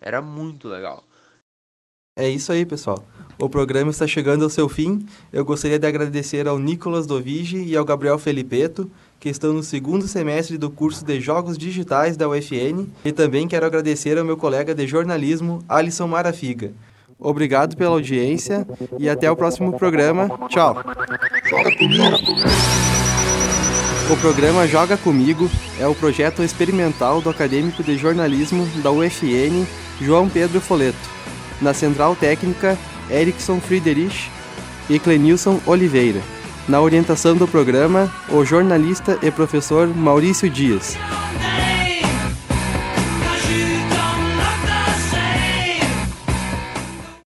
Era 0.00 0.20
muito 0.20 0.68
legal. 0.68 1.04
É 2.18 2.28
isso 2.28 2.50
aí, 2.50 2.64
pessoal. 2.64 3.06
O 3.38 3.48
programa 3.48 3.90
está 3.90 4.06
chegando 4.06 4.42
ao 4.42 4.50
seu 4.50 4.68
fim. 4.68 5.06
Eu 5.30 5.44
gostaria 5.44 5.78
de 5.78 5.86
agradecer 5.86 6.48
ao 6.48 6.58
Nicolas 6.58 7.06
Dovigi 7.06 7.62
e 7.62 7.76
ao 7.76 7.84
Gabriel 7.84 8.18
Felipeto, 8.18 8.90
que 9.18 9.28
estão 9.28 9.52
no 9.52 9.62
segundo 9.62 10.06
semestre 10.06 10.58
do 10.58 10.70
curso 10.70 11.04
de 11.04 11.20
Jogos 11.20 11.56
Digitais 11.56 12.16
da 12.16 12.28
UFN, 12.28 12.86
e 13.04 13.12
também 13.12 13.48
quero 13.48 13.66
agradecer 13.66 14.18
ao 14.18 14.24
meu 14.24 14.36
colega 14.36 14.74
de 14.74 14.86
jornalismo, 14.86 15.62
Alisson 15.68 16.06
Marafiga. 16.06 16.72
Obrigado 17.18 17.76
pela 17.76 17.92
audiência 17.92 18.66
e 18.98 19.08
até 19.08 19.30
o 19.30 19.36
próximo 19.36 19.76
programa. 19.78 20.28
Tchau! 20.48 20.76
O 24.08 24.16
programa 24.18 24.68
Joga 24.68 24.96
Comigo 24.96 25.50
é 25.80 25.86
o 25.86 25.94
projeto 25.94 26.42
experimental 26.42 27.20
do 27.20 27.30
acadêmico 27.30 27.82
de 27.82 27.96
jornalismo 27.96 28.66
da 28.82 28.92
UFN, 28.92 29.66
João 30.00 30.28
Pedro 30.28 30.60
Foleto. 30.60 31.16
Na 31.60 31.72
central 31.72 32.14
técnica, 32.14 32.78
Erickson 33.10 33.60
Friedrich 33.60 34.30
e 34.88 34.98
Clenilson 34.98 35.60
Oliveira. 35.66 36.20
Na 36.68 36.80
orientação 36.80 37.36
do 37.36 37.46
programa, 37.46 38.12
o 38.28 38.44
jornalista 38.44 39.18
e 39.22 39.30
professor 39.30 39.86
Maurício 39.86 40.50
Dias. 40.50 40.96